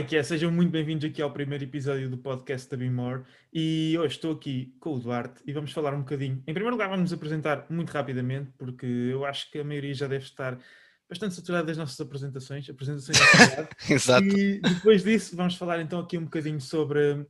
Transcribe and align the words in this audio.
é 0.00 0.02
que 0.02 0.16
é? 0.16 0.22
Sejam 0.22 0.50
muito 0.50 0.70
bem-vindos 0.70 1.04
aqui 1.04 1.20
ao 1.20 1.30
primeiro 1.30 1.62
episódio 1.62 2.08
do 2.08 2.16
podcast 2.16 2.70
da 2.70 2.74
Bimore 2.74 3.22
e 3.52 3.94
hoje 3.98 4.14
estou 4.14 4.32
aqui 4.32 4.74
com 4.80 4.94
o 4.94 4.98
Duarte 4.98 5.42
e 5.46 5.52
vamos 5.52 5.72
falar 5.72 5.92
um 5.92 5.98
bocadinho. 5.98 6.42
Em 6.46 6.54
primeiro 6.54 6.70
lugar, 6.70 6.88
vamos 6.88 7.02
nos 7.02 7.12
apresentar 7.12 7.66
muito 7.68 7.90
rapidamente, 7.90 8.50
porque 8.56 8.86
eu 8.86 9.26
acho 9.26 9.50
que 9.50 9.58
a 9.58 9.64
maioria 9.64 9.92
já 9.92 10.08
deve 10.08 10.24
estar 10.24 10.58
bastante 11.06 11.34
saturada 11.34 11.66
das 11.66 11.76
nossas 11.76 12.00
apresentações, 12.00 12.66
apresentações 12.70 13.18
Exato. 13.90 14.26
E 14.26 14.60
depois 14.60 15.04
disso, 15.04 15.36
vamos 15.36 15.56
falar 15.56 15.82
então 15.82 16.00
aqui 16.00 16.16
um 16.16 16.24
bocadinho 16.24 16.62
sobre 16.62 17.26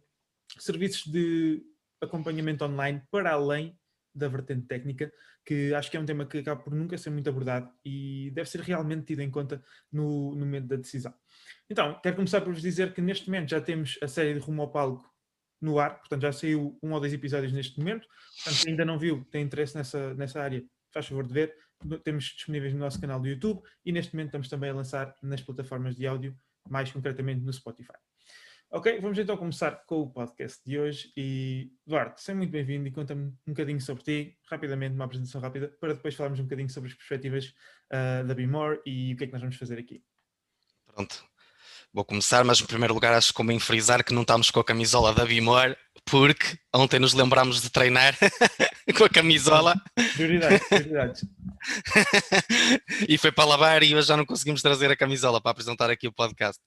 serviços 0.56 1.10
de 1.10 1.60
acompanhamento 2.00 2.64
online 2.64 3.02
para 3.10 3.32
além 3.32 3.76
da 4.14 4.28
vertente 4.28 4.66
técnica, 4.66 5.12
que 5.44 5.72
acho 5.74 5.90
que 5.90 5.96
é 5.96 6.00
um 6.00 6.04
tema 6.04 6.26
que 6.26 6.38
acaba 6.38 6.62
por 6.62 6.74
nunca 6.74 6.98
ser 6.98 7.10
muito 7.10 7.28
abordado 7.28 7.70
e 7.84 8.30
deve 8.34 8.48
ser 8.48 8.60
realmente 8.60 9.06
tido 9.06 9.20
em 9.20 9.30
conta 9.30 9.62
no, 9.90 10.34
no 10.34 10.44
momento 10.44 10.66
da 10.66 10.76
decisão. 10.76 11.14
Então, 11.68 11.98
quero 12.02 12.16
começar 12.16 12.40
por 12.40 12.52
vos 12.52 12.62
dizer 12.62 12.92
que 12.92 13.00
neste 13.00 13.28
momento 13.28 13.50
já 13.50 13.60
temos 13.60 13.98
a 14.02 14.08
série 14.08 14.34
de 14.34 14.40
Rumo 14.40 14.62
ao 14.62 14.70
Palco 14.70 15.08
no 15.60 15.78
ar, 15.78 15.98
portanto 15.98 16.22
já 16.22 16.32
saiu 16.32 16.78
um 16.82 16.92
ou 16.92 17.00
dois 17.00 17.12
episódios 17.12 17.52
neste 17.52 17.78
momento, 17.78 18.08
portanto 18.08 18.62
quem 18.62 18.70
ainda 18.70 18.84
não 18.84 18.98
viu, 18.98 19.24
tem 19.30 19.42
interesse 19.42 19.76
nessa, 19.76 20.14
nessa 20.14 20.40
área, 20.40 20.64
faz 20.90 21.06
favor 21.06 21.26
de 21.26 21.34
ver, 21.34 21.54
temos 22.02 22.24
disponíveis 22.24 22.72
no 22.72 22.80
nosso 22.80 23.00
canal 23.00 23.20
do 23.20 23.28
YouTube 23.28 23.62
e 23.84 23.92
neste 23.92 24.14
momento 24.14 24.28
estamos 24.28 24.48
também 24.48 24.70
a 24.70 24.74
lançar 24.74 25.14
nas 25.22 25.40
plataformas 25.40 25.96
de 25.96 26.06
áudio, 26.06 26.36
mais 26.68 26.90
concretamente 26.90 27.40
no 27.42 27.52
Spotify. 27.52 27.98
Ok, 28.72 29.00
vamos 29.00 29.18
então 29.18 29.36
começar 29.36 29.84
com 29.84 30.02
o 30.02 30.08
podcast 30.08 30.60
de 30.64 30.78
hoje 30.78 31.12
e 31.16 31.72
Duarte, 31.84 32.22
seja 32.22 32.36
muito 32.36 32.52
bem-vindo 32.52 32.86
e 32.86 32.92
conta-me 32.92 33.26
um 33.44 33.52
bocadinho 33.52 33.80
sobre 33.80 34.04
ti, 34.04 34.38
rapidamente, 34.48 34.94
uma 34.94 35.06
apresentação 35.06 35.40
rápida, 35.40 35.76
para 35.80 35.92
depois 35.92 36.14
falarmos 36.14 36.38
um 36.38 36.44
bocadinho 36.44 36.70
sobre 36.70 36.88
as 36.88 36.94
perspectivas 36.94 37.46
uh, 37.92 38.24
da 38.24 38.32
Bimore 38.32 38.80
e 38.86 39.12
o 39.12 39.16
que 39.16 39.24
é 39.24 39.26
que 39.26 39.32
nós 39.32 39.42
vamos 39.42 39.56
fazer 39.56 39.76
aqui. 39.76 40.04
Pronto, 40.86 41.24
Vou 41.92 42.04
começar, 42.04 42.44
mas 42.44 42.60
em 42.60 42.66
primeiro 42.66 42.94
lugar 42.94 43.12
acho 43.12 43.28
que 43.28 43.34
convém 43.34 43.58
frisar 43.58 44.04
que 44.04 44.14
não 44.14 44.22
estamos 44.22 44.52
com 44.52 44.60
a 44.60 44.64
camisola 44.64 45.12
da 45.12 45.24
Bimor, 45.24 45.76
porque 46.04 46.56
ontem 46.72 47.00
nos 47.00 47.12
lembramos 47.12 47.60
de 47.60 47.70
treinar 47.70 48.16
com 48.96 49.02
a 49.02 49.08
camisola. 49.08 49.74
Prioridades, 50.14 50.68
prioridades. 50.68 51.24
e 53.08 53.18
foi 53.18 53.32
para 53.32 53.44
lavar 53.44 53.82
e 53.82 53.96
hoje 53.96 54.06
já 54.06 54.16
não 54.16 54.24
conseguimos 54.24 54.62
trazer 54.62 54.88
a 54.92 54.96
camisola 54.96 55.40
para 55.40 55.50
apresentar 55.50 55.90
aqui 55.90 56.06
o 56.06 56.12
podcast. 56.12 56.62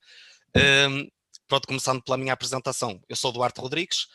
Um, 0.57 1.07
pronto, 1.47 1.67
começando 1.67 2.02
pela 2.02 2.17
minha 2.17 2.33
apresentação. 2.33 3.02
Eu 3.08 3.16
sou 3.16 3.31
Duarte 3.31 3.59
Rodrigues, 3.59 4.08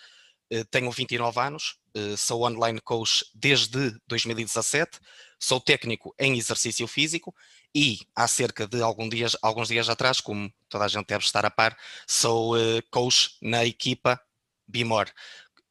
eh, 0.51 0.65
tenho 0.71 0.91
29 0.91 1.41
anos, 1.41 1.79
eh, 1.95 2.17
sou 2.17 2.47
online 2.47 2.81
coach 2.81 3.25
desde 3.35 3.95
2017, 4.07 4.99
sou 5.39 5.61
técnico 5.61 6.15
em 6.19 6.37
exercício 6.39 6.87
físico 6.87 7.35
e 7.75 7.99
há 8.17 8.27
cerca 8.27 8.67
de 8.67 8.83
alguns 8.83 9.11
dias, 9.11 9.37
alguns 9.43 9.69
dias 9.69 9.89
atrás, 9.89 10.21
como 10.21 10.53
toda 10.69 10.85
a 10.85 10.89
gente 10.89 11.07
deve 11.07 11.25
estar 11.25 11.45
a 11.45 11.51
par, 11.51 11.77
sou 12.07 12.57
uh, 12.57 12.83
coach 12.91 13.37
na 13.43 13.65
equipa 13.65 14.21
Bimor. 14.67 15.09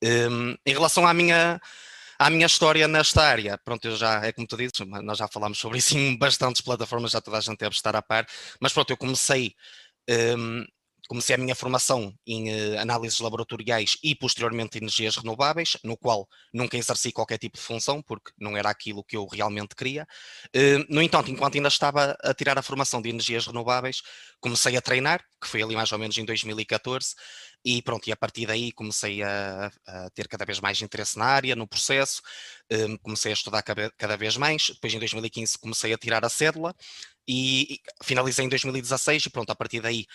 Um, 0.03 0.55
em 0.66 0.73
relação 0.73 1.08
à 1.08 1.14
minha, 1.14 1.59
à 2.19 2.30
minha 2.30 2.45
história 2.45 2.88
nesta 2.88 3.23
área, 3.23 3.58
pronto, 3.58 3.86
eu 3.88 3.95
já, 3.95 4.23
é 4.25 4.31
como 4.31 4.47
tu 4.47 4.58
dizes, 4.58 4.73
nós 5.03 5.17
já 5.17 5.27
falámos 5.27 5.58
sobre 5.58 5.80
isso 5.80 5.97
em 5.97 6.17
bastantes 6.17 6.61
plataformas, 6.61 7.11
já 7.11 7.21
toda 7.21 7.38
a 7.38 7.42
gente 7.42 7.58
deve 7.58 7.75
estar 7.75 7.95
a 7.95 8.02
par, 8.02 8.27
mas 8.61 8.73
pronto, 8.73 8.92
eu 8.92 8.97
comecei 8.97 9.55
um, 10.38 10.66
comecei 11.08 11.36
a 11.36 11.38
minha 11.38 11.55
formação 11.55 12.13
em 12.25 12.50
uh, 12.50 12.80
análises 12.80 13.19
laboratoriais 13.19 13.97
e 14.03 14.13
posteriormente 14.16 14.77
energias 14.77 15.16
renováveis, 15.16 15.77
no 15.83 15.97
qual 15.97 16.27
nunca 16.53 16.77
exerci 16.77 17.11
qualquer 17.11 17.38
tipo 17.38 17.58
de 17.58 17.64
função, 17.64 18.02
porque 18.02 18.31
não 18.38 18.55
era 18.58 18.69
aquilo 18.69 19.03
que 19.03 19.16
eu 19.16 19.25
realmente 19.25 19.75
queria. 19.75 20.08
Uh, 20.55 20.86
no 20.89 21.02
entanto, 21.02 21.31
enquanto 21.31 21.55
ainda 21.55 21.70
estava 21.70 22.17
a 22.21 22.33
tirar 22.33 22.58
a 22.58 22.61
formação 22.61 23.02
de 23.02 23.09
energias 23.09 23.48
renováveis, 23.48 24.02
comecei 24.39 24.76
a 24.77 24.81
treinar, 24.81 25.23
que 25.42 25.48
foi 25.48 25.61
ali 25.61 25.76
mais 25.76 25.92
ou 25.92 25.99
menos 25.99 26.17
em 26.17 26.26
2014, 26.26 27.15
e 27.65 27.81
pronto, 27.81 28.08
e 28.08 28.11
a 28.11 28.15
partir 28.15 28.45
daí 28.45 28.71
comecei 28.71 29.21
a, 29.23 29.71
a 29.86 30.10
ter 30.11 30.27
cada 30.27 30.45
vez 30.45 30.60
mais 30.60 30.81
interesse 30.81 31.17
na 31.17 31.26
área, 31.26 31.55
no 31.55 31.67
processo, 31.67 32.21
eh, 32.70 32.98
comecei 33.02 33.31
a 33.31 33.33
estudar 33.33 33.61
cada, 33.61 34.17
vez 34.17 34.37
mais, 34.37 34.67
depois 34.70 34.93
em 34.93 34.99
2015 34.99 35.58
comecei 35.58 35.93
a 35.93 35.98
tirar 35.98 36.23
a 36.23 36.30
cédula, 36.30 36.73
e, 37.27 37.81
finalizei 38.04 38.45
em 38.45 38.49
2016 38.49 39.26
e 39.26 39.30
pronto, 39.30 39.49
a 39.52 39.55
partir 39.55 39.81
daí 39.81 40.05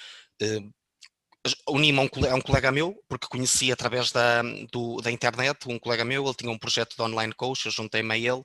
a 1.44 1.72
um, 1.72 2.00
a 2.30 2.34
um, 2.34 2.40
colega 2.40 2.70
meu, 2.70 2.94
porque 3.08 3.26
conheci 3.28 3.72
através 3.72 4.12
da, 4.12 4.42
do, 4.70 5.00
da 5.00 5.10
internet, 5.10 5.68
um 5.68 5.78
colega 5.78 6.04
meu, 6.04 6.24
ele 6.24 6.34
tinha 6.34 6.50
um 6.50 6.58
projeto 6.58 6.94
de 6.96 7.02
online 7.02 7.32
coach, 7.34 7.66
eu 7.66 7.72
juntei-me 7.72 8.14
a 8.14 8.18
ele 8.18 8.42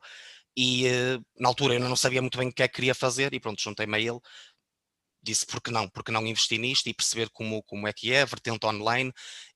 e 0.56 0.88
uh, 0.88 1.26
na 1.40 1.50
altura 1.50 1.76
eu 1.76 1.80
não 1.80 1.96
sabia 1.96 2.22
muito 2.22 2.38
bem 2.38 2.50
o 2.50 2.54
que 2.54 2.64
é 2.64 2.68
que 2.68 2.76
queria 2.76 2.96
fazer 2.96 3.34
e 3.34 3.40
pronto, 3.40 3.62
juntei-me 3.62 3.96
a 3.96 4.00
ele, 4.00 4.20
disse 5.22 5.46
porque 5.46 5.70
não, 5.72 5.88
porque 5.90 6.12
não 6.12 6.26
investir 6.26 6.60
nisto 6.60 6.88
e 6.88 6.94
perceber 6.94 7.30
como, 7.32 7.62
como 7.64 7.88
é 7.88 7.94
que 7.94 8.12
é, 8.12 8.26
vertente 8.26 8.66
online 8.66 9.12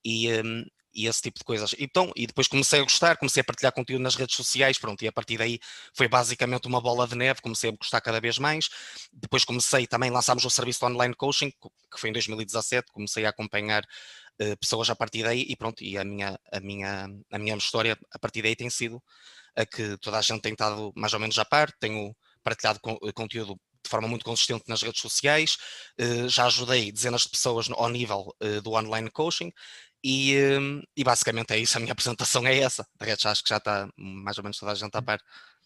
e, 0.06 0.32
um, 0.42 0.64
e 0.94 1.08
esse 1.08 1.22
tipo 1.22 1.40
de 1.40 1.46
coisas. 1.46 1.74
Então, 1.80 2.12
e 2.16 2.28
depois 2.28 2.48
comecei 2.48 2.80
a 2.80 2.84
gostar, 2.84 3.18
comecei 3.18 3.42
a 3.42 3.44
partilhar 3.44 3.74
conteúdo 3.74 4.02
nas 4.02 4.16
redes 4.16 4.36
sociais, 4.36 4.78
pronto, 4.78 5.02
e 5.04 5.08
a 5.08 5.12
partir 5.12 5.38
daí 5.38 5.60
foi 5.94 6.08
basicamente 6.08 6.68
uma 6.68 6.82
bola 6.82 7.08
de 7.08 7.16
neve, 7.16 7.42
comecei 7.42 7.70
a 7.70 7.74
gostar 7.74 8.02
cada 8.02 8.20
vez 8.20 8.38
mais. 8.38 8.70
Depois 9.12 9.46
comecei 9.46 9.88
também, 9.88 10.12
lançámos 10.12 10.44
o 10.46 10.50
serviço 10.50 10.80
de 10.80 10.86
online 10.86 11.16
coaching, 11.16 11.52
que 11.52 12.00
foi 12.00 12.10
em 12.10 12.14
2017, 12.14 12.92
comecei 12.92 13.26
a 13.26 13.30
acompanhar 13.30 13.84
uh, 14.42 14.58
pessoas 14.58 14.90
a 14.90 14.96
partir 14.96 15.24
daí 15.24 15.46
e 15.48 15.56
pronto, 15.56 15.84
e 15.84 15.98
a 15.98 16.04
minha, 16.04 16.40
a 16.52 16.60
minha, 16.60 17.08
a 17.32 17.40
minha 17.40 17.56
história 17.56 17.98
a 18.12 18.20
partir 18.20 18.42
daí 18.42 18.56
tem 18.56 18.70
sido 18.70 19.02
a 19.56 19.66
que 19.66 19.98
toda 19.98 20.18
a 20.18 20.22
gente 20.22 20.42
tem 20.42 20.54
estado 20.54 20.92
mais 20.96 21.14
ou 21.14 21.20
menos 21.20 21.38
a 21.38 21.46
par, 21.46 21.72
tenho 21.74 22.16
partilhado 22.44 22.80
com, 22.82 22.98
eh, 23.04 23.12
conteúdo 23.14 23.60
de 23.84 23.90
forma 23.90 24.08
muito 24.08 24.24
consistente 24.24 24.64
nas 24.68 24.82
redes 24.82 25.02
sociais, 25.02 25.58
uh, 26.00 26.30
já 26.30 26.46
ajudei 26.46 26.92
dezenas 26.92 27.24
de 27.24 27.30
pessoas 27.30 27.70
ao 27.72 27.90
nível 27.90 28.36
do 28.64 28.74
online 28.74 29.10
coaching 29.10 29.52
e, 30.04 30.58
hum, 30.60 30.82
e, 30.96 31.04
basicamente 31.04 31.54
é 31.54 31.60
isso, 31.60 31.78
a 31.78 31.80
minha 31.80 31.92
apresentação 31.92 32.46
é 32.48 32.58
essa. 32.58 32.86
De 33.00 33.06
resto, 33.06 33.28
acho 33.28 33.44
que 33.44 33.50
já 33.50 33.58
está 33.58 33.90
mais 33.98 34.38
ou 34.38 34.44
menos 34.44 34.58
toda 34.58 34.72
a 34.72 34.76
gente 34.76 34.96
a 34.96 35.00
hum. 35.00 35.04
par. 35.04 35.22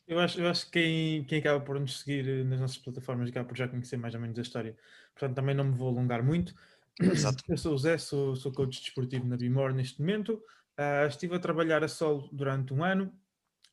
Eu 0.08 0.20
acho, 0.20 0.40
eu 0.40 0.48
acho 0.48 0.66
que 0.66 0.72
quem, 0.72 1.24
quem 1.24 1.40
acaba 1.40 1.60
por 1.60 1.80
nos 1.80 2.00
seguir 2.00 2.28
eh, 2.28 2.44
nas 2.44 2.60
nossas 2.60 2.78
plataformas 2.78 3.30
acaba 3.30 3.48
por 3.48 3.58
já 3.58 3.68
conhecer 3.68 3.98
mais 3.98 4.14
ou 4.14 4.22
menos 4.22 4.38
a 4.38 4.42
história. 4.42 4.78
Portanto, 5.16 5.36
também 5.36 5.56
não 5.56 5.64
me 5.64 5.76
vou 5.76 5.90
alongar 5.90 6.24
muito. 6.24 6.54
Exato. 7.02 7.44
Eu 7.50 7.58
sou 7.58 7.74
o 7.74 7.78
Zé, 7.78 7.98
sou, 7.98 8.36
sou 8.36 8.52
coach 8.52 8.82
desportivo 8.82 9.26
na 9.26 9.36
Bimor 9.36 9.74
neste 9.74 10.00
momento. 10.00 10.34
Uh, 10.78 11.08
estive 11.08 11.36
a 11.36 11.40
trabalhar 11.40 11.84
a 11.84 11.88
solo 11.88 12.30
durante 12.32 12.74
um 12.74 12.84
ano, 12.84 13.12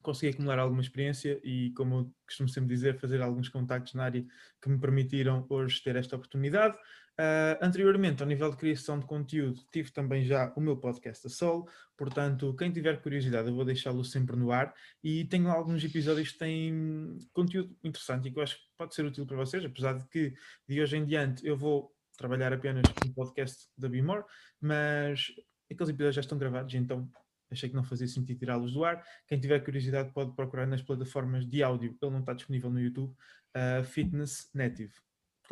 consegui 0.02 0.32
acumular 0.32 0.58
alguma 0.58 0.80
experiência 0.80 1.40
e, 1.42 1.72
como 1.76 1.96
eu 1.96 2.14
costumo 2.26 2.48
sempre 2.48 2.68
dizer, 2.74 2.98
fazer 2.98 3.20
alguns 3.20 3.48
contactos 3.48 3.94
na 3.94 4.04
área 4.04 4.24
que 4.60 4.68
me 4.68 4.78
permitiram 4.78 5.44
hoje 5.48 5.82
ter 5.82 5.96
esta 5.96 6.16
oportunidade. 6.16 6.78
Uh, 7.20 7.60
anteriormente, 7.60 8.22
ao 8.22 8.28
nível 8.28 8.50
de 8.50 8.56
criação 8.56 8.98
de 8.98 9.04
conteúdo, 9.04 9.60
tive 9.70 9.90
também 9.92 10.24
já 10.24 10.50
o 10.56 10.60
meu 10.60 10.78
podcast 10.78 11.26
a 11.26 11.30
solo, 11.30 11.68
portanto, 11.96 12.56
quem 12.56 12.72
tiver 12.72 13.02
curiosidade, 13.02 13.48
eu 13.48 13.54
vou 13.54 13.64
deixá-lo 13.64 14.02
sempre 14.02 14.34
no 14.34 14.50
ar. 14.50 14.74
E 15.04 15.24
tenho 15.26 15.50
alguns 15.50 15.84
episódios 15.84 16.32
que 16.32 16.38
têm 16.38 17.18
conteúdo 17.32 17.76
interessante 17.84 18.28
e 18.28 18.32
que 18.32 18.38
eu 18.38 18.42
acho 18.42 18.56
que 18.56 18.62
pode 18.78 18.94
ser 18.94 19.04
útil 19.04 19.26
para 19.26 19.36
vocês, 19.36 19.62
apesar 19.64 19.98
de 19.98 20.08
que 20.08 20.34
de 20.66 20.80
hoje 20.80 20.96
em 20.96 21.04
diante 21.04 21.46
eu 21.46 21.56
vou 21.56 21.94
trabalhar 22.16 22.52
apenas 22.52 22.82
no 23.04 23.12
podcast 23.12 23.68
da 23.76 23.88
Bimore, 23.88 24.24
mas 24.60 25.26
aqueles 25.70 25.90
episódios 25.90 26.14
já 26.14 26.20
estão 26.22 26.38
gravados, 26.38 26.74
então 26.74 27.10
achei 27.50 27.68
que 27.68 27.76
não 27.76 27.84
fazia 27.84 28.08
sentido 28.08 28.38
tirá-los 28.38 28.72
do 28.72 28.84
ar. 28.84 29.04
Quem 29.26 29.38
tiver 29.38 29.60
curiosidade 29.60 30.10
pode 30.12 30.34
procurar 30.34 30.66
nas 30.66 30.80
plataformas 30.80 31.46
de 31.46 31.62
áudio, 31.62 31.96
ele 32.00 32.10
não 32.10 32.20
está 32.20 32.32
disponível 32.32 32.70
no 32.70 32.80
YouTube, 32.80 33.14
uh, 33.54 33.84
Fitness 33.84 34.50
Native 34.54 34.94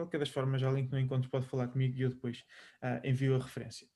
qualquer 0.00 0.18
das 0.18 0.28
formas, 0.28 0.62
alguém 0.62 0.86
que 0.86 0.92
não 0.92 0.98
encontre 0.98 1.28
pode 1.28 1.46
falar 1.46 1.68
comigo 1.68 1.96
e 1.96 2.02
eu 2.02 2.10
depois 2.10 2.44
uh, 2.82 3.06
envio 3.06 3.36
a 3.36 3.38
referência. 3.38 3.86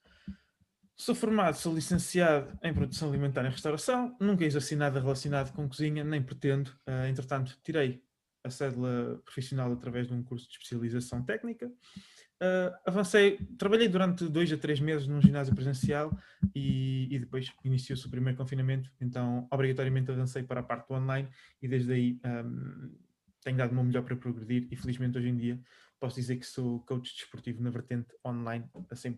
Sou 0.97 1.15
formado, 1.15 1.57
sou 1.57 1.75
licenciado 1.75 2.57
em 2.63 2.73
produção 2.73 3.09
alimentar 3.09 3.45
e 3.45 3.49
restauração, 3.49 4.17
nunca 4.21 4.45
exerci 4.45 4.77
nada 4.77 5.01
relacionado 5.01 5.53
com 5.53 5.69
cozinha, 5.69 6.05
nem 6.05 6.23
pretendo. 6.23 6.71
Uh, 6.89 7.07
entretanto, 7.09 7.59
tirei 7.65 8.03
a 8.45 8.51
cédula 8.51 9.21
profissional 9.25 9.73
através 9.73 10.07
de 10.07 10.15
um 10.15 10.23
curso 10.23 10.47
de 10.47 10.53
especialização 10.53 11.23
técnica. 11.25 11.67
Uh, 11.67 12.71
avancei, 12.85 13.39
trabalhei 13.59 13.89
durante 13.89 14.29
dois 14.29 14.53
a 14.53 14.57
três 14.57 14.79
meses 14.79 15.07
num 15.07 15.21
ginásio 15.21 15.55
presencial 15.55 16.17
e, 16.55 17.09
e 17.11 17.19
depois 17.19 17.51
iniciou-se 17.65 18.07
o 18.07 18.11
primeiro 18.11 18.37
confinamento, 18.37 18.91
então 19.01 19.49
obrigatoriamente 19.51 20.11
avancei 20.11 20.43
para 20.43 20.61
a 20.61 20.63
parte 20.63 20.89
do 20.89 20.95
online 20.95 21.29
e 21.63 21.69
desde 21.69 21.93
aí 21.93 22.21
um, 22.25 22.93
tenho 23.41 23.57
dado 23.57 23.71
o 23.71 23.75
meu 23.75 23.85
melhor 23.85 24.03
para 24.03 24.17
progredir 24.17 24.67
e 24.71 24.77
felizmente 24.77 25.17
hoje 25.17 25.29
em 25.29 25.37
dia 25.37 25.61
posso 26.01 26.17
dizer 26.17 26.37
que 26.37 26.47
sou 26.47 26.81
coach 26.81 27.15
desportivo 27.15 27.63
na 27.63 27.71
vertente 27.71 28.15
online 28.25 28.69
a 28.75 28.95
100%. 28.95 29.17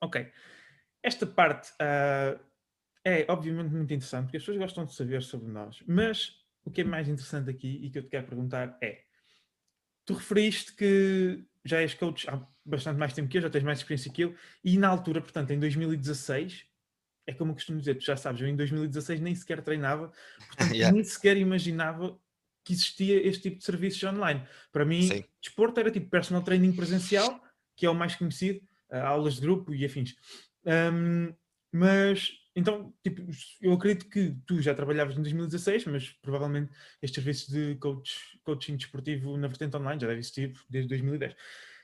Ok, 0.00 0.30
esta 1.02 1.26
parte 1.26 1.70
uh, 1.72 2.40
é 3.04 3.26
obviamente 3.28 3.70
muito 3.70 3.92
interessante 3.92 4.24
porque 4.24 4.36
as 4.36 4.42
pessoas 4.42 4.58
gostam 4.58 4.84
de 4.84 4.94
saber 4.94 5.22
sobre 5.22 5.48
nós, 5.48 5.82
mas 5.86 6.38
o 6.64 6.70
que 6.70 6.82
é 6.82 6.84
mais 6.84 7.08
interessante 7.08 7.50
aqui 7.50 7.80
e 7.82 7.90
que 7.90 7.98
eu 7.98 8.02
te 8.02 8.08
quero 8.08 8.26
perguntar 8.26 8.76
é: 8.82 9.04
tu 10.04 10.14
referiste 10.14 10.74
que 10.74 11.44
já 11.64 11.80
és 11.80 11.94
coach 11.94 12.28
há 12.28 12.46
bastante 12.64 12.98
mais 12.98 13.12
tempo 13.12 13.28
que 13.28 13.38
eu, 13.38 13.42
já 13.42 13.50
tens 13.50 13.62
mais 13.62 13.78
experiência 13.78 14.12
que 14.12 14.22
eu, 14.22 14.34
e 14.64 14.78
na 14.78 14.88
altura, 14.88 15.20
portanto, 15.20 15.50
em 15.50 15.58
2016, 15.58 16.66
é 17.26 17.34
como 17.34 17.50
eu 17.50 17.54
costumo 17.54 17.78
dizer, 17.78 17.96
tu 17.96 18.04
já 18.04 18.16
sabes, 18.16 18.40
eu 18.40 18.48
em 18.48 18.56
2016 18.56 19.20
nem 19.20 19.34
sequer 19.34 19.62
treinava, 19.62 20.12
portanto, 20.48 20.74
yeah. 20.74 20.94
nem 20.94 21.04
sequer 21.04 21.36
imaginava 21.36 22.18
que 22.64 22.72
existia 22.72 23.26
este 23.26 23.42
tipo 23.42 23.58
de 23.58 23.64
serviços 23.64 24.02
online. 24.04 24.42
Para 24.72 24.84
mim, 24.84 25.02
Sim. 25.02 25.24
desporto 25.40 25.80
era 25.80 25.90
tipo 25.90 26.10
personal 26.10 26.42
training 26.42 26.72
presencial, 26.72 27.40
que 27.76 27.86
é 27.86 27.90
o 27.90 27.94
mais 27.94 28.14
conhecido, 28.14 28.60
aulas 28.90 29.34
de 29.34 29.40
grupo 29.40 29.74
e 29.74 29.84
afins. 29.84 30.14
Um, 30.64 31.34
mas, 31.72 32.32
então, 32.54 32.92
tipo, 33.02 33.22
eu 33.60 33.72
acredito 33.72 34.08
que 34.08 34.36
tu 34.46 34.60
já 34.60 34.74
trabalhavas 34.74 35.16
em 35.16 35.22
2016, 35.22 35.86
mas 35.86 36.08
provavelmente 36.20 36.72
este 37.00 37.16
serviço 37.16 37.50
de 37.50 37.76
coach, 37.76 38.38
coaching 38.42 38.76
desportivo 38.76 39.36
na 39.36 39.46
vertente 39.46 39.76
online 39.76 40.00
já 40.00 40.08
deve 40.08 40.20
existir 40.20 40.52
desde 40.68 40.88
2010. 40.88 41.34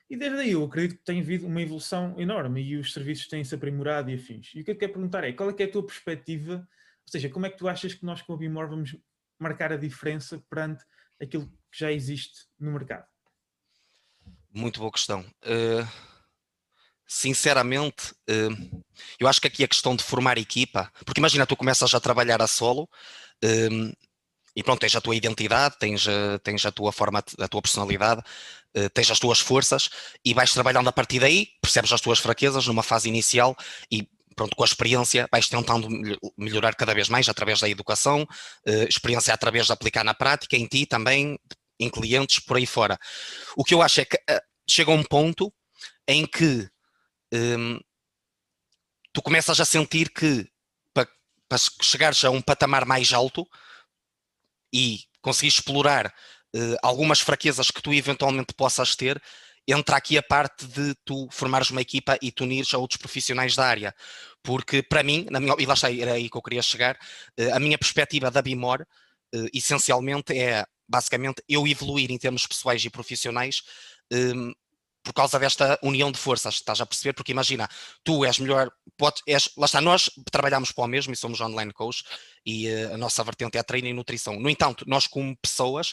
E 0.08 0.16
desde 0.16 0.38
aí 0.38 0.52
eu 0.52 0.64
acredito 0.64 0.98
que 0.98 1.04
tem 1.04 1.20
havido 1.20 1.46
uma 1.46 1.60
evolução 1.60 2.14
enorme 2.18 2.62
e 2.62 2.76
os 2.76 2.92
serviços 2.92 3.26
têm-se 3.26 3.54
aprimorado 3.54 4.10
e 4.10 4.14
afins. 4.14 4.52
E 4.54 4.60
o 4.60 4.64
que 4.64 4.70
eu 4.70 4.76
quero 4.76 4.92
perguntar 4.92 5.24
é, 5.24 5.32
qual 5.32 5.50
é, 5.50 5.54
é 5.58 5.64
a 5.64 5.70
tua 5.70 5.84
perspectiva, 5.84 6.56
ou 7.06 7.10
seja, 7.10 7.28
como 7.28 7.46
é 7.46 7.50
que 7.50 7.58
tu 7.58 7.66
achas 7.66 7.94
que 7.94 8.04
nós 8.04 8.22
com 8.22 8.34
a 8.34 8.36
Bimor 8.36 8.68
vamos 8.68 8.96
marcar 9.38 9.72
a 9.72 9.76
diferença 9.76 10.42
perante 10.48 10.84
aquilo 11.20 11.46
que 11.46 11.78
já 11.78 11.92
existe 11.92 12.46
no 12.58 12.72
mercado? 12.72 13.06
Muito 14.52 14.80
boa 14.80 14.90
questão. 14.90 15.20
Uh, 15.42 15.86
sinceramente, 17.06 18.12
uh, 18.30 18.82
eu 19.20 19.28
acho 19.28 19.40
que 19.40 19.46
aqui 19.46 19.62
a 19.62 19.68
questão 19.68 19.94
de 19.94 20.02
formar 20.02 20.38
equipa, 20.38 20.90
porque 21.04 21.20
imagina, 21.20 21.46
tu 21.46 21.56
começas 21.56 21.94
a 21.94 22.00
trabalhar 22.00 22.40
a 22.40 22.46
solo 22.46 22.88
uh, 23.44 23.96
e 24.54 24.62
pronto, 24.62 24.80
tens 24.80 24.96
a 24.96 25.00
tua 25.02 25.14
identidade, 25.14 25.76
tens, 25.78 26.06
tens 26.42 26.64
a 26.64 26.72
tua 26.72 26.90
forma, 26.90 27.22
a 27.38 27.46
tua 27.46 27.60
personalidade, 27.60 28.22
tens 28.94 29.10
as 29.10 29.18
tuas 29.18 29.38
forças 29.38 29.90
e 30.24 30.32
vais 30.32 30.50
trabalhando 30.50 30.88
a 30.88 30.92
partir 30.92 31.20
daí, 31.20 31.48
percebes 31.60 31.92
as 31.92 32.00
tuas 32.00 32.18
fraquezas 32.18 32.66
numa 32.66 32.82
fase 32.82 33.06
inicial 33.06 33.54
e 33.92 34.08
pronto, 34.36 34.54
com 34.54 34.62
a 34.62 34.66
experiência 34.66 35.26
vais 35.32 35.48
tentando 35.48 35.88
melhorar 36.36 36.74
cada 36.74 36.94
vez 36.94 37.08
mais 37.08 37.28
através 37.28 37.58
da 37.58 37.68
educação, 37.68 38.22
uh, 38.22 38.88
experiência 38.88 39.32
através 39.32 39.66
de 39.66 39.72
aplicar 39.72 40.04
na 40.04 40.14
prática, 40.14 40.56
em 40.56 40.66
ti 40.66 40.84
também, 40.84 41.38
em 41.80 41.90
clientes, 41.90 42.38
por 42.40 42.58
aí 42.58 42.66
fora. 42.66 42.98
O 43.56 43.64
que 43.64 43.74
eu 43.74 43.80
acho 43.80 44.02
é 44.02 44.04
que 44.04 44.16
uh, 44.16 44.40
chega 44.68 44.90
um 44.90 45.02
ponto 45.02 45.52
em 46.06 46.26
que 46.26 46.68
um, 47.32 47.80
tu 49.12 49.22
começas 49.22 49.58
a 49.58 49.64
sentir 49.64 50.10
que 50.10 50.46
para, 50.92 51.08
para 51.48 51.58
chegares 51.80 52.22
a 52.24 52.30
um 52.30 52.42
patamar 52.42 52.84
mais 52.84 53.12
alto 53.12 53.46
e 54.72 55.00
conseguir 55.22 55.48
explorar 55.48 56.06
uh, 56.54 56.76
algumas 56.82 57.20
fraquezas 57.20 57.70
que 57.70 57.80
tu 57.82 57.92
eventualmente 57.92 58.52
possas 58.54 58.94
ter, 58.94 59.20
entra 59.66 59.96
aqui 59.96 60.16
a 60.16 60.22
parte 60.22 60.66
de 60.66 60.94
tu 61.04 61.28
formares 61.30 61.70
uma 61.70 61.80
equipa 61.80 62.18
e 62.22 62.30
tu 62.30 62.44
unires 62.44 62.72
a 62.72 62.78
outros 62.78 62.98
profissionais 62.98 63.56
da 63.56 63.66
área. 63.66 63.94
Porque 64.42 64.82
para 64.82 65.02
mim, 65.02 65.26
minha, 65.30 65.54
e 65.58 65.66
lá 65.66 65.74
está, 65.74 65.92
era 65.92 66.12
aí 66.12 66.30
que 66.30 66.36
eu 66.36 66.42
queria 66.42 66.62
chegar, 66.62 66.98
eh, 67.36 67.50
a 67.50 67.58
minha 67.58 67.78
perspectiva 67.78 68.30
da 68.30 68.42
Bimor, 68.42 68.86
eh, 69.34 69.46
essencialmente 69.52 70.38
é 70.38 70.64
basicamente 70.88 71.42
eu 71.48 71.66
evoluir 71.66 72.10
em 72.12 72.18
termos 72.18 72.46
pessoais 72.46 72.84
e 72.84 72.90
profissionais 72.90 73.62
ehm, 74.12 74.52
por 75.06 75.12
causa 75.12 75.38
desta 75.38 75.78
união 75.84 76.10
de 76.10 76.18
forças, 76.18 76.56
estás 76.56 76.80
a 76.80 76.84
perceber? 76.84 77.12
Porque 77.12 77.30
imagina, 77.30 77.68
tu 78.02 78.24
és 78.24 78.40
melhor, 78.40 78.68
pode, 78.96 79.22
és, 79.24 79.48
lá 79.56 79.66
está, 79.66 79.80
nós 79.80 80.10
trabalhamos 80.32 80.72
para 80.72 80.82
o 80.82 80.88
mesmo 80.88 81.12
e 81.12 81.16
somos 81.16 81.40
online 81.40 81.72
coach 81.72 82.02
e 82.44 82.68
uh, 82.68 82.94
a 82.94 82.98
nossa 82.98 83.22
vertente 83.22 83.56
é 83.56 83.62
treino 83.62 83.86
e 83.86 83.92
nutrição. 83.92 84.40
No 84.40 84.50
entanto, 84.50 84.84
nós 84.84 85.06
como 85.06 85.36
pessoas 85.36 85.92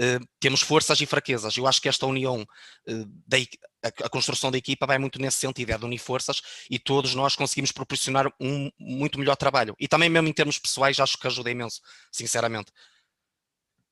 uh, 0.00 0.26
temos 0.40 0.62
forças 0.62 0.98
e 1.02 1.04
fraquezas. 1.04 1.58
Eu 1.58 1.66
acho 1.66 1.78
que 1.78 1.90
esta 1.90 2.06
união, 2.06 2.40
uh, 2.40 3.04
da, 3.26 3.36
a, 3.82 4.06
a, 4.06 4.08
construção 4.08 4.50
da 4.50 4.56
equipa 4.56 4.86
vai 4.86 4.96
muito 4.96 5.20
nesse 5.20 5.36
sentido, 5.36 5.68
é 5.68 5.76
de 5.76 5.84
unir 5.84 5.98
forças 5.98 6.40
e 6.70 6.78
todos 6.78 7.14
nós 7.14 7.36
conseguimos 7.36 7.70
proporcionar 7.70 8.32
um 8.40 8.70
muito 8.78 9.18
melhor 9.18 9.36
trabalho. 9.36 9.76
E 9.78 9.86
também 9.86 10.08
mesmo 10.08 10.26
em 10.26 10.32
termos 10.32 10.58
pessoais 10.58 10.98
acho 10.98 11.18
que 11.18 11.26
ajuda 11.26 11.50
imenso, 11.50 11.82
sinceramente. 12.10 12.72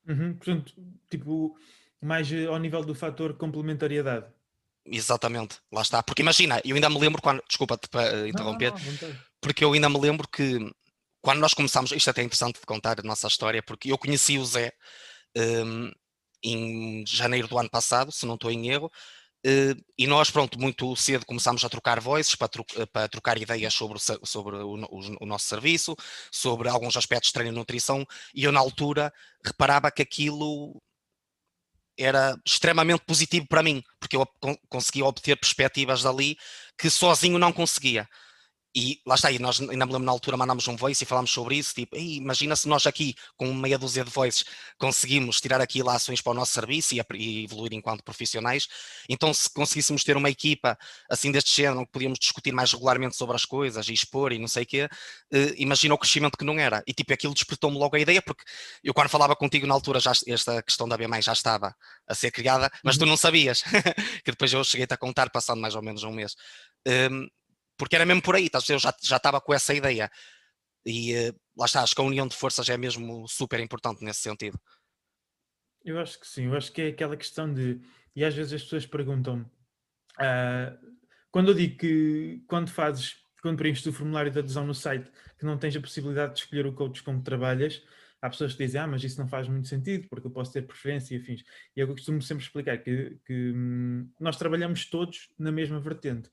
Uhum, 0.09 0.35
portanto, 0.35 0.73
tipo, 1.11 1.55
mais 2.01 2.27
ao 2.49 2.59
nível 2.59 2.83
do 2.83 2.95
fator 2.95 3.35
complementariedade. 3.35 4.33
Exatamente, 4.85 5.59
lá 5.73 5.83
está. 5.83 6.03
Porque 6.03 6.23
imagina, 6.23 6.61
eu 6.65 6.75
ainda 6.75 6.91
me 6.91 6.99
lembro 6.99 7.23
quando. 7.23 7.43
Desculpa-te 7.47 7.89
para 7.89 8.29
interromper, 8.29 8.73
não, 8.73 8.79
não, 8.79 9.09
não, 9.09 9.19
porque 9.41 9.65
eu 9.65 9.73
ainda 9.73 9.89
me 9.89 9.99
lembro 9.99 10.27
que 10.29 10.59
quando 11.23 11.39
nós 11.39 11.55
começámos. 11.55 11.93
Isto 11.93 12.09
é 12.09 12.11
até 12.11 12.23
interessante 12.23 12.61
de 12.61 12.67
contar 12.67 12.99
a 12.99 13.03
nossa 13.03 13.29
história, 13.29 13.63
porque 13.63 13.93
eu 13.93 13.99
conheci 13.99 14.39
o 14.39 14.45
Zé 14.45 14.73
um, 15.37 15.91
em 16.43 17.05
janeiro 17.07 17.49
do 17.49 17.59
ano 17.59 17.71
passado, 17.71 18.11
se 18.13 18.27
não 18.27 18.35
estou 18.35 18.51
em 18.51 18.69
erro, 18.69 18.87
uh, 19.47 19.85
e 19.97 20.07
nós, 20.07 20.31
pronto, 20.31 20.59
muito 20.59 20.95
cedo 20.97 21.25
começámos 21.25 21.65
a 21.65 21.69
trocar 21.69 22.01
voices 22.01 22.35
para, 22.35 22.49
tro 22.49 22.65
para 22.93 23.09
trocar 23.09 23.41
ideias 23.41 23.73
sobre, 23.73 23.97
o, 23.97 24.27
sobre 24.27 24.57
o, 24.57 24.75
o, 24.75 25.17
o, 25.21 25.27
nosso 25.27 25.47
serviço, 25.47 25.97
sobre 26.33 26.69
alguns 26.69 26.97
aspectos 26.97 27.29
de 27.29 27.35
treino 27.35 27.53
e 27.53 27.59
nutrição, 27.59 28.05
e 28.35 28.45
eu 28.45 28.53
na 28.53 28.61
altura 28.61 29.13
reparava 29.45 29.91
que 29.93 30.03
aquilo 30.03 30.83
era 31.99 32.37
extremamente 32.47 33.05
positivo 33.07 33.47
para 33.49 33.63
mim, 33.63 33.83
porque 34.01 34.17
eu 34.17 34.27
conseguia 34.69 35.05
obter 35.05 35.37
perspectivas 35.37 36.03
dali 36.03 36.37
que 36.79 36.91
sozinho 36.91 37.39
não 37.39 37.53
conseguia. 37.53 38.09
E 38.75 39.01
lá 39.07 39.15
está, 39.17 39.31
e 39.31 39.39
nós 39.39 39.61
ainda 39.61 39.85
me 39.85 39.93
lembro 39.93 40.07
na 40.07 40.13
altura 40.13 40.37
mandámos 40.37 40.67
um 40.67 40.77
voice 40.77 41.05
e 41.05 41.07
falámos 41.07 41.31
sobre 41.31 41.57
isso, 41.57 41.75
tipo, 41.75 41.95
imagina 41.95 42.57
se 42.57 42.67
nós 42.67 42.87
aqui 42.87 43.15
com 43.37 43.53
meia 43.53 43.79
dúzia 43.79 44.03
de 44.03 44.11
voices 44.11 44.45
conseguimos 44.79 45.41
tirar 45.43 45.61
aqui 45.61 45.83
lações 45.83 46.23
para 46.23 46.33
o 46.33 46.35
nosso 46.35 46.53
serviço 46.53 46.95
e, 46.95 47.03
e, 47.15 47.45
evoluir 47.45 47.75
enquanto 47.75 48.03
profissionais, 48.03 48.69
então 49.11 49.33
se 49.35 49.53
conseguíssemos 49.53 50.03
ter 50.05 50.17
uma 50.17 50.31
equipa 50.31 50.79
assim 51.11 51.31
deste 51.31 51.55
género, 51.55 51.85
que 51.85 51.93
podíamos 51.93 52.19
discutir 52.19 52.53
mais 52.53 52.73
regularmente 52.73 53.15
sobre 53.15 53.37
as 53.37 53.45
coisas 53.45 53.89
e 53.89 53.93
expor 53.93 54.33
e 54.33 54.39
não 54.39 54.49
sei 54.49 54.63
o 54.63 54.67
quê, 54.67 54.85
uh, 54.85 55.55
imagina 55.57 55.95
o 55.95 55.99
crescimento 55.99 56.39
que 56.39 56.45
não 56.45 56.59
era. 56.59 56.83
E 56.87 56.95
tipo, 56.95 57.13
aquilo 57.13 57.35
despertou-me 57.35 57.77
logo 57.77 57.95
a 57.95 58.01
ideia, 58.01 58.23
porque 58.23 58.43
eu 58.83 58.95
quando 58.95 59.09
falava 59.11 59.37
contigo 59.37 59.67
na 59.67 59.75
altura, 59.75 60.01
já, 60.01 60.13
esta 60.27 60.63
questão 60.63 60.89
da 60.89 60.97
B+, 60.97 61.07
já 61.21 61.33
estava 61.33 61.75
a 62.07 62.15
ser 62.15 62.31
criada, 62.31 62.71
mas 62.83 62.97
uhum. 62.97 63.01
tu 63.01 63.07
não 63.07 63.17
sabias, 63.17 63.63
que 64.25 64.31
depois 64.31 64.53
eu 64.53 64.65
cheguei-te 64.65 64.95
a 64.95 64.97
contar 64.97 65.31
passando 65.31 65.61
mais 65.61 65.75
ou 65.75 65.83
menos 65.83 66.03
um 66.05 66.13
mês. 66.13 66.35
Um, 66.87 67.27
porque 67.77 67.97
era 67.97 68.07
mesmo 68.07 68.23
por 68.23 68.37
aí, 68.37 68.49
eu 68.69 68.79
já, 68.79 68.95
já 69.03 69.17
estava 69.17 69.41
com 69.41 69.53
essa 69.55 69.75
ideia. 69.75 70.11
E 70.85 71.15
uh, 71.15 71.41
lá 71.57 71.67
está, 71.67 71.83
acho 71.83 71.95
que 71.95 72.01
a 72.01 72.05
união 72.05 72.27
de 72.27 72.37
forças 72.37 72.69
é 72.69 72.77
mesmo 72.77 73.27
super 73.29 73.61
importante 73.61 74.05
nesse 74.05 74.21
sentido. 74.21 74.59
Eu 75.85 75.99
acho 75.99 76.19
que 76.19 76.27
sim, 76.27 76.47
eu 76.47 76.57
acho 76.57 76.73
que 76.73 76.83
é 76.83 76.89
aquela 76.89 77.17
questão 77.17 77.53
de. 77.53 77.81
E 78.15 78.25
às 78.25 78.35
vezes 78.35 78.53
as 78.53 78.63
pessoas 78.63 78.87
perguntam 78.87 79.51
uh, 80.21 80.93
quando 81.31 81.49
eu 81.51 81.55
digo 81.55 81.79
que 81.79 82.45
quando 82.47 82.71
fazes, 82.71 83.17
quando 83.41 83.57
preenches 83.57 83.87
o 83.87 83.93
formulário 83.93 84.31
de 84.31 84.39
adesão 84.39 84.67
no 84.67 84.75
site, 84.75 85.11
que 85.39 85.47
não 85.47 85.59
tens 85.59 85.75
a 85.75 85.81
possibilidade 85.81 86.35
de 86.35 86.41
escolher 86.41 86.67
o 86.67 86.75
coach 86.75 87.03
com 87.03 87.19
que 87.19 87.25
trabalhas, 87.25 87.83
há 88.21 88.29
pessoas 88.29 88.53
que 88.53 88.65
dizem, 88.65 88.81
ah, 88.81 88.87
mas 88.87 89.03
isso 89.03 89.19
não 89.19 89.27
faz 89.27 89.49
muito 89.49 89.67
sentido, 89.67 90.09
porque 90.09 90.27
eu 90.27 90.31
posso 90.31 90.53
ter 90.53 90.63
preferência 90.67 91.17
e 91.17 91.19
afins. 91.21 91.43
E 91.75 91.81
é 91.81 91.85
o 91.85 91.87
que 91.87 91.93
eu 91.93 91.97
costumo 91.97 92.21
sempre 92.23 92.45
explicar, 92.45 92.79
que, 92.79 93.19
que 93.25 93.53
hum, 93.53 94.09
nós 94.21 94.37
trabalhamos 94.37 94.85
todos 94.85 95.29
na 95.39 95.51
mesma 95.51 95.81
vertente. 95.81 96.31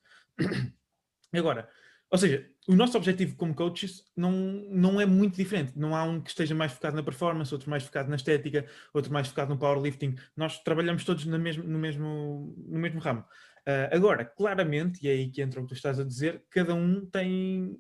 Agora, 1.34 1.70
ou 2.12 2.18
seja, 2.18 2.50
o 2.68 2.76
nosso 2.76 2.98
objetivo 2.98 3.36
como 3.36 3.54
coaches 3.54 4.04
não, 4.16 4.32
não 4.32 5.00
é 5.00 5.06
muito 5.06 5.36
diferente. 5.36 5.78
Não 5.78 5.96
há 5.96 6.04
um 6.04 6.20
que 6.20 6.30
esteja 6.30 6.56
mais 6.56 6.72
focado 6.72 6.96
na 6.96 7.04
performance, 7.04 7.54
outro 7.54 7.70
mais 7.70 7.84
focado 7.84 8.10
na 8.10 8.16
estética, 8.16 8.66
outro 8.94 9.14
mais 9.14 9.28
focado 9.28 9.54
no 9.54 9.60
powerlifting. 9.60 10.16
Nós 10.36 10.60
trabalhamos 10.64 11.04
todos 11.04 11.26
no 11.26 11.38
mesmo, 11.38 11.64
no 11.64 11.78
mesmo, 11.78 12.56
no 12.68 12.80
mesmo 12.80 13.00
ramo. 13.00 13.22
Uh, 13.22 13.96
agora, 13.96 14.26
claramente, 14.26 15.06
e 15.06 15.08
é 15.08 15.12
aí 15.12 15.30
que 15.30 15.42
entra 15.42 15.60
o 15.60 15.64
que 15.64 15.70
tu 15.70 15.76
estás 15.76 16.00
a 16.00 16.04
dizer, 16.04 16.44
cada 16.50 16.74
um 16.74 17.06
tem 17.06 17.78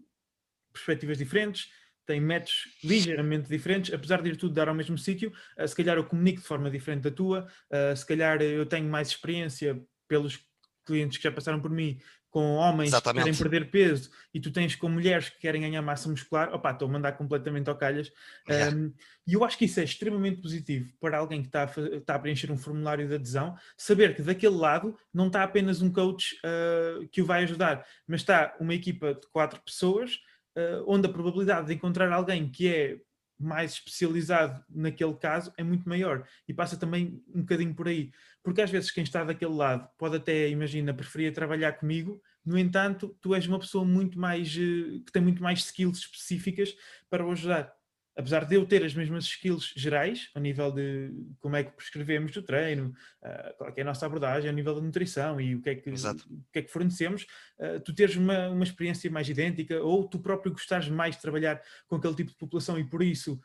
perspectivas 0.71 1.17
diferentes, 1.17 1.71
tem 2.05 2.21
métodos 2.21 2.65
ligeiramente 2.83 3.49
diferentes, 3.49 3.91
apesar 3.91 4.21
de 4.21 4.29
ir 4.29 4.37
tudo 4.37 4.53
dar 4.53 4.69
ao 4.69 4.75
mesmo 4.75 4.97
sítio, 4.97 5.33
uh, 5.57 5.67
se 5.67 5.75
calhar 5.75 5.97
eu 5.97 6.05
comunico 6.05 6.41
de 6.41 6.47
forma 6.47 6.69
diferente 6.69 7.01
da 7.01 7.11
tua, 7.11 7.47
uh, 7.71 7.95
se 7.95 8.05
calhar 8.05 8.39
eu 8.41 8.65
tenho 8.67 8.87
mais 8.87 9.07
experiência 9.07 9.81
pelos 10.07 10.39
clientes 10.85 11.17
que 11.17 11.23
já 11.23 11.31
passaram 11.31 11.61
por 11.61 11.69
mim 11.69 11.99
com 12.29 12.55
homens 12.55 12.89
Exatamente. 12.89 13.23
que 13.23 13.31
querem 13.31 13.39
perder 13.39 13.71
peso 13.71 14.09
e 14.33 14.39
tu 14.39 14.51
tens 14.51 14.75
com 14.75 14.87
mulheres 14.87 15.29
que 15.29 15.39
querem 15.39 15.61
ganhar 15.61 15.81
massa 15.81 16.09
muscular, 16.09 16.53
opá, 16.53 16.71
estou 16.71 16.87
a 16.87 16.91
mandar 16.91 17.13
completamente 17.13 17.69
ao 17.69 17.75
calhas. 17.75 18.11
É. 18.47 18.69
Um, 18.69 18.93
e 19.25 19.33
eu 19.33 19.43
acho 19.43 19.57
que 19.57 19.65
isso 19.65 19.79
é 19.79 19.83
extremamente 19.83 20.41
positivo 20.41 20.91
para 20.99 21.17
alguém 21.17 21.41
que 21.41 21.47
está 21.47 21.63
a, 21.63 21.97
está 21.97 22.15
a, 22.15 22.19
preencher 22.19 22.51
um 22.51 22.57
formulário 22.57 23.07
de 23.07 23.15
adesão, 23.15 23.55
saber 23.75 24.15
que 24.15 24.21
daquele 24.21 24.55
lado 24.55 24.95
não 25.13 25.27
está 25.27 25.43
apenas 25.43 25.81
um 25.81 25.91
coach 25.91 26.35
uh, 26.45 27.07
que 27.09 27.21
o 27.21 27.25
vai 27.25 27.43
ajudar, 27.43 27.85
mas 28.07 28.21
está 28.21 28.55
uma 28.59 28.73
equipa 28.73 29.13
de 29.13 29.27
quatro 29.31 29.61
pessoas, 29.61 30.15
uh, 30.55 30.83
onde 30.87 31.07
a 31.07 31.11
probabilidade 31.11 31.67
de 31.67 31.73
encontrar 31.73 32.11
alguém 32.11 32.49
que 32.49 32.67
é 32.67 32.97
mais 33.39 33.73
especializado 33.73 34.63
naquele 34.69 35.13
caso 35.15 35.53
é 35.57 35.63
muito 35.63 35.87
maior. 35.87 36.27
E 36.47 36.53
passa 36.53 36.77
também 36.77 37.23
um 37.33 37.41
bocadinho 37.41 37.73
por 37.73 37.87
aí, 37.87 38.11
porque 38.43 38.61
às 38.61 38.69
vezes 38.69 38.91
quem 38.91 39.03
está 39.03 39.23
daquele 39.23 39.53
lado 39.53 39.87
pode 39.97 40.17
até, 40.17 40.49
imagina, 40.49 40.93
preferir 40.93 41.33
trabalhar 41.33 41.73
comigo, 41.73 42.21
no 42.45 42.57
entanto, 42.57 43.15
tu 43.21 43.35
és 43.35 43.45
uma 43.47 43.59
pessoa 43.59 43.85
muito 43.85 44.17
mais, 44.19 44.55
eh, 44.55 45.01
que 45.05 45.11
tem 45.11 45.21
muito 45.21 45.41
mais 45.43 45.59
skills 45.59 45.99
específicas 45.99 46.75
para 47.09 47.25
o 47.25 47.31
ajudar 47.31 47.78
apesar 48.19 48.43
de 48.43 48.53
eu 48.53 48.65
ter 48.65 48.83
as 48.83 48.93
mesmas 48.93 49.23
skills 49.23 49.71
gerais, 49.77 50.29
a 50.35 50.41
nível 50.41 50.73
de 50.73 51.09
como 51.39 51.55
é 51.55 51.63
que 51.63 51.71
prescrevemos 51.71 52.35
o 52.35 52.43
treino, 52.43 52.93
uh, 53.23 53.57
qual 53.57 53.73
é 53.73 53.81
a 53.81 53.85
nossa 53.85 54.05
abordagem, 54.05 54.49
a 54.49 54.53
nível 54.53 54.75
da 54.75 54.81
nutrição 54.81 55.39
e 55.39 55.55
o 55.55 55.61
que 55.61 55.69
é 55.69 55.75
que, 55.75 55.89
o 55.89 56.43
que, 56.51 56.59
é 56.59 56.61
que 56.61 56.69
fornecemos, 56.69 57.25
uh, 57.59 57.79
tu 57.79 57.95
teres 57.95 58.17
uma, 58.17 58.49
uma 58.49 58.65
experiência 58.65 59.09
mais 59.09 59.29
idêntica 59.29 59.81
ou 59.81 60.05
tu 60.05 60.19
próprio 60.19 60.51
gostares 60.51 60.89
mais 60.89 61.15
de 61.15 61.21
trabalhar 61.21 61.61
com 61.87 61.95
aquele 61.95 62.13
tipo 62.13 62.31
de 62.31 62.37
população 62.37 62.77
e 62.77 62.83
por 62.83 63.01
isso 63.01 63.39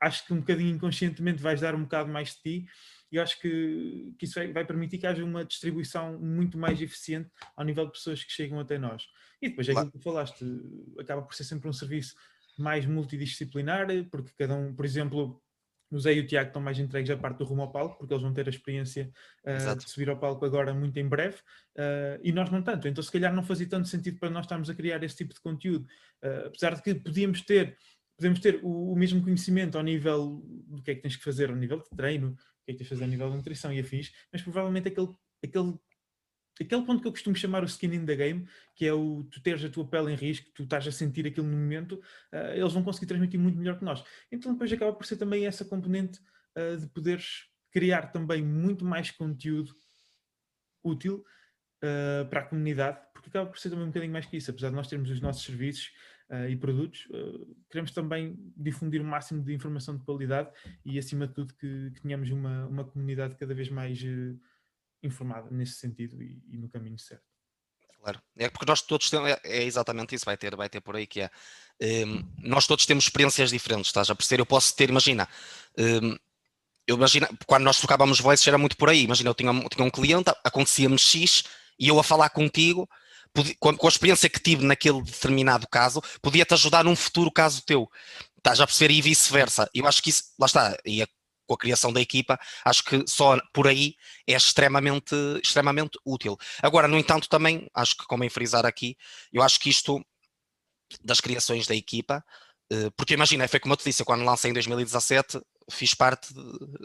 acho 0.00 0.26
que 0.26 0.32
um 0.32 0.38
bocadinho 0.38 0.74
inconscientemente 0.74 1.42
vais 1.42 1.60
dar 1.60 1.74
um 1.74 1.82
bocado 1.82 2.10
mais 2.10 2.30
de 2.30 2.40
ti 2.40 2.66
e 3.12 3.18
acho 3.18 3.38
que, 3.38 4.14
que 4.18 4.24
isso 4.24 4.36
vai, 4.36 4.50
vai, 4.52 4.64
permitir 4.64 4.96
que 4.96 5.06
haja 5.06 5.22
uma 5.22 5.44
distribuição 5.44 6.18
muito 6.18 6.56
mais 6.56 6.80
eficiente 6.80 7.30
ao 7.54 7.64
nível 7.64 7.84
de 7.84 7.92
pessoas 7.92 8.24
que 8.24 8.32
chegam 8.32 8.58
até 8.58 8.78
nós. 8.78 9.06
E 9.40 9.50
depois 9.50 9.68
é 9.68 9.72
aquilo 9.72 9.92
que 9.92 9.98
tu 9.98 10.02
falaste, 10.02 10.44
acaba 10.98 11.20
por 11.20 11.34
ser 11.34 11.44
sempre 11.44 11.68
um 11.68 11.72
serviço 11.72 12.16
multidisciplinar, 12.86 13.86
porque 14.10 14.32
cada 14.36 14.54
um, 14.54 14.74
por 14.74 14.84
exemplo, 14.84 15.42
o 15.90 15.98
Zé 15.98 16.14
e 16.14 16.20
o 16.20 16.26
Tiago 16.26 16.48
estão 16.48 16.60
mais 16.60 16.78
entregues 16.78 17.10
à 17.10 17.16
parte 17.16 17.38
do 17.38 17.44
rumo 17.44 17.62
ao 17.62 17.70
palco, 17.70 17.98
porque 17.98 18.12
eles 18.12 18.22
vão 18.22 18.32
ter 18.32 18.46
a 18.46 18.50
experiência 18.50 19.10
uh, 19.44 19.76
de 19.76 19.88
subir 19.88 20.08
ao 20.08 20.18
palco 20.18 20.44
agora 20.44 20.74
muito 20.74 20.98
em 20.98 21.08
breve, 21.08 21.36
uh, 21.76 22.18
e 22.22 22.32
nós 22.32 22.50
não 22.50 22.62
tanto. 22.62 22.88
Então, 22.88 23.02
se 23.02 23.10
calhar, 23.10 23.32
não 23.32 23.42
fazia 23.42 23.68
tanto 23.68 23.88
sentido 23.88 24.18
para 24.18 24.30
nós 24.30 24.44
estarmos 24.44 24.68
a 24.68 24.74
criar 24.74 25.02
esse 25.02 25.16
tipo 25.16 25.34
de 25.34 25.40
conteúdo. 25.40 25.86
Uh, 26.22 26.46
apesar 26.46 26.74
de 26.74 26.82
que 26.82 26.94
podíamos 26.94 27.42
ter, 27.42 27.76
podemos 28.16 28.40
ter 28.40 28.60
o, 28.62 28.92
o, 28.92 28.96
mesmo 28.96 29.22
conhecimento 29.22 29.78
ao 29.78 29.84
nível 29.84 30.42
do 30.66 30.82
que 30.82 30.90
é 30.90 30.94
que 30.94 31.02
tens 31.02 31.16
que 31.16 31.24
fazer, 31.24 31.50
ao 31.50 31.56
nível 31.56 31.78
de 31.78 31.88
treino, 31.96 32.30
o 32.30 32.64
que 32.64 32.72
é 32.72 32.74
que 32.74 32.78
tens 32.78 32.88
que 32.88 32.94
fazer 32.94 33.04
a 33.04 33.08
nível 33.08 33.30
de 33.30 33.36
nutrição 33.36 33.72
e 33.72 33.78
afins, 33.78 34.10
mas 34.32 34.42
provavelmente 34.42 34.88
aquele, 34.88 35.08
aquele 35.44 35.74
aquele 36.60 36.84
ponto 36.84 37.00
que 37.00 37.08
eu 37.08 37.12
costumo 37.12 37.34
chamar 37.34 37.62
o 37.62 37.66
skin 37.66 37.92
in 37.94 38.06
the 38.06 38.14
game, 38.14 38.46
que 38.74 38.86
é 38.86 38.92
o 38.92 39.24
tu 39.24 39.42
teres 39.42 39.64
a 39.64 39.68
tua 39.68 39.86
pele 39.86 40.12
em 40.12 40.16
risco, 40.16 40.50
tu 40.54 40.62
estás 40.62 40.86
a 40.86 40.92
sentir 40.92 41.26
aquilo 41.26 41.46
no 41.46 41.56
momento, 41.56 42.00
uh, 42.32 42.54
eles 42.54 42.72
vão 42.72 42.82
conseguir 42.82 43.06
transmitir 43.06 43.40
muito 43.40 43.58
melhor 43.58 43.78
que 43.78 43.84
nós. 43.84 44.04
Então 44.30 44.52
depois 44.52 44.72
acaba 44.72 44.92
por 44.92 45.06
ser 45.06 45.16
também 45.16 45.46
essa 45.46 45.64
componente 45.64 46.20
uh, 46.56 46.76
de 46.76 46.86
poderes 46.88 47.48
criar 47.72 48.12
também 48.12 48.42
muito 48.42 48.84
mais 48.84 49.10
conteúdo 49.10 49.74
útil 50.82 51.24
uh, 51.82 52.28
para 52.28 52.40
a 52.40 52.44
comunidade, 52.44 53.00
porque 53.12 53.28
acaba 53.28 53.50
por 53.50 53.58
ser 53.58 53.70
também 53.70 53.84
um 53.84 53.88
bocadinho 53.88 54.12
mais 54.12 54.26
que 54.26 54.36
isso, 54.36 54.50
apesar 54.50 54.68
de 54.68 54.76
nós 54.76 54.86
termos 54.86 55.10
os 55.10 55.20
nossos 55.20 55.44
serviços 55.44 55.92
e 56.48 56.56
produtos, 56.56 57.06
queremos 57.70 57.92
também 57.92 58.34
difundir 58.56 59.00
o 59.00 59.04
máximo 59.04 59.44
de 59.44 59.52
informação 59.52 59.94
de 59.94 60.02
qualidade 60.04 60.50
e 60.82 60.98
acima 60.98 61.28
de 61.28 61.34
tudo 61.34 61.54
que, 61.54 61.90
que 61.90 62.00
tenhamos 62.00 62.30
uma, 62.30 62.66
uma 62.66 62.82
comunidade 62.82 63.36
cada 63.36 63.54
vez 63.54 63.68
mais 63.68 64.02
informada 65.06 65.48
nesse 65.50 65.74
sentido 65.74 66.22
e, 66.22 66.42
e, 66.50 66.56
no 66.56 66.68
caminho 66.68 66.98
certo. 66.98 67.24
Claro, 68.00 68.20
é 68.36 68.48
porque 68.48 68.66
nós 68.66 68.82
todos 68.82 69.08
temos, 69.08 69.30
é, 69.30 69.40
é 69.44 69.62
exatamente 69.62 70.14
isso, 70.14 70.24
vai 70.24 70.36
ter, 70.36 70.54
vai 70.54 70.68
ter 70.68 70.80
por 70.80 70.96
aí 70.96 71.06
que 71.06 71.22
é. 71.22 71.30
Um, 72.06 72.22
nós 72.38 72.66
todos 72.66 72.86
temos 72.86 73.04
experiências 73.04 73.50
diferentes, 73.50 73.88
estás 73.88 74.10
a 74.10 74.14
perceber? 74.14 74.42
Eu 74.42 74.46
posso 74.46 74.74
ter, 74.76 74.90
imagina, 74.90 75.28
um, 75.78 76.16
eu 76.86 76.96
imagina, 76.96 77.28
quando 77.46 77.64
nós 77.64 77.78
trocávamos 77.78 78.20
voices 78.20 78.46
era 78.46 78.58
muito 78.58 78.76
por 78.76 78.90
aí, 78.90 79.02
imagina, 79.04 79.30
eu 79.30 79.34
tinha, 79.34 79.52
tinha 79.68 79.84
um 79.86 79.90
cliente, 79.90 80.30
acontecia-me 80.44 80.98
X 80.98 81.44
e 81.78 81.88
eu 81.88 81.98
a 81.98 82.04
falar 82.04 82.28
contigo, 82.28 82.88
podia, 83.32 83.54
com 83.58 83.86
a 83.86 83.88
experiência 83.88 84.28
que 84.28 84.38
tive 84.38 84.64
naquele 84.64 85.02
determinado 85.02 85.66
caso, 85.66 86.02
podia-te 86.20 86.54
ajudar 86.54 86.84
num 86.84 86.94
futuro 86.94 87.32
caso 87.32 87.62
teu. 87.64 87.90
Estás 88.36 88.60
a 88.60 88.66
perceber? 88.66 88.92
E 88.92 89.00
vice-versa. 89.00 89.68
Eu 89.74 89.86
acho 89.86 90.02
que 90.02 90.10
isso, 90.10 90.24
lá 90.38 90.46
está, 90.46 90.76
e 90.84 91.02
a 91.02 91.08
com 91.46 91.54
a 91.54 91.58
criação 91.58 91.92
da 91.92 92.00
equipa, 92.00 92.38
acho 92.64 92.84
que 92.84 93.04
só 93.06 93.38
por 93.52 93.68
aí 93.68 93.94
é 94.26 94.34
extremamente, 94.34 95.14
extremamente 95.42 95.98
útil. 96.04 96.36
Agora, 96.62 96.88
no 96.88 96.98
entanto, 96.98 97.28
também 97.28 97.68
acho 97.74 97.96
que, 97.96 98.06
como 98.06 98.24
em 98.24 98.30
frisar 98.30 98.64
aqui, 98.66 98.96
eu 99.32 99.42
acho 99.42 99.58
que 99.60 99.70
isto 99.70 100.04
das 101.02 101.20
criações 101.20 101.66
da 101.66 101.74
equipa, 101.74 102.24
eh, 102.70 102.90
porque 102.96 103.14
imagina, 103.14 103.48
foi 103.48 103.60
como 103.60 103.74
eu 103.74 103.76
te 103.76 103.84
disse, 103.84 104.02
eu 104.02 104.06
quando 104.06 104.24
lancei 104.24 104.50
em 104.50 104.54
2017, 104.54 105.40
fiz 105.70 105.94
parte, 105.94 106.32
de, 106.32 106.42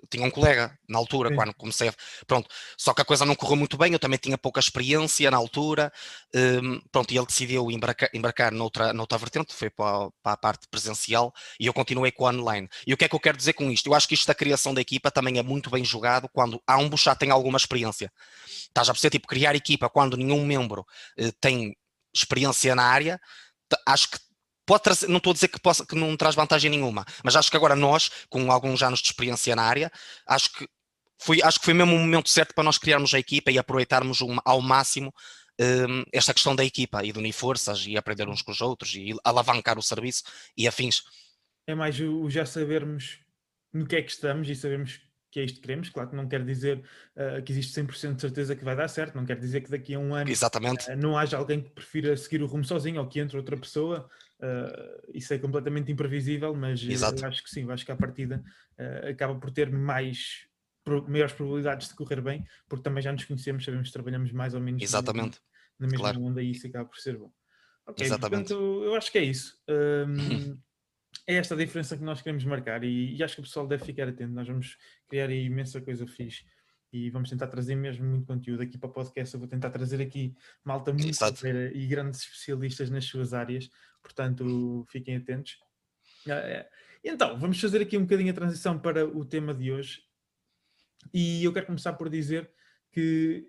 tinha 0.10 0.26
um 0.26 0.32
colega 0.32 0.78
na 0.88 0.98
altura, 0.98 1.30
Sim. 1.30 1.36
quando 1.36 1.54
comecei, 1.54 1.92
pronto, 2.26 2.50
só 2.78 2.94
que 2.94 3.02
a 3.02 3.06
coisa 3.06 3.26
não 3.26 3.36
correu 3.36 3.56
muito 3.56 3.78
bem, 3.78 3.94
eu 3.94 4.00
também 4.00 4.18
tinha 4.18 4.38
pouca 4.38 4.60
experiência 4.60 5.30
na 5.30 5.38
altura, 5.38 5.92
um, 6.34 6.80
pronto, 6.92 7.12
e 7.12 7.18
ele 7.18 7.26
decidiu 7.26 7.70
embarcar, 7.72 8.10
embarcar 8.14 8.52
noutra, 8.52 8.94
noutra 8.94 9.18
vertente, 9.18 9.54
foi 9.54 9.70
para, 9.70 10.10
para, 10.24 10.34
a 10.34 10.38
parte 10.38 10.68
presencial, 10.70 11.34
e 11.60 11.66
eu 11.66 11.74
continuei 11.74 12.12
com 12.12 12.24
o 12.24 12.30
online. 12.30 12.70
E 12.86 12.94
o 12.94 12.98
que 12.98 13.06
é 13.06 13.10
que 13.10 13.16
eu 13.16 13.20
quero 13.20 13.38
dizer 13.38 13.54
com 13.54 13.70
isto? 13.72 13.88
Eu 13.88 13.94
acho 13.94 14.08
que 14.08 14.14
isto 14.14 14.28
da 14.28 14.36
criação 14.36 14.74
da 14.74 14.82
equipa 14.82 15.12
também 15.12 15.38
é 15.38 15.44
muito 15.44 15.70
bem 15.70 15.84
jogado 15.84 16.30
quando 16.30 16.62
há 16.66 16.78
um 16.78 16.90
buchá 16.90 17.16
tem 17.16 17.32
alguma 17.32 17.58
experiência. 17.58 18.12
Estás 18.46 18.90
a 18.90 18.94
perceber, 18.94 19.12
tipo, 19.12 19.28
criar 19.28 19.56
equipa 19.56 19.90
quando 19.90 20.18
nenhum 20.18 20.46
membro 20.46 20.82
uh, 21.20 21.32
tem 21.40 21.76
experiência 22.14 22.76
na 22.76 22.84
área, 22.84 23.20
acho 23.86 24.10
que 24.10 24.29
pode 24.70 24.84
trazer, 24.84 25.08
não 25.08 25.18
estou 25.18 25.32
a 25.32 25.34
dizer 25.34 25.48
que, 25.48 25.60
possa, 25.60 25.84
que 25.84 25.96
não 25.96 26.16
traz 26.16 26.36
vantagem 26.36 26.70
nenhuma, 26.70 27.04
mas 27.24 27.36
acho 27.36 27.50
que 27.50 27.58
agora 27.58 27.76
nós, 27.76 28.12
com 28.30 28.52
alguns 28.52 28.84
anos 28.84 29.00
de 29.00 29.08
experiência 29.08 29.56
na 29.56 29.64
área, 29.64 29.92
acho 30.28 30.54
que 30.54 30.68
foi, 31.18 31.42
acho 31.42 31.58
que 31.58 31.66
foi 31.66 31.74
mesmo 31.74 31.96
o 31.96 31.98
momento 31.98 32.30
certo 32.30 32.54
para 32.54 32.64
nós 32.64 32.78
criarmos 32.78 33.12
a 33.16 33.18
equipa 33.18 33.50
e 33.50 33.58
aproveitarmos 33.58 34.22
uma, 34.22 34.40
ao 34.46 34.62
máximo 34.62 35.12
um, 35.60 36.04
esta 36.14 36.36
questão 36.36 36.56
da 36.56 36.64
equipa 36.64 37.04
e 37.04 37.12
de 37.12 37.18
unir 37.18 37.34
forças 37.34 37.84
e 37.88 37.98
aprender 37.98 38.30
uns 38.30 38.44
com 38.44 38.52
os 38.52 38.62
outros 38.62 38.94
e 38.94 39.16
alavancar 39.24 39.80
o 39.80 39.82
serviço 39.82 40.22
e 40.56 40.68
afins. 40.68 41.02
É 41.66 41.74
mais 41.74 42.00
o 42.00 42.30
já 42.30 42.46
sabermos 42.46 43.20
no 43.74 43.88
que 43.88 43.96
é 43.96 44.04
que 44.04 44.12
estamos 44.12 44.48
e 44.48 44.56
sabemos 44.56 45.02
que 45.32 45.40
é 45.40 45.46
isto 45.46 45.56
que 45.56 45.62
queremos. 45.62 45.90
Claro 45.90 46.12
que 46.12 46.16
não 46.16 46.28
quer 46.28 46.46
dizer 46.46 46.84
uh, 47.16 47.42
que 47.44 47.52
existe 47.52 47.80
100% 47.82 48.16
de 48.16 48.22
certeza 48.22 48.56
que 48.56 48.64
vai 48.64 48.76
dar 48.76 48.88
certo, 48.88 49.16
não 49.16 49.26
quer 49.26 49.40
dizer 49.40 49.62
que 49.62 49.72
daqui 49.72 49.96
a 49.96 50.00
um 50.00 50.14
ano 50.14 50.30
uh, 50.32 50.96
não 50.96 51.18
haja 51.18 51.38
alguém 51.38 51.60
que 51.60 51.72
prefira 51.72 52.16
seguir 52.16 52.44
o 52.44 52.46
rumo 52.46 52.64
sozinho 52.64 53.02
ou 53.02 53.08
que 53.08 53.20
entre 53.20 53.36
outra 53.36 53.58
pessoa. 53.58 54.08
Uh, 54.40 55.12
isso 55.14 55.34
é 55.34 55.38
completamente 55.38 55.92
imprevisível, 55.92 56.56
mas 56.56 56.82
eu 56.84 57.28
acho 57.28 57.44
que 57.44 57.50
sim, 57.50 57.70
acho 57.70 57.86
que 57.86 57.92
a 57.92 57.96
partida 57.96 58.44
acaba 59.10 59.36
por 59.38 59.52
ter 59.52 59.70
mais 59.70 60.48
maiores 61.08 61.34
probabilidades 61.34 61.90
de 61.90 61.96
correr 61.96 62.22
bem, 62.22 62.46
porque 62.68 62.84
também 62.84 63.04
já 63.04 63.12
nos 63.12 63.26
conhecemos, 63.26 63.64
sabemos 63.64 63.88
que 63.88 63.94
trabalhamos 63.94 64.32
mais 64.32 64.54
ou 64.54 64.62
menos 64.62 64.82
Exatamente. 64.82 65.40
na 65.78 65.88
mesma 65.88 66.12
claro. 66.12 66.24
onda 66.24 66.42
e 66.42 66.52
isso 66.52 66.66
acaba 66.68 66.88
por 66.88 66.98
ser 66.98 67.18
bom. 67.18 67.32
Ok, 67.86 68.06
Exatamente. 68.06 68.50
portanto, 68.50 68.84
eu 68.84 68.96
acho 68.96 69.12
que 69.12 69.18
é 69.18 69.24
isso. 69.24 69.58
Um, 69.68 70.58
é 71.28 71.36
esta 71.36 71.56
a 71.56 71.58
diferença 71.58 71.98
que 71.98 72.04
nós 72.04 72.22
queremos 72.22 72.44
marcar 72.46 72.84
e, 72.84 73.16
e, 73.16 73.24
acho 73.24 73.36
que 73.36 73.42
o 73.42 73.44
pessoal 73.44 73.68
deve 73.68 73.86
ficar 73.86 74.08
atento. 74.08 74.34
Nós 74.34 74.48
vamos 74.48 74.78
criar 75.08 75.30
aí 75.30 75.46
imensa 75.46 75.82
coisa 75.82 76.06
fixe 76.08 76.44
e 76.92 77.10
vamos 77.10 77.30
tentar 77.30 77.48
trazer 77.48 77.76
mesmo 77.76 78.06
muito 78.06 78.26
conteúdo 78.26 78.62
aqui 78.62 78.78
para 78.78 78.90
o 78.90 78.94
podcast. 78.94 79.34
Eu 79.34 79.40
vou 79.40 79.50
tentar 79.50 79.70
trazer 79.70 80.02
aqui 80.02 80.36
malta 80.64 80.92
muito 80.94 81.18
e 81.74 81.88
grandes 81.88 82.22
especialistas 82.22 82.90
nas 82.90 83.06
suas 83.06 83.34
áreas, 83.34 83.70
portanto 84.02 84.86
fiquem 84.90 85.16
atentos. 85.16 85.58
Ah, 86.28 86.34
é. 86.34 86.70
Então, 87.04 87.38
vamos 87.40 87.60
fazer 87.60 87.82
aqui 87.82 87.98
um 87.98 88.02
bocadinho 88.02 88.32
a 88.32 88.36
transição 88.36 88.78
para 88.78 89.06
o 89.06 89.24
tema 89.24 89.54
de 89.54 89.72
hoje 89.72 90.04
e 91.14 91.44
eu 91.44 91.54
quero 91.54 91.66
começar 91.66 91.94
por 91.94 92.10
dizer 92.10 92.52
que 92.92 93.48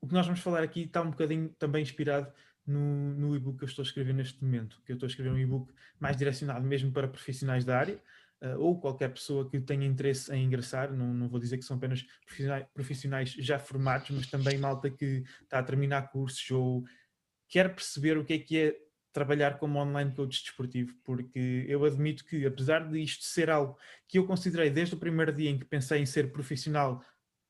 o 0.00 0.08
que 0.08 0.14
nós 0.14 0.26
vamos 0.26 0.40
falar 0.40 0.62
aqui 0.62 0.82
está 0.82 1.02
um 1.02 1.10
bocadinho 1.10 1.48
também 1.58 1.82
inspirado 1.82 2.32
no, 2.66 3.14
no 3.14 3.36
e-book 3.36 3.58
que 3.58 3.64
eu 3.64 3.68
estou 3.68 3.82
a 3.82 3.86
escrever 3.86 4.12
neste 4.12 4.42
momento, 4.42 4.80
que 4.84 4.92
eu 4.92 4.94
estou 4.94 5.06
a 5.06 5.10
escrever 5.10 5.30
um 5.30 5.38
e-book 5.38 5.72
mais 6.00 6.16
direcionado 6.16 6.66
mesmo 6.66 6.92
para 6.92 7.06
profissionais 7.06 7.64
da 7.64 7.78
área, 7.78 8.02
uh, 8.42 8.58
ou 8.58 8.80
qualquer 8.80 9.12
pessoa 9.12 9.48
que 9.48 9.60
tenha 9.60 9.86
interesse 9.86 10.32
em 10.32 10.44
ingressar, 10.44 10.92
não, 10.92 11.14
não 11.14 11.28
vou 11.28 11.38
dizer 11.38 11.58
que 11.58 11.64
são 11.64 11.76
apenas 11.76 12.02
profissionais, 12.24 12.66
profissionais 12.74 13.30
já 13.30 13.58
formados, 13.58 14.10
mas 14.10 14.26
também 14.26 14.58
malta 14.58 14.90
que 14.90 15.24
está 15.42 15.60
a 15.60 15.62
terminar 15.62 16.10
cursos 16.10 16.50
ou 16.50 16.84
quer 17.48 17.72
perceber 17.74 18.18
o 18.18 18.24
que 18.24 18.32
é 18.32 18.38
que 18.38 18.58
é 18.58 18.85
trabalhar 19.16 19.58
como 19.58 19.78
online 19.78 20.12
coach 20.14 20.42
desportivo, 20.44 20.94
porque 21.02 21.64
eu 21.66 21.82
admito 21.86 22.22
que, 22.22 22.44
apesar 22.44 22.86
de 22.86 23.00
isto 23.00 23.24
ser 23.24 23.48
algo 23.48 23.78
que 24.06 24.18
eu 24.18 24.26
considerei 24.26 24.68
desde 24.68 24.94
o 24.94 24.98
primeiro 24.98 25.32
dia 25.32 25.48
em 25.48 25.58
que 25.58 25.64
pensei 25.64 26.02
em 26.02 26.04
ser 26.04 26.30
profissional 26.30 27.02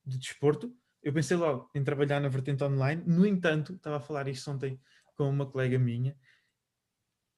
de 0.05 0.17
desporto, 0.17 0.73
eu 1.03 1.13
pensei 1.13 1.37
logo 1.37 1.69
em 1.75 1.83
trabalhar 1.83 2.21
na 2.21 2.29
vertente 2.29 2.63
online. 2.63 3.03
No 3.05 3.27
entanto, 3.27 3.75
estava 3.75 3.97
a 3.97 4.01
falar 4.01 4.29
isto 4.29 4.49
ontem 4.49 4.81
com 5.17 5.29
uma 5.29 5.45
colega 5.45 5.77
minha, 5.77 6.17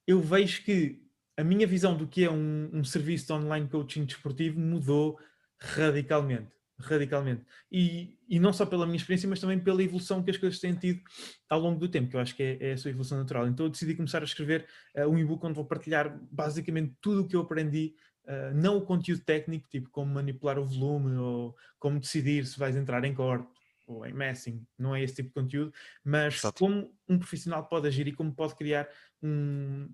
eu 0.06 0.20
vejo 0.20 0.62
que 0.62 1.02
a 1.34 1.42
minha 1.42 1.66
visão 1.66 1.96
do 1.96 2.06
que 2.06 2.24
é 2.24 2.30
um, 2.30 2.68
um 2.70 2.84
serviço 2.84 3.28
de 3.28 3.32
online 3.32 3.66
coaching 3.66 4.04
desportivo 4.04 4.60
mudou 4.60 5.18
radicalmente. 5.58 6.57
Radicalmente. 6.80 7.44
E, 7.72 8.16
e 8.28 8.38
não 8.38 8.52
só 8.52 8.64
pela 8.64 8.86
minha 8.86 8.96
experiência, 8.96 9.28
mas 9.28 9.40
também 9.40 9.58
pela 9.58 9.82
evolução 9.82 10.22
que 10.22 10.30
as 10.30 10.36
coisas 10.36 10.60
têm 10.60 10.74
tido 10.74 11.00
ao 11.48 11.58
longo 11.58 11.80
do 11.80 11.88
tempo, 11.88 12.08
que 12.08 12.16
eu 12.16 12.20
acho 12.20 12.36
que 12.36 12.42
é, 12.42 12.70
é 12.70 12.72
a 12.72 12.76
sua 12.76 12.90
evolução 12.90 13.18
natural. 13.18 13.48
Então 13.48 13.66
eu 13.66 13.70
decidi 13.70 13.94
começar 13.94 14.22
a 14.22 14.24
escrever 14.24 14.66
uh, 14.96 15.08
um 15.08 15.18
e-book 15.18 15.44
onde 15.44 15.54
vou 15.54 15.64
partilhar 15.64 16.16
basicamente 16.30 16.94
tudo 17.00 17.22
o 17.22 17.28
que 17.28 17.34
eu 17.34 17.40
aprendi 17.40 17.94
Uh, 18.28 18.54
não 18.54 18.76
o 18.76 18.82
conteúdo 18.82 19.24
técnico, 19.24 19.66
tipo 19.70 19.88
como 19.88 20.12
manipular 20.12 20.58
o 20.58 20.64
volume 20.66 21.16
ou 21.16 21.56
como 21.78 21.98
decidir 21.98 22.44
se 22.44 22.58
vais 22.58 22.76
entrar 22.76 23.02
em 23.04 23.14
corte 23.14 23.48
ou 23.86 24.04
em 24.04 24.12
messing, 24.12 24.66
não 24.78 24.94
é 24.94 25.02
esse 25.02 25.14
tipo 25.14 25.28
de 25.28 25.34
conteúdo, 25.34 25.72
mas 26.04 26.34
Exato. 26.34 26.58
como 26.58 26.94
um 27.08 27.18
profissional 27.18 27.66
pode 27.66 27.88
agir 27.88 28.06
e 28.06 28.12
como 28.12 28.34
pode 28.34 28.54
criar 28.54 28.86
um, 29.22 29.88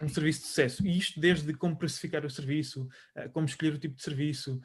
um 0.00 0.08
serviço 0.08 0.40
de 0.40 0.46
sucesso. 0.46 0.86
E 0.86 0.96
isto 0.96 1.20
desde 1.20 1.52
como 1.52 1.76
precificar 1.76 2.24
o 2.24 2.30
serviço, 2.30 2.88
uh, 3.18 3.30
como 3.34 3.44
escolher 3.44 3.74
o 3.74 3.78
tipo 3.78 3.96
de 3.96 4.02
serviço, 4.02 4.58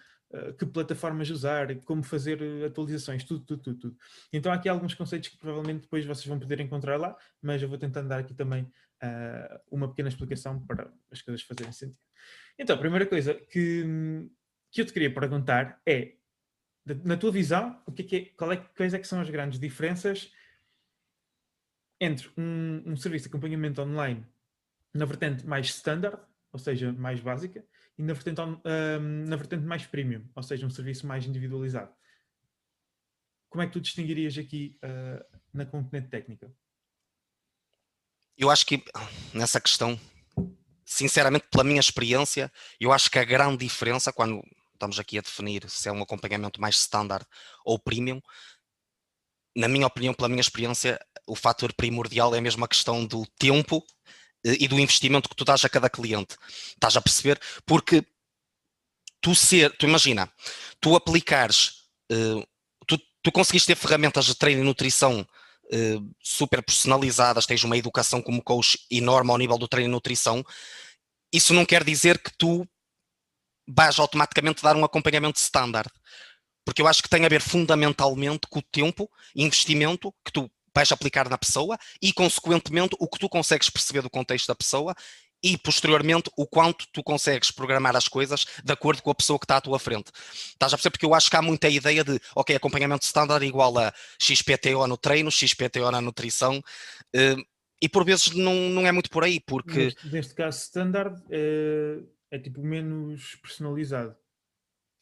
que 0.57 0.65
plataformas 0.65 1.29
usar, 1.29 1.75
como 1.81 2.03
fazer 2.03 2.39
atualizações, 2.63 3.23
tudo, 3.23 3.43
tudo, 3.45 3.61
tudo, 3.61 3.79
tudo. 3.79 3.97
Então 4.31 4.51
há 4.51 4.55
aqui 4.55 4.69
alguns 4.69 4.93
conceitos 4.93 5.29
que 5.29 5.37
provavelmente 5.37 5.81
depois 5.81 6.05
vocês 6.05 6.25
vão 6.25 6.39
poder 6.39 6.59
encontrar 6.59 6.97
lá, 6.97 7.17
mas 7.41 7.61
eu 7.61 7.69
vou 7.69 7.77
tentando 7.77 8.07
dar 8.07 8.19
aqui 8.19 8.33
também 8.33 8.63
uh, 8.63 9.59
uma 9.71 9.87
pequena 9.89 10.09
explicação 10.09 10.63
para 10.65 10.91
as 11.11 11.21
coisas 11.21 11.41
fazerem 11.41 11.71
sentido. 11.71 11.97
Então, 12.57 12.75
a 12.75 12.79
primeira 12.79 13.05
coisa 13.05 13.33
que, 13.33 13.83
que 14.71 14.81
eu 14.81 14.85
te 14.85 14.93
queria 14.93 15.13
perguntar 15.13 15.81
é 15.85 16.13
na 17.03 17.17
tua 17.17 17.31
visão, 17.31 17.81
o 17.85 17.91
que 17.91 18.01
é 18.01 18.05
que 18.05 18.15
é, 18.15 18.25
qual 18.37 18.51
é, 18.51 18.57
quais 18.57 18.93
é 18.93 18.99
que 18.99 19.07
são 19.07 19.21
as 19.21 19.29
grandes 19.29 19.59
diferenças 19.59 20.31
entre 21.99 22.29
um, 22.37 22.83
um 22.85 22.95
serviço 22.95 23.23
de 23.23 23.29
acompanhamento 23.29 23.81
online 23.81 24.25
na 24.93 25.05
vertente 25.05 25.45
mais 25.45 25.67
standard 25.67 26.19
ou 26.51 26.59
seja, 26.59 26.91
mais 26.91 27.19
básica, 27.19 27.63
e 27.99 28.01
na 28.01 28.13
vertente, 28.13 28.39
um, 28.39 29.25
na 29.27 29.35
vertente 29.35 29.65
mais 29.65 29.85
premium, 29.85 30.25
ou 30.33 30.41
seja, 30.41 30.65
um 30.65 30.69
serviço 30.69 31.05
mais 31.05 31.25
individualizado. 31.25 31.93
Como 33.49 33.61
é 33.61 33.67
que 33.67 33.73
tu 33.73 33.81
distinguirias 33.81 34.37
aqui 34.37 34.79
uh, 34.85 35.37
na 35.53 35.65
componente 35.65 36.07
técnica? 36.07 36.49
Eu 38.37 38.49
acho 38.49 38.65
que 38.65 38.81
nessa 39.33 39.59
questão, 39.59 39.99
sinceramente, 40.85 41.47
pela 41.51 41.65
minha 41.65 41.81
experiência, 41.81 42.49
eu 42.79 42.93
acho 42.93 43.11
que 43.11 43.19
a 43.19 43.25
grande 43.25 43.65
diferença 43.65 44.13
quando 44.13 44.41
estamos 44.73 44.97
aqui 44.97 45.17
a 45.17 45.21
definir 45.21 45.69
se 45.69 45.89
é 45.89 45.91
um 45.91 46.01
acompanhamento 46.01 46.61
mais 46.61 46.75
standard 46.75 47.25
ou 47.65 47.77
premium, 47.77 48.21
na 49.53 49.67
minha 49.67 49.87
opinião, 49.87 50.13
pela 50.13 50.29
minha 50.29 50.39
experiência, 50.39 50.97
o 51.27 51.35
fator 51.35 51.73
primordial 51.73 52.33
é 52.33 52.39
mesmo 52.39 52.63
a 52.63 52.67
questão 52.67 53.05
do 53.05 53.25
tempo 53.37 53.85
e 54.43 54.67
do 54.67 54.79
investimento 54.79 55.27
que 55.27 55.35
tu 55.35 55.43
dás 55.43 55.63
a 55.65 55.69
cada 55.69 55.89
cliente. 55.89 56.35
Estás 56.69 56.95
a 56.95 57.01
perceber? 57.01 57.39
Porque 57.65 58.05
tu 59.21 59.35
ser, 59.35 59.75
tu 59.77 59.85
imagina, 59.85 60.31
tu 60.79 60.95
aplicares, 60.95 61.83
uh, 62.11 62.45
tu, 62.87 62.97
tu 63.21 63.31
conseguiste 63.31 63.67
ter 63.67 63.75
ferramentas 63.75 64.25
de 64.25 64.35
treino 64.35 64.61
e 64.61 64.65
nutrição 64.65 65.21
uh, 65.21 66.15
super 66.21 66.63
personalizadas, 66.63 67.45
tens 67.45 67.63
uma 67.63 67.77
educação 67.77 68.21
como 68.21 68.41
coach 68.41 68.79
enorme 68.89 69.31
ao 69.31 69.37
nível 69.37 69.57
do 69.57 69.67
treino 69.67 69.89
e 69.89 69.91
nutrição, 69.91 70.43
isso 71.33 71.53
não 71.53 71.65
quer 71.65 71.83
dizer 71.83 72.21
que 72.21 72.31
tu 72.37 72.67
vais 73.67 73.99
automaticamente 73.99 74.63
dar 74.63 74.75
um 74.75 74.83
acompanhamento 74.83 75.39
standard. 75.39 75.91
Porque 76.65 76.81
eu 76.81 76.87
acho 76.87 77.01
que 77.01 77.09
tem 77.09 77.25
a 77.25 77.29
ver 77.29 77.41
fundamentalmente 77.41 78.47
com 78.49 78.59
o 78.59 78.63
tempo 78.63 79.09
investimento 79.35 80.13
que 80.23 80.31
tu 80.31 80.51
vais 80.73 80.91
aplicar 80.91 81.29
na 81.29 81.37
pessoa 81.37 81.77
e, 82.01 82.13
consequentemente, 82.13 82.95
o 82.99 83.07
que 83.07 83.19
tu 83.19 83.29
consegues 83.29 83.69
perceber 83.69 84.01
do 84.01 84.09
contexto 84.09 84.47
da 84.47 84.55
pessoa 84.55 84.95
e, 85.41 85.57
posteriormente, 85.57 86.29
o 86.37 86.45
quanto 86.45 86.85
tu 86.91 87.01
consegues 87.03 87.51
programar 87.51 87.95
as 87.95 88.07
coisas 88.07 88.45
de 88.63 88.73
acordo 88.73 89.01
com 89.01 89.11
a 89.11 89.15
pessoa 89.15 89.39
que 89.39 89.45
está 89.45 89.57
à 89.57 89.61
tua 89.61 89.79
frente. 89.79 90.11
Estás 90.13 90.73
a 90.73 90.77
perceber? 90.77 90.91
Porque 90.91 91.05
eu 91.05 91.13
acho 91.13 91.29
que 91.29 91.35
há 91.35 91.41
muita 91.41 91.69
ideia 91.69 92.03
de, 92.03 92.19
ok, 92.35 92.55
acompanhamento 92.55 93.05
standard 93.05 93.45
igual 93.45 93.77
a 93.77 93.93
XPTO 94.21 94.85
no 94.87 94.97
treino, 94.97 95.31
XPTO 95.31 95.91
na 95.91 96.01
nutrição, 96.01 96.61
eh, 97.15 97.37
e 97.81 97.87
por 97.87 98.03
vezes 98.03 98.31
não, 98.31 98.53
não 98.53 98.85
é 98.85 98.91
muito 98.91 99.09
por 99.09 99.23
aí, 99.23 99.39
porque... 99.39 99.85
Neste, 99.85 100.07
neste 100.09 100.33
caso, 100.35 100.59
standard 100.59 101.23
é, 101.29 101.99
é 102.31 102.39
tipo 102.39 102.61
menos 102.61 103.35
personalizado. 103.35 104.15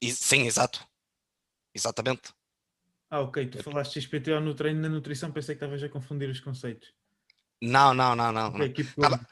E, 0.01 0.11
sim, 0.11 0.45
exato. 0.45 0.87
Exatamente. 1.73 2.36
Ah, 3.09 3.21
ok. 3.21 3.47
Tu 3.47 3.63
falaste 3.63 4.01
XPTO 4.01 4.39
no 4.39 4.53
treino 4.53 4.81
na 4.81 4.89
nutrição, 4.89 5.31
pensei 5.31 5.55
que 5.55 5.63
estavas 5.63 5.81
a 5.81 5.89
confundir 5.89 6.29
os 6.29 6.39
conceitos. 6.39 6.93
Não, 7.61 7.93
não, 7.93 8.15
não, 8.15 8.31
não. 8.31 8.47
Okay, 8.49 8.85
não. 8.97 9.09
Tava... 9.09 9.27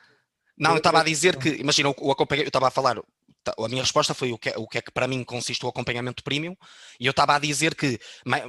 não, 0.58 0.72
eu 0.72 0.78
estava 0.78 1.02
a 1.02 1.04
dizer 1.04 1.38
que, 1.38 1.50
imagina, 1.50 1.90
o, 1.90 2.12
acompanhamento, 2.12 2.48
eu 2.48 2.50
estava 2.50 2.68
a 2.70 2.72
falar, 2.72 2.98
a 2.98 3.68
minha 3.68 3.84
resposta 3.84 4.14
foi 4.14 4.32
o 4.32 4.38
que, 4.38 4.50
é, 4.50 4.58
o 4.58 4.68
que 4.68 4.78
é 4.78 4.82
que 4.82 4.92
para 4.92 5.08
mim 5.08 5.24
consiste 5.24 5.64
o 5.66 5.70
acompanhamento 5.70 6.24
premium, 6.24 6.56
e 7.00 7.06
eu 7.06 7.12
estava 7.12 7.36
a 7.36 7.40
dizer 7.40 7.76
que 7.76 8.00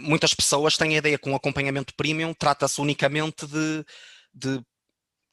muitas 0.01 0.33
pessoas 0.33 0.77
têm 0.77 0.95
a 0.95 0.99
ideia 0.99 1.19
que 1.19 1.29
um 1.29 1.37
acompanhamento 1.37 1.95
premium 1.95 2.33
trata-se 2.33 2.81
unicamente 2.81 3.47
de, 3.47 3.85
de 4.33 4.63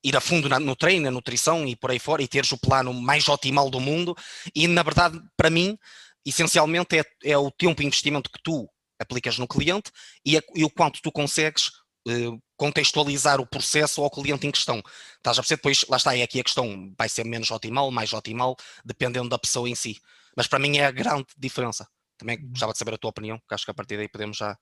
ir 0.04 0.18
a 0.18 0.20
fundo 0.20 0.50
na, 0.50 0.60
no 0.60 0.76
treino, 0.76 1.06
na 1.06 1.12
nutrição 1.12 1.66
e 1.68 1.76
por 1.76 1.92
aí 1.92 2.00
fora, 2.00 2.22
e 2.22 2.28
teres 2.28 2.52
o 2.52 2.58
plano 2.58 2.94
mais 2.94 3.28
optimal 3.30 3.70
do 3.70 3.80
mundo, 3.80 4.16
e 4.54 4.68
na 4.68 4.84
verdade, 4.84 5.22
para 5.38 5.50
mim, 5.50 5.78
essencialmente 6.26 6.98
é, 6.98 7.06
é 7.24 7.38
o 7.38 7.52
tempo 7.52 7.82
e 7.82 7.86
investimento 7.86 8.30
que 8.30 8.42
tu 8.44 8.68
aplicas 9.04 9.38
no 9.38 9.48
cliente 9.48 9.92
e, 10.26 10.38
a, 10.38 10.42
e 10.56 10.64
o 10.64 10.70
quanto 10.70 11.02
tu 11.02 11.12
consegues 11.12 11.68
uh, 12.08 12.42
contextualizar 12.58 13.40
o 13.40 13.46
processo 13.46 14.02
ao 14.02 14.10
cliente 14.10 14.48
em 14.48 14.52
questão. 14.52 14.82
Estás 15.18 15.38
a 15.38 15.42
perceber? 15.42 15.58
Depois, 15.58 15.86
lá 15.90 15.98
está, 15.98 16.18
é 16.18 16.24
aqui 16.24 16.40
a 16.40 16.44
questão, 16.44 16.94
vai 16.98 17.10
ser 17.10 17.26
menos 17.26 17.52
optimal, 17.52 17.92
mais 17.92 18.14
optimal, 18.14 18.56
dependendo 18.84 19.30
da 19.30 19.38
pessoa 19.38 19.70
em 19.70 19.76
si. 19.76 20.00
Mas 20.36 20.48
para 20.48 20.60
mim 20.60 20.78
é 20.78 20.86
a 20.86 20.92
grande 20.92 21.28
diferença. 21.38 21.88
Também 22.18 22.38
uhum. 22.38 22.50
gostava 22.50 22.74
de 22.74 22.80
saber 22.80 22.94
a 22.94 22.98
tua 22.98 23.10
opinião, 23.10 23.38
porque 23.40 23.54
acho 23.54 23.66
que 23.66 23.72
a 23.72 23.74
partir 23.74 23.98
daí 23.98 24.08
podemos 24.08 24.38
já 24.38 24.58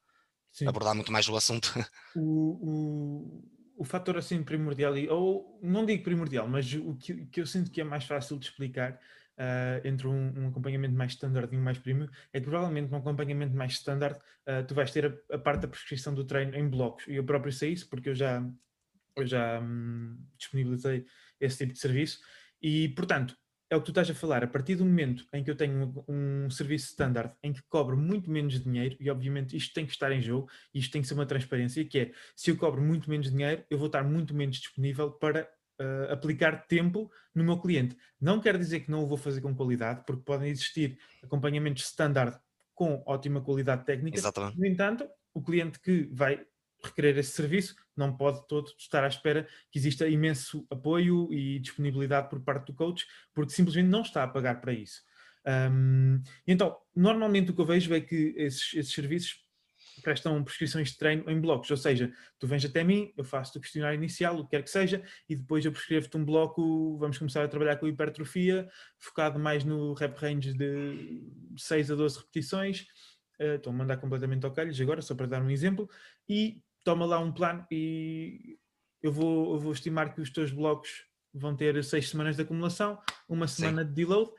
Sim. 0.52 0.68
abordar 0.68 0.96
muito 0.96 1.12
mais 1.12 1.28
o 1.28 1.36
assunto. 1.36 1.72
O, 2.16 2.24
o, 2.62 3.44
o 3.78 3.84
fator 3.86 4.18
assim 4.18 4.44
primordial, 4.44 4.94
ou 5.10 5.60
não 5.64 5.86
digo 5.86 6.04
primordial, 6.04 6.48
mas 6.48 6.74
o 6.74 6.96
que, 6.96 7.26
que 7.28 7.42
eu 7.42 7.48
sinto 7.48 7.72
que 7.72 7.82
é 7.82 7.84
mais 7.84 8.04
fácil 8.04 8.38
de 8.38 8.46
explicar 8.46 9.00
uh, 9.38 9.88
entre 9.88 10.08
um, 10.08 10.34
um, 10.40 10.48
acompanhamento 10.48 10.96
mais 10.96 11.14
standard 11.14 11.54
e 11.54 11.58
um 11.58 11.62
mais 11.62 11.78
premium, 11.78 12.08
é 12.34 12.40
que 12.40 12.46
provavelmente 12.46 12.90
num 12.92 12.98
acompanhamento 12.98 13.56
mais 13.56 13.74
standard 13.74 14.18
uh, 14.18 14.66
tu 14.68 14.74
vais 14.74 14.92
ter 14.92 15.06
a, 15.06 15.36
a, 15.36 15.38
parte 15.38 15.62
da 15.62 15.68
prescrição 15.68 16.14
do 16.14 16.24
treino 16.24 16.56
em 16.56 16.68
blocos. 16.68 17.08
E 17.08 17.16
eu 17.16 17.24
próprio 17.24 17.52
sei 17.52 17.74
isso 17.74 17.90
porque 17.90 18.10
eu 18.10 18.16
já, 18.16 18.44
eu 19.16 19.26
já 19.26 19.60
hum, 19.62 20.18
disponibilizei 20.38 21.06
esse 21.40 21.58
tipo 21.58 21.74
de 21.74 21.80
serviço. 21.80 22.20
E, 22.62 22.90
portanto, 22.90 23.36
é 23.72 23.76
o 23.76 23.80
que 23.80 23.86
tu 23.86 23.92
estás 23.92 24.10
a 24.10 24.14
falar, 24.14 24.44
a 24.44 24.48
partir 24.48 24.76
do 24.76 24.86
momento 24.86 25.26
em 25.32 25.42
que 25.42 25.50
eu 25.50 25.56
tenho 25.56 26.04
um, 26.08 26.44
um, 26.46 26.50
serviço 26.50 26.88
standard 26.88 27.34
em 27.42 27.54
que 27.54 27.62
cobro 27.70 27.96
muito 27.96 28.30
menos 28.30 28.62
dinheiro, 28.62 28.98
e 29.00 29.10
obviamente 29.10 29.56
isto 29.56 29.74
tem 29.74 29.86
que 29.86 29.94
estar 29.94 30.12
em 30.12 30.22
jogo, 30.22 30.50
isto 30.74 30.92
tem 30.92 31.02
que 31.02 31.08
ser 31.08 31.14
uma 31.14 31.26
transparência, 31.26 31.86
que 31.86 31.98
é, 31.98 32.12
se 32.36 32.52
eu 32.52 32.58
cobro 32.58 32.82
muito 32.82 33.10
menos 33.10 33.32
dinheiro, 33.32 33.64
eu 33.70 33.78
vou 33.78 33.88
estar 33.88 34.04
muito 34.04 34.36
menos 34.36 34.58
disponível 34.58 35.10
para 35.10 35.50
uh, 35.82 36.12
aplicar 36.12 36.68
tempo 36.68 37.12
no 37.34 37.44
meu 37.44 37.60
cliente. 37.60 37.98
Não 38.20 38.40
quer 38.40 38.58
dizer 38.58 38.82
que 38.82 38.92
não 38.92 39.04
o 39.04 39.08
vou 39.08 39.18
fazer 39.18 39.42
com 39.42 39.56
qualidade, 39.56 40.04
porque 40.06 40.24
podem 40.24 40.50
existir 40.50 40.98
acompanhamentos 41.24 41.84
standard 41.84 42.40
com 42.74 43.04
ótima 43.06 43.42
qualidade 43.42 43.86
técnica. 43.86 44.18
Exatamente. 44.18 44.58
No 44.60 44.66
entanto, 44.66 45.08
o 45.34 45.42
cliente 45.42 45.80
que 45.80 46.10
vai 46.12 46.46
requerer 46.84 47.18
esse 47.18 47.32
serviço 47.32 47.76
não 47.96 48.16
pode 48.16 48.48
todo 48.48 48.72
estar 48.78 49.04
à 49.04 49.08
espera 49.08 49.48
que 49.70 49.78
exista 49.78 50.08
imenso 50.08 50.66
apoio 50.70 51.32
e 51.32 51.60
disponibilidade 51.60 52.30
por 52.30 52.40
parte 52.42 52.68
do 52.68 52.74
coach, 52.74 53.06
porque 53.34 53.54
simplesmente 53.54 53.88
não 53.88 54.02
está 54.02 54.24
a 54.24 54.28
pagar 54.28 54.60
para 54.60 54.74
isso. 54.74 55.02
Um, 55.46 56.22
então, 56.46 56.78
normalmente 56.96 57.52
o 57.52 57.54
que 57.54 57.62
eu 57.62 57.66
vejo 57.66 57.94
é 57.94 58.02
que 58.02 58.34
esses, 58.38 58.74
esses 58.74 58.94
serviços 58.94 59.44
prestam 60.02 60.44
prescrições 60.44 60.90
de 60.90 60.98
treino 60.98 61.30
em 61.30 61.40
blocos, 61.40 61.70
ou 61.70 61.78
seja, 61.78 62.12
tu 62.40 62.48
vens 62.48 62.64
até 62.64 62.84
mim, 62.84 63.14
eu 63.18 63.24
faço 63.24 63.58
o 63.58 63.62
questionário 63.62 63.98
inicial, 63.98 64.38
o 64.38 64.44
que 64.44 64.52
quer 64.52 64.64
que 64.64 64.70
seja, 64.70 65.04
e 65.28 65.36
depois 65.36 65.66
eu 65.66 65.72
prescrevo-te 65.72 66.18
um 66.18 66.24
bloco, 66.24 66.98
vamos 66.98 67.18
começar 67.18 67.44
a 67.44 67.48
trabalhar 67.48 67.78
com 67.78 67.88
hipertrofia, 67.88 68.70
focado 68.98 69.40
mais 69.40 69.64
no 69.64 69.94
rep 69.94 70.18
range 70.18 70.54
de 70.54 71.22
6 71.58 71.92
a 71.92 71.96
12 71.96 72.20
repetições, 72.20 72.82
uh, 73.40 73.56
estou 73.56 73.74
a 73.74 73.76
mandar 73.76 73.98
completamente 73.98 74.46
ao 74.46 74.52
calhos 74.52 74.80
agora, 74.80 75.02
só 75.02 75.16
para 75.16 75.28
dar 75.28 75.42
um 75.42 75.50
exemplo, 75.50 75.90
e 76.28 76.62
toma 76.84 77.06
lá 77.06 77.20
um 77.20 77.32
plano 77.32 77.66
e 77.72 78.58
eu 79.02 79.12
vou, 79.12 79.54
eu 79.54 79.60
vou 79.60 79.72
estimar 79.72 80.14
que 80.14 80.22
os 80.22 80.30
teus 80.30 80.52
blocos 80.52 81.06
vão 81.34 81.56
ter 81.56 81.84
6 81.84 82.10
semanas 82.10 82.36
de 82.36 82.42
acumulação, 82.42 83.00
uma 83.28 83.48
semana 83.48 83.82
Sim. 83.84 83.90
de 83.90 83.94
deload, 83.94 84.32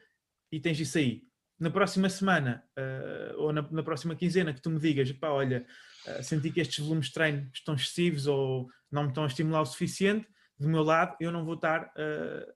e 0.51 0.61
tens 0.61 0.79
isso 0.79 0.99
aí 0.99 1.32
na 1.63 1.71
próxima 1.71 2.11
semana 2.11 2.65
uh, 2.77 3.41
ou 3.41 3.53
na, 3.53 3.63
na, 3.71 3.85
próxima 3.85 4.17
quinzena 4.17 4.53
que 4.53 4.61
tu 4.61 4.69
me 4.69 4.81
digas, 4.81 5.13
pá, 5.13 5.29
olha, 5.29 5.65
uh, 6.07 6.23
senti 6.23 6.51
que 6.51 6.61
estes 6.61 6.81
volumes 6.81 7.07
de 7.07 7.13
treino 7.13 7.49
estão 7.55 7.77
excessivos 7.77 8.27
ou 8.27 8.69
não 8.91 9.05
me 9.05 9.09
estão 9.11 9.23
a 9.23 9.29
estimular 9.29 9.63
o 9.63 9.67
suficiente, 9.67 10.27
do 10.59 10.69
meu 10.69 10.83
lado 10.83 11.17
eu 11.21 11.31
não 11.31 11.45
vou 11.45 11.55
estar 11.55 11.85
uh, 11.85 12.53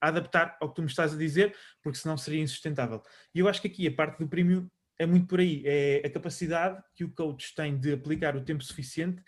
a 0.00 0.08
adaptar 0.08 0.56
ao 0.58 0.70
que 0.70 0.76
tu 0.76 0.80
me 0.80 0.88
estás 0.88 1.12
a 1.12 1.18
dizer, 1.18 1.54
porque 1.82 1.98
senão 1.98 2.16
seria 2.16 2.40
insustentável. 2.40 3.02
E 3.34 3.40
eu 3.40 3.46
acho 3.46 3.60
que 3.60 3.68
aqui 3.68 3.86
a 3.86 3.92
parte 3.92 4.18
do 4.18 4.26
prémio 4.26 4.72
é 4.98 5.04
muito 5.04 5.26
por 5.26 5.40
aí, 5.40 5.62
é 5.66 6.02
a 6.02 6.10
capacidade 6.10 6.82
que 6.94 7.04
o 7.04 7.12
coach 7.12 7.54
tem 7.54 7.78
de 7.78 7.92
aplicar 7.92 8.34
o 8.36 8.44
tempo 8.44 8.64
suficiente 8.64 9.22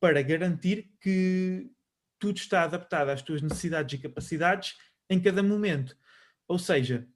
para 0.00 0.22
garantir 0.22 0.90
que 1.02 1.70
tudo 2.18 2.38
está 2.38 2.62
adaptado 2.62 3.10
às 3.10 3.20
tuas 3.20 3.42
necessidades 3.42 3.98
e 3.98 4.02
capacidades 4.02 4.74
em 5.10 5.20
cada 5.20 5.42
momento. 5.42 5.94
Ou 6.48 6.58
seja, 6.58 7.06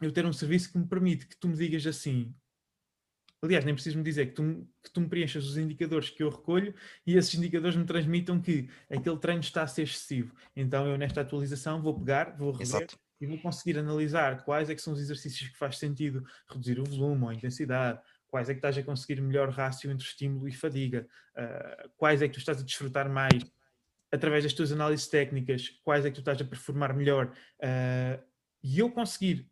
eu 0.00 0.12
ter 0.12 0.26
um 0.26 0.32
serviço 0.32 0.70
que 0.70 0.78
me 0.78 0.86
permite 0.86 1.26
que 1.26 1.36
tu 1.36 1.48
me 1.48 1.56
digas 1.56 1.86
assim. 1.86 2.34
Aliás, 3.42 3.64
nem 3.64 3.74
preciso 3.74 3.98
me 3.98 4.02
dizer 4.02 4.26
que 4.26 4.32
tu, 4.32 4.66
que 4.82 4.90
tu 4.90 5.00
me 5.00 5.08
preenchas 5.08 5.44
os 5.46 5.56
indicadores 5.56 6.10
que 6.10 6.22
eu 6.22 6.30
recolho 6.30 6.74
e 7.06 7.16
esses 7.16 7.34
indicadores 7.34 7.76
me 7.76 7.84
transmitam 7.84 8.40
que 8.40 8.68
aquele 8.90 9.18
treino 9.18 9.40
está 9.40 9.62
a 9.62 9.66
ser 9.66 9.82
excessivo. 9.82 10.34
Então 10.54 10.86
eu 10.86 10.96
nesta 10.96 11.20
atualização 11.20 11.80
vou 11.80 11.98
pegar, 11.98 12.36
vou 12.36 12.50
rever 12.50 12.66
Exato. 12.66 12.98
e 13.20 13.26
vou 13.26 13.38
conseguir 13.38 13.78
analisar 13.78 14.42
quais 14.42 14.70
é 14.70 14.74
que 14.74 14.82
são 14.82 14.92
os 14.92 15.00
exercícios 15.00 15.50
que 15.50 15.56
faz 15.56 15.78
sentido 15.78 16.26
reduzir 16.48 16.80
o 16.80 16.84
volume 16.84 17.24
ou 17.24 17.28
a 17.28 17.34
intensidade, 17.34 18.00
quais 18.26 18.48
é 18.48 18.54
que 18.54 18.58
estás 18.58 18.76
a 18.76 18.82
conseguir 18.82 19.20
melhor 19.20 19.50
rácio 19.50 19.90
entre 19.90 20.06
estímulo 20.06 20.48
e 20.48 20.52
fadiga, 20.52 21.06
uh, 21.36 21.88
quais 21.96 22.22
é 22.22 22.28
que 22.28 22.34
tu 22.34 22.40
estás 22.40 22.60
a 22.60 22.64
desfrutar 22.64 23.08
mais 23.08 23.42
através 24.10 24.44
das 24.44 24.52
tuas 24.52 24.72
análises 24.72 25.08
técnicas, 25.08 25.68
quais 25.84 26.04
é 26.04 26.10
que 26.10 26.14
tu 26.16 26.20
estás 26.20 26.40
a 26.40 26.44
performar 26.44 26.94
melhor. 26.94 27.32
Uh, 27.58 28.22
e 28.62 28.78
eu 28.78 28.90
conseguir 28.90 29.48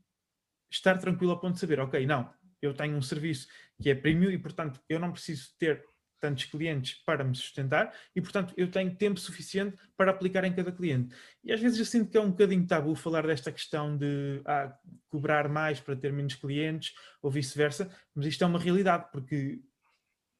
estar 0.70 0.98
tranquilo 0.98 1.33
ao 1.33 1.40
ponto 1.40 1.55
de 1.55 1.61
saber, 1.61 1.81
ok, 1.81 2.07
não, 2.07 2.33
eu 2.61 2.74
tenho 2.74 2.96
um 2.96 3.03
serviço 3.03 3.48
que 3.81 3.90
é 3.90 3.94
premium 3.94 4.31
e, 4.31 4.38
portanto, 4.38 4.81
eu 4.88 4.98
não 4.98 5.12
preciso 5.12 5.50
ter 5.59 5.85
tantos 6.20 6.44
clientes 6.44 7.03
para 7.05 7.22
me 7.22 7.35
sustentar 7.37 7.92
e, 8.16 8.20
portanto, 8.20 8.55
eu 8.57 8.70
tenho 8.70 8.94
tempo 8.96 9.20
suficiente 9.20 9.77
para 9.94 10.11
aplicar 10.11 10.42
em 10.44 10.55
cada 10.55 10.72
cliente. 10.72 11.14
E 11.44 11.53
às 11.53 11.61
vezes 11.61 11.79
eu 11.79 11.85
sinto 11.85 12.11
que 12.11 12.16
é 12.16 12.20
um 12.20 12.31
bocadinho 12.31 12.66
tabu 12.66 12.94
falar 12.94 13.27
desta 13.27 13.53
questão 13.53 13.94
de 13.94 14.40
ah, 14.46 14.74
cobrar 15.09 15.50
mais 15.50 15.81
para 15.81 15.94
ter 15.94 16.12
menos 16.12 16.35
clientes 16.35 16.94
ou 17.20 17.31
vice-versa, 17.31 17.94
mas 18.14 18.24
isto 18.24 18.42
é 18.42 18.46
uma 18.46 18.59
realidade, 18.59 19.07
porque 19.12 19.61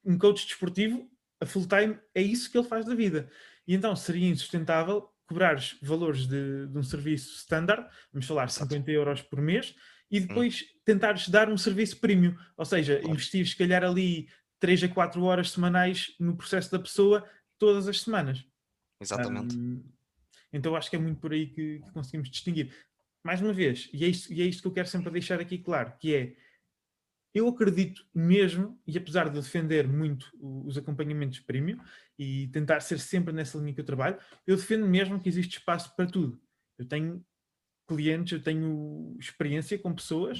um 0.03 0.17
coach 0.17 0.47
desportivo, 0.47 1.07
a 1.39 1.45
full 1.45 1.67
time, 1.67 1.99
é 2.15 2.21
isso 2.21 2.51
que 2.51 2.57
ele 2.57 2.67
faz 2.67 2.85
da 2.85 2.95
vida. 2.95 3.29
E 3.67 3.75
então 3.75 3.95
seria 3.95 4.27
insustentável 4.27 5.07
cobrares 5.27 5.77
valores 5.81 6.27
de, 6.27 6.67
de 6.67 6.77
um 6.77 6.83
serviço 6.83 7.35
standard, 7.37 7.87
vamos 8.11 8.27
falar 8.27 8.49
50 8.49 8.89
euros 8.91 9.21
por 9.21 9.41
mês, 9.41 9.75
e 10.09 10.19
depois 10.19 10.61
hum. 10.61 10.79
tentares 10.85 11.29
dar 11.29 11.49
um 11.49 11.57
serviço 11.57 11.97
premium, 11.97 12.35
ou 12.55 12.65
seja, 12.65 12.97
claro. 12.97 13.11
investir 13.11 13.47
se 13.47 13.55
calhar 13.55 13.83
ali 13.83 14.29
3 14.59 14.83
a 14.83 14.87
4 14.89 15.23
horas 15.23 15.51
semanais 15.51 16.15
no 16.19 16.35
processo 16.35 16.71
da 16.71 16.79
pessoa 16.79 17.27
todas 17.57 17.87
as 17.87 18.01
semanas. 18.01 18.45
Exatamente. 19.01 19.57
Um, 19.57 19.83
então 20.51 20.75
acho 20.75 20.89
que 20.89 20.95
é 20.95 20.99
muito 20.99 21.19
por 21.19 21.33
aí 21.33 21.47
que, 21.47 21.79
que 21.79 21.91
conseguimos 21.91 22.29
distinguir. 22.29 22.73
Mais 23.23 23.41
uma 23.41 23.51
vez, 23.51 23.89
e 23.91 24.05
é, 24.05 24.07
isto, 24.07 24.31
e 24.31 24.41
é 24.41 24.45
isto 24.45 24.61
que 24.61 24.67
eu 24.67 24.73
quero 24.73 24.87
sempre 24.87 25.11
deixar 25.11 25.39
aqui 25.39 25.57
claro, 25.57 25.93
que 25.99 26.15
é 26.15 26.35
eu 27.33 27.49
acredito 27.49 28.07
mesmo, 28.15 28.79
e 28.87 28.97
apesar 28.97 29.27
de 29.27 29.41
defender 29.41 29.85
muito 29.85 30.31
os 30.39 30.77
acompanhamentos 30.77 31.41
premium 31.41 31.77
e 32.17 32.47
tentar 32.47 32.79
ser 32.79 32.97
sempre 32.97 33.33
nessa 33.33 33.57
linha 33.57 33.73
que 33.73 33.81
eu 33.81 33.85
trabalho, 33.85 34.17
eu 34.47 34.55
defendo 34.55 34.87
mesmo 34.87 35.19
que 35.19 35.27
existe 35.27 35.57
espaço 35.57 35.93
para 35.97 36.09
tudo. 36.09 36.41
Eu 36.77 36.85
tenho 36.85 37.21
clientes, 37.87 38.33
eu 38.33 38.41
tenho 38.41 39.15
experiência 39.19 39.77
com 39.77 39.93
pessoas 39.93 40.39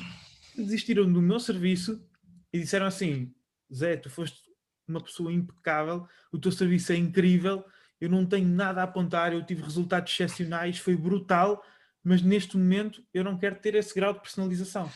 que 0.53 0.63
desistiram 0.63 1.11
do 1.11 1.21
meu 1.21 1.39
serviço 1.39 2.03
e 2.51 2.59
disseram 2.59 2.85
assim: 2.85 3.33
Zé, 3.73 3.97
tu 3.97 4.09
foste 4.09 4.39
uma 4.87 5.01
pessoa 5.01 5.31
impecável, 5.31 6.07
o 6.31 6.39
teu 6.39 6.51
serviço 6.51 6.91
é 6.91 6.95
incrível, 6.95 7.63
eu 7.99 8.09
não 8.09 8.25
tenho 8.25 8.47
nada 8.47 8.81
a 8.81 8.83
apontar, 8.83 9.33
eu 9.33 9.45
tive 9.45 9.63
resultados 9.63 10.11
excepcionais, 10.11 10.77
foi 10.77 10.95
brutal, 10.95 11.63
mas 12.03 12.21
neste 12.21 12.57
momento 12.57 13.03
eu 13.13 13.23
não 13.23 13.37
quero 13.37 13.55
ter 13.55 13.75
esse 13.75 13.93
grau 13.93 14.13
de 14.13 14.21
personalização. 14.21 14.91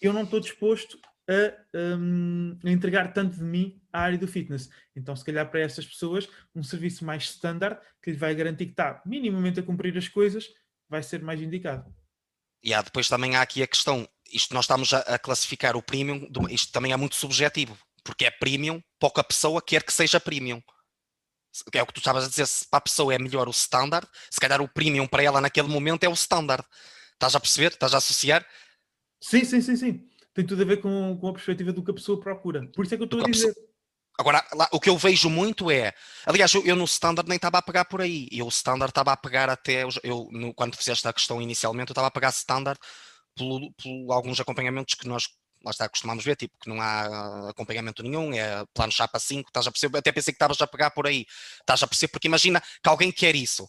Eu 0.00 0.12
não 0.12 0.22
estou 0.24 0.40
disposto 0.40 0.98
a, 1.28 1.78
um, 1.98 2.58
a, 2.64 2.70
entregar 2.70 3.12
tanto 3.12 3.36
de 3.36 3.44
mim 3.44 3.80
à 3.92 4.00
área 4.00 4.18
do 4.18 4.26
fitness. 4.26 4.68
Então, 4.96 5.14
se 5.14 5.24
calhar 5.24 5.48
para 5.50 5.60
essas 5.60 5.86
pessoas, 5.86 6.28
um 6.54 6.62
serviço 6.62 7.04
mais 7.04 7.24
standard, 7.24 7.78
que 8.02 8.10
lhe 8.10 8.16
vai 8.16 8.34
garantir 8.34 8.66
que 8.66 8.72
está 8.72 9.00
minimamente 9.06 9.60
a 9.60 9.62
cumprir 9.62 9.96
as 9.96 10.08
coisas, 10.08 10.48
vai 10.90 11.02
ser 11.02 11.22
mais 11.22 11.40
indicado. 11.40 11.94
E 12.62 12.74
há, 12.74 12.82
depois 12.82 13.08
também 13.08 13.36
há 13.36 13.42
aqui 13.42 13.62
a 13.62 13.66
questão, 13.66 14.06
isto 14.30 14.52
nós 14.52 14.64
estamos 14.64 14.92
a, 14.92 14.98
a 14.98 15.18
classificar 15.18 15.76
o 15.76 15.82
premium, 15.82 16.28
isto 16.50 16.72
também 16.72 16.92
é 16.92 16.96
muito 16.96 17.14
subjetivo, 17.14 17.78
porque 18.04 18.26
é 18.26 18.30
premium, 18.30 18.82
pouca 18.98 19.24
pessoa 19.24 19.62
quer 19.62 19.82
que 19.82 19.92
seja 19.92 20.20
premium. 20.20 20.60
É 21.72 21.82
o 21.82 21.86
que 21.86 21.94
tu 21.94 21.98
estavas 21.98 22.24
a 22.24 22.28
dizer, 22.28 22.46
se 22.46 22.68
para 22.68 22.78
a 22.78 22.82
pessoa 22.82 23.14
é 23.14 23.18
melhor 23.18 23.48
o 23.48 23.50
standard, 23.50 24.06
se 24.30 24.38
calhar 24.38 24.60
o 24.60 24.68
premium 24.68 25.06
para 25.06 25.22
ela 25.22 25.40
naquele 25.40 25.68
momento 25.68 26.04
é 26.04 26.08
o 26.08 26.12
standard. 26.12 26.64
Estás 27.14 27.34
a 27.34 27.40
perceber? 27.40 27.72
Estás 27.72 27.94
a 27.94 27.98
associar? 27.98 28.46
Sim, 29.20 29.44
sim, 29.44 29.60
sim, 29.60 29.76
sim. 29.76 30.08
Tem 30.32 30.46
tudo 30.46 30.62
a 30.62 30.64
ver 30.64 30.80
com, 30.80 31.18
com 31.20 31.28
a 31.28 31.32
perspectiva 31.32 31.72
do 31.72 31.82
que 31.82 31.90
a 31.90 31.94
pessoa 31.94 32.20
procura. 32.20 32.66
Por 32.68 32.84
isso 32.84 32.94
é 32.94 32.96
que 32.96 33.02
eu 33.02 33.06
estou 33.06 33.20
a 33.20 33.24
dizer. 33.24 33.48
Pessoa... 33.48 33.69
Agora, 34.20 34.46
lá, 34.54 34.68
o 34.70 34.78
que 34.78 34.90
eu 34.90 34.98
vejo 34.98 35.30
muito 35.30 35.70
é. 35.70 35.94
Aliás, 36.26 36.52
eu, 36.52 36.62
eu 36.66 36.76
no 36.76 36.84
standard 36.84 37.26
nem 37.26 37.36
estava 37.36 37.56
a 37.56 37.62
pegar 37.62 37.86
por 37.86 38.02
aí. 38.02 38.28
Eu 38.30 38.44
o 38.44 38.48
standard 38.50 38.90
estava 38.90 39.12
a 39.12 39.16
pegar 39.16 39.48
até. 39.48 39.84
Eu, 40.02 40.28
no, 40.30 40.52
quando 40.52 40.76
fizeste 40.76 41.08
a 41.08 41.12
questão 41.12 41.40
inicialmente, 41.40 41.88
eu 41.88 41.94
estava 41.94 42.08
a 42.08 42.10
pegar 42.10 42.28
standard 42.28 42.78
por, 43.34 43.60
por 43.82 44.12
alguns 44.12 44.38
acompanhamentos 44.38 44.94
que 44.94 45.08
nós 45.08 45.24
lá 45.64 45.70
está, 45.70 45.88
costumamos 45.88 46.22
ver, 46.22 46.36
tipo, 46.36 46.54
que 46.60 46.68
não 46.68 46.80
há 46.82 47.50
acompanhamento 47.50 48.02
nenhum, 48.02 48.32
é 48.34 48.64
plano 48.74 48.92
chapa 48.92 49.18
5, 49.18 49.48
estás 49.48 49.66
a 49.66 49.70
perceber, 49.70 49.98
até 49.98 50.10
pensei 50.10 50.32
que 50.32 50.36
estavas 50.36 50.60
a 50.60 50.66
pegar 50.66 50.90
por 50.90 51.06
aí, 51.06 51.26
estás 51.60 51.82
a 51.82 51.86
perceber, 51.86 52.12
porque 52.12 52.28
imagina 52.28 52.62
que 52.82 52.88
alguém 52.88 53.12
quer 53.12 53.36
isso, 53.36 53.68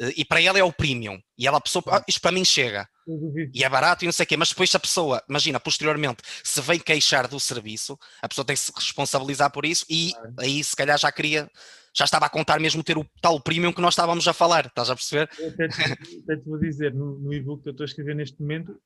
eh, 0.00 0.14
e 0.16 0.24
para 0.24 0.42
ela 0.42 0.58
é 0.58 0.64
o 0.64 0.72
premium, 0.72 1.20
e 1.38 1.46
ela, 1.46 1.60
pessoa, 1.60 1.84
ah, 1.92 2.04
isto 2.08 2.20
para 2.20 2.32
mim 2.32 2.44
chega, 2.44 2.88
e 3.54 3.62
é 3.62 3.68
barato 3.68 4.04
e 4.04 4.06
não 4.06 4.12
sei 4.12 4.24
o 4.24 4.26
quê, 4.26 4.36
mas 4.36 4.48
depois 4.48 4.74
a 4.74 4.80
pessoa, 4.80 5.22
imagina, 5.28 5.60
posteriormente, 5.60 6.22
se 6.42 6.60
vem 6.60 6.78
queixar 6.78 7.28
do 7.28 7.38
serviço, 7.38 7.98
a 8.20 8.28
pessoa 8.28 8.44
tem 8.44 8.56
que 8.56 8.62
se 8.62 8.72
responsabilizar 8.74 9.50
por 9.50 9.64
isso, 9.64 9.86
e 9.88 10.12
aí 10.38 10.62
se 10.62 10.74
calhar 10.74 10.98
já 10.98 11.10
queria, 11.12 11.48
já 11.94 12.04
estava 12.04 12.26
a 12.26 12.30
contar 12.30 12.58
mesmo 12.58 12.82
ter 12.82 12.98
o 12.98 13.06
tal 13.20 13.40
premium 13.40 13.72
que 13.72 13.80
nós 13.80 13.94
estávamos 13.94 14.26
a 14.26 14.32
falar, 14.32 14.66
estás 14.66 14.90
a 14.90 14.94
perceber? 14.94 15.30
Eu 15.38 15.50
até 15.50 15.68
te, 15.68 15.82
até 16.24 16.36
te 16.36 16.44
vou 16.44 16.58
dizer, 16.58 16.92
no, 16.92 17.18
no 17.18 17.32
e-book 17.32 17.62
que 17.62 17.68
eu 17.68 17.72
estou 17.72 17.84
a 17.84 17.86
escrever 17.86 18.16
neste 18.16 18.40
momento, 18.40 18.76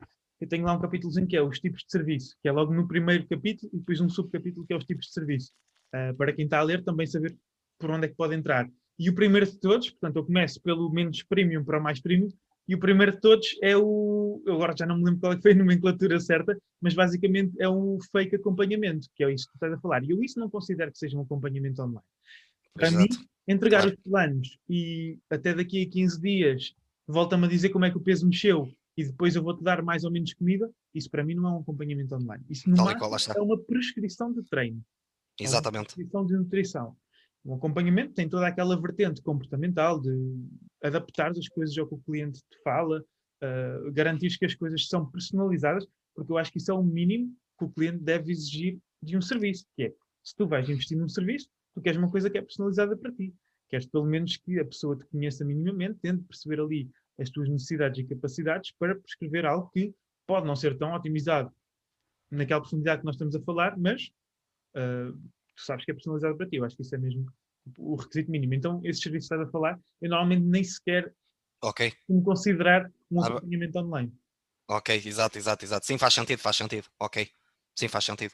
eu 0.40 0.48
tenho 0.48 0.64
lá 0.64 0.72
um 0.72 0.80
capítulozinho 0.80 1.26
que 1.26 1.36
é 1.36 1.42
os 1.42 1.58
tipos 1.58 1.82
de 1.82 1.90
serviço, 1.90 2.36
que 2.42 2.48
é 2.48 2.52
logo 2.52 2.72
no 2.72 2.88
primeiro 2.88 3.26
capítulo, 3.26 3.70
e 3.74 3.78
depois 3.78 4.00
um 4.00 4.08
subcapítulo 4.08 4.66
que 4.66 4.72
é 4.72 4.76
os 4.76 4.84
tipos 4.84 5.06
de 5.06 5.12
serviço. 5.12 5.52
Uh, 5.94 6.14
para 6.16 6.32
quem 6.32 6.44
está 6.44 6.60
a 6.60 6.62
ler, 6.62 6.84
também 6.84 7.06
saber 7.06 7.36
por 7.78 7.90
onde 7.90 8.06
é 8.06 8.08
que 8.08 8.14
pode 8.14 8.34
entrar. 8.34 8.68
E 8.98 9.08
o 9.08 9.14
primeiro 9.14 9.46
de 9.46 9.58
todos, 9.58 9.90
portanto, 9.90 10.16
eu 10.16 10.24
começo 10.24 10.60
pelo 10.60 10.90
menos 10.90 11.22
premium 11.22 11.64
para 11.64 11.78
o 11.78 11.82
mais 11.82 12.00
premium, 12.00 12.30
e 12.70 12.74
o 12.76 12.78
primeiro 12.78 13.10
de 13.10 13.20
todos 13.20 13.58
é 13.60 13.76
o. 13.76 14.40
Eu 14.46 14.54
agora 14.54 14.76
já 14.78 14.86
não 14.86 14.96
me 14.96 15.04
lembro 15.04 15.18
qual 15.18 15.32
é 15.32 15.40
foi 15.40 15.50
a 15.50 15.56
nomenclatura 15.56 16.20
certa, 16.20 16.56
mas 16.80 16.94
basicamente 16.94 17.52
é 17.58 17.68
o 17.68 17.98
fake 18.12 18.36
acompanhamento, 18.36 19.08
que 19.16 19.24
é 19.24 19.32
isso 19.32 19.46
que 19.46 19.54
tu 19.54 19.56
estás 19.56 19.72
a 19.72 19.80
falar. 19.80 20.04
E 20.04 20.10
eu 20.10 20.22
isso 20.22 20.38
não 20.38 20.48
considero 20.48 20.92
que 20.92 20.98
seja 20.98 21.18
um 21.18 21.22
acompanhamento 21.22 21.82
online. 21.82 22.06
Para 22.72 22.86
Exato. 22.86 23.02
mim, 23.02 23.08
entregar 23.48 23.80
claro. 23.80 23.96
os 23.96 24.02
planos 24.04 24.58
e 24.68 25.18
até 25.28 25.52
daqui 25.52 25.82
a 25.82 25.90
15 25.90 26.20
dias 26.20 26.72
volta-me 27.08 27.46
a 27.46 27.48
dizer 27.48 27.70
como 27.70 27.86
é 27.86 27.90
que 27.90 27.96
o 27.96 28.00
peso 28.00 28.24
mexeu 28.24 28.72
e 28.96 29.02
depois 29.02 29.34
eu 29.34 29.42
vou-te 29.42 29.64
dar 29.64 29.82
mais 29.82 30.04
ou 30.04 30.10
menos 30.12 30.32
comida, 30.32 30.70
isso 30.94 31.10
para 31.10 31.24
mim 31.24 31.34
não 31.34 31.48
é 31.48 31.52
um 31.54 31.60
acompanhamento 31.62 32.14
online. 32.14 32.44
Isso 32.48 32.70
no 32.70 32.76
é 32.88 33.40
uma 33.40 33.58
prescrição 33.58 34.32
de 34.32 34.44
treino. 34.44 34.80
Exatamente. 35.40 35.76
É 35.76 35.80
uma 35.80 35.84
prescrição 35.86 36.24
de 36.24 36.36
nutrição. 36.36 36.96
Um 37.44 37.54
acompanhamento 37.54 38.14
tem 38.14 38.28
toda 38.28 38.46
aquela 38.46 38.80
vertente 38.80 39.22
comportamental 39.22 40.00
de 40.00 40.10
adaptar 40.82 41.30
as 41.30 41.48
coisas 41.48 41.76
ao 41.78 41.86
que 41.86 41.94
o 41.94 41.98
cliente 41.98 42.40
te 42.40 42.62
fala, 42.62 43.02
uh, 43.42 43.92
garantir 43.92 44.36
que 44.38 44.44
as 44.44 44.54
coisas 44.54 44.86
são 44.88 45.10
personalizadas, 45.10 45.86
porque 46.14 46.32
eu 46.32 46.38
acho 46.38 46.52
que 46.52 46.58
isso 46.58 46.70
é 46.70 46.74
o 46.74 46.82
mínimo 46.82 47.34
que 47.58 47.64
o 47.64 47.70
cliente 47.70 47.98
deve 47.98 48.30
exigir 48.30 48.78
de 49.02 49.16
um 49.16 49.20
serviço, 49.20 49.64
que 49.74 49.84
é, 49.84 49.94
se 50.22 50.34
tu 50.36 50.46
vais 50.46 50.68
investir 50.68 50.98
num 50.98 51.08
serviço, 51.08 51.48
tu 51.74 51.80
queres 51.80 51.98
uma 51.98 52.10
coisa 52.10 52.28
que 52.28 52.38
é 52.38 52.42
personalizada 52.42 52.96
para 52.96 53.12
ti. 53.12 53.34
Queres 53.68 53.86
pelo 53.86 54.04
menos 54.04 54.36
que 54.36 54.58
a 54.58 54.64
pessoa 54.64 54.96
te 54.96 55.04
conheça 55.06 55.44
minimamente, 55.44 56.00
tente 56.00 56.24
perceber 56.24 56.60
ali 56.60 56.90
as 57.18 57.30
tuas 57.30 57.48
necessidades 57.48 57.98
e 58.00 58.04
capacidades 58.04 58.72
para 58.78 58.96
prescrever 58.96 59.46
algo 59.46 59.70
que 59.70 59.94
pode 60.26 60.46
não 60.46 60.56
ser 60.56 60.76
tão 60.76 60.92
otimizado 60.92 61.52
naquela 62.30 62.60
profundidade 62.60 63.00
que 63.00 63.06
nós 63.06 63.14
estamos 63.14 63.34
a 63.34 63.40
falar, 63.40 63.78
mas 63.78 64.10
uh, 64.76 65.18
tu 65.60 65.66
sabes 65.66 65.84
que 65.84 65.90
é 65.90 65.94
personalizado 65.94 66.36
para 66.36 66.48
ti. 66.48 66.56
Eu 66.56 66.64
acho 66.64 66.76
que 66.76 66.82
isso 66.82 66.94
é 66.94 66.98
mesmo 66.98 67.26
o 67.78 67.96
requisito 67.96 68.30
mínimo. 68.30 68.54
Então, 68.54 68.80
esse 68.84 69.00
serviço 69.02 69.28
que 69.28 69.34
estás 69.34 69.48
a 69.48 69.50
falar, 69.50 69.78
eu 70.00 70.10
normalmente 70.10 70.44
nem 70.44 70.64
sequer 70.64 71.12
okay. 71.62 71.92
como 72.06 72.22
considerar 72.22 72.90
um 73.10 73.22
ah, 73.22 73.28
acompanhamento 73.28 73.78
online. 73.78 74.12
Ok, 74.68 75.02
exato, 75.04 75.38
exato, 75.38 75.64
exato. 75.64 75.86
Sim, 75.86 75.98
faz 75.98 76.14
sentido, 76.14 76.38
faz 76.38 76.56
sentido. 76.56 76.88
Ok, 76.98 77.28
sim, 77.76 77.88
faz 77.88 78.04
sentido. 78.04 78.32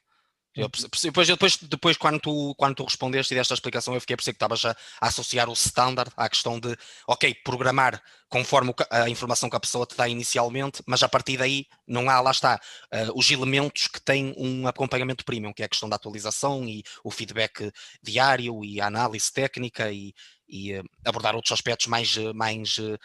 Eu, 0.57 0.69
depois, 0.69 1.29
depois, 1.29 1.57
depois 1.59 1.97
quando, 1.99 2.19
tu, 2.19 2.55
quando 2.57 2.77
tu 2.77 2.85
respondeste 2.85 3.35
e 3.35 3.37
desta 3.37 3.53
explicação, 3.53 3.93
eu 3.93 4.01
fiquei 4.01 4.15
a 4.15 4.17
perceber 4.17 4.33
que 4.33 4.37
estavas 4.37 4.65
a, 4.65 4.71
a, 5.01 5.09
associar 5.09 5.51
o 5.51 5.53
standard 5.53 6.11
à 6.17 6.29
questão 6.29 6.59
de, 6.59 6.75
ok, 7.07 7.35
programar 7.45 8.03
conforme 8.29 8.75
a 8.91 9.09
informação 9.09 9.51
que 9.51 9.57
a 9.57 9.61
pessoa 9.61 9.87
te 9.87 9.95
dá 9.97 10.09
inicialmente, 10.09 10.83
mas 10.87 11.03
a 11.03 11.09
partir 11.09 11.37
daí 11.37 11.67
não 11.87 12.09
há, 12.09 12.21
lá 12.21 12.31
está, 12.31 12.59
uh, 12.93 13.19
os 13.19 13.31
elementos 13.31 13.87
que 13.87 14.01
têm 14.01 14.35
um 14.37 14.67
acompanhamento 14.67 15.25
premium, 15.25 15.53
que 15.53 15.63
é 15.63 15.67
a 15.67 15.69
questão 15.69 15.89
da 15.89 15.97
atualização 15.97 16.65
e 16.65 16.83
o 17.05 17.11
feedback 17.11 17.71
diário 18.03 18.65
e 18.65 18.81
a 18.81 18.87
análise 18.87 19.31
técnica 19.31 19.93
e, 19.93 20.15
e 20.49 20.75
uh, 20.75 20.85
abordar 21.05 21.37
outros 21.37 21.53
aspectos 21.53 21.87
mais, 21.87 22.17
mais 22.35 22.79
uh, 22.79 22.99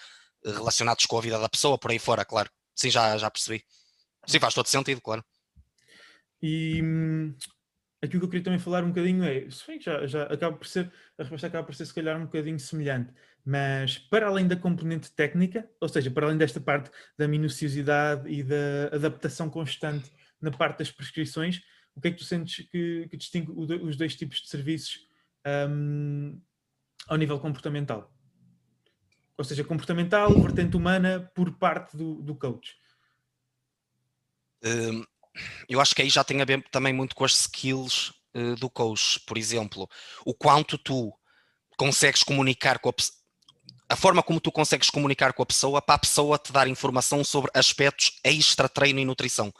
relacionados 0.45 1.05
com 1.05 1.17
a 1.17 1.21
vida 1.21 1.37
da 1.37 1.49
pessoa, 1.49 1.77
por 1.77 1.91
aí 1.91 1.99
fora, 1.99 2.23
claro. 2.23 2.49
Sim, 2.73 2.89
já, 2.89 3.17
já 3.17 3.29
percebi. 3.29 3.63
Sim, 4.25 4.39
faz 4.39 4.53
todo 4.53 4.67
sentido, 4.67 5.01
claro. 5.01 5.23
E 6.41 6.81
hum, 6.83 7.35
aquilo 8.01 8.21
que 8.21 8.25
eu 8.25 8.29
queria 8.29 8.43
também 8.43 8.59
falar 8.59 8.83
um 8.83 8.89
bocadinho 8.89 9.23
é, 9.23 9.47
já, 9.79 10.05
já 10.07 10.23
acaba 10.23 10.57
por 10.57 10.65
ser, 10.65 10.91
a 11.17 11.23
resposta 11.23 11.47
acaba 11.47 11.65
por 11.65 11.75
ser 11.75 11.85
se 11.85 11.93
calhar 11.93 12.17
um 12.17 12.25
bocadinho 12.25 12.59
semelhante, 12.59 13.13
mas 13.45 13.97
para 13.97 14.27
além 14.27 14.47
da 14.47 14.55
componente 14.55 15.11
técnica, 15.11 15.69
ou 15.79 15.87
seja, 15.87 16.09
para 16.09 16.25
além 16.25 16.37
desta 16.37 16.59
parte 16.59 16.89
da 17.17 17.27
minuciosidade 17.27 18.27
e 18.29 18.43
da 18.43 18.89
adaptação 18.91 19.49
constante 19.49 20.11
na 20.41 20.51
parte 20.51 20.79
das 20.79 20.91
prescrições, 20.91 21.61
o 21.95 22.01
que 22.01 22.07
é 22.07 22.11
que 22.11 22.17
tu 22.17 22.23
sentes 22.23 22.67
que, 22.69 23.07
que 23.09 23.17
distingue 23.17 23.51
os 23.51 23.95
dois 23.95 24.15
tipos 24.15 24.41
de 24.41 24.49
serviços 24.49 25.07
um, 25.69 26.41
ao 27.07 27.17
nível 27.17 27.39
comportamental? 27.39 28.11
Ou 29.37 29.43
seja, 29.43 29.63
comportamental, 29.63 30.33
vertente 30.39 30.77
humana, 30.77 31.31
por 31.35 31.51
parte 31.57 31.97
do, 31.97 32.21
do 32.21 32.35
coach. 32.35 32.75
Um, 34.63 35.03
eu 35.69 35.79
acho 35.79 35.95
que 35.95 36.01
aí 36.01 36.09
já 36.09 36.23
tem 36.23 36.41
a 36.41 36.45
ver 36.45 36.63
também 36.71 36.93
muito 36.93 37.15
com 37.15 37.23
as 37.23 37.33
skills 37.33 38.13
uh, 38.35 38.55
do 38.55 38.69
coach, 38.69 39.19
por 39.21 39.37
exemplo, 39.37 39.89
o 40.25 40.33
quanto 40.33 40.77
tu 40.77 41.13
consegues 41.77 42.23
comunicar 42.23 42.79
com 42.79 42.89
a 42.89 42.93
a 43.91 43.95
forma 43.97 44.23
como 44.23 44.39
tu 44.39 44.53
consegues 44.53 44.89
comunicar 44.89 45.33
com 45.33 45.43
a 45.43 45.45
pessoa 45.45 45.81
para 45.81 45.95
a 45.95 45.99
pessoa 45.99 46.37
te 46.37 46.53
dar 46.53 46.65
informação 46.65 47.25
sobre 47.25 47.51
aspectos 47.53 48.13
extra 48.23 48.69
treino 48.69 49.01
e 49.01 49.05
nutrição. 49.05 49.53